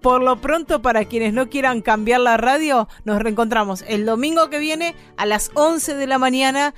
Por 0.00 0.22
lo 0.22 0.40
pronto, 0.40 0.80
para 0.80 1.04
quienes 1.06 1.32
no 1.32 1.50
quieran 1.50 1.82
cambiar 1.82 2.20
la 2.20 2.36
radio, 2.36 2.88
nos 3.04 3.20
reencontramos 3.20 3.84
el 3.88 4.06
domingo 4.06 4.48
que 4.48 4.60
viene 4.60 4.94
a 5.16 5.26
las 5.26 5.50
11 5.54 5.94
de 5.94 6.06
la 6.06 6.18
mañana 6.18 6.72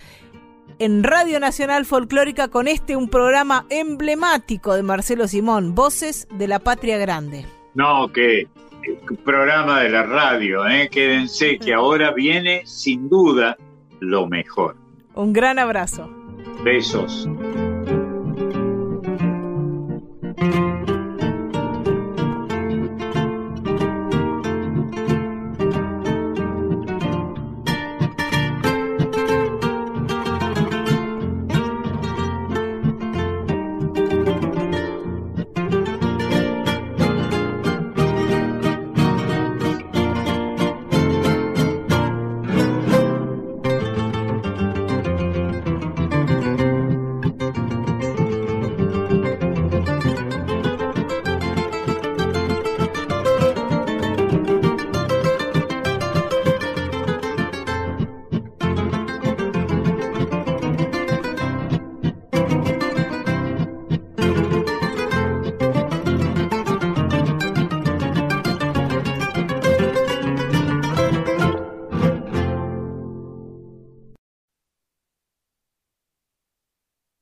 en 0.81 1.05
Radio 1.05 1.39
Nacional 1.41 1.85
Folclórica 1.85 2.49
con 2.49 2.67
este, 2.67 2.97
un 2.97 3.11
programa 3.11 3.67
emblemático 3.69 4.75
de 4.75 4.83
Marcelo 4.83 5.29
Simón, 5.29 5.75
Voces 5.75 6.27
de 6.33 6.49
la 6.49 6.59
Patria 6.59 6.97
Grande. 6.97 7.45
No, 7.75 8.09
que 8.09 8.41
eh, 8.41 8.49
programa 9.23 9.83
de 9.83 9.91
la 9.91 10.05
radio, 10.05 10.67
¿eh? 10.67 10.89
quédense 10.91 11.59
que 11.59 11.75
ahora 11.75 12.13
viene 12.13 12.63
sin 12.65 13.11
duda 13.11 13.59
lo 14.01 14.27
mejor. 14.27 14.77
Un 15.15 15.35
gran 15.35 15.59
abrazo. 15.59 16.11
Besos. 16.65 17.29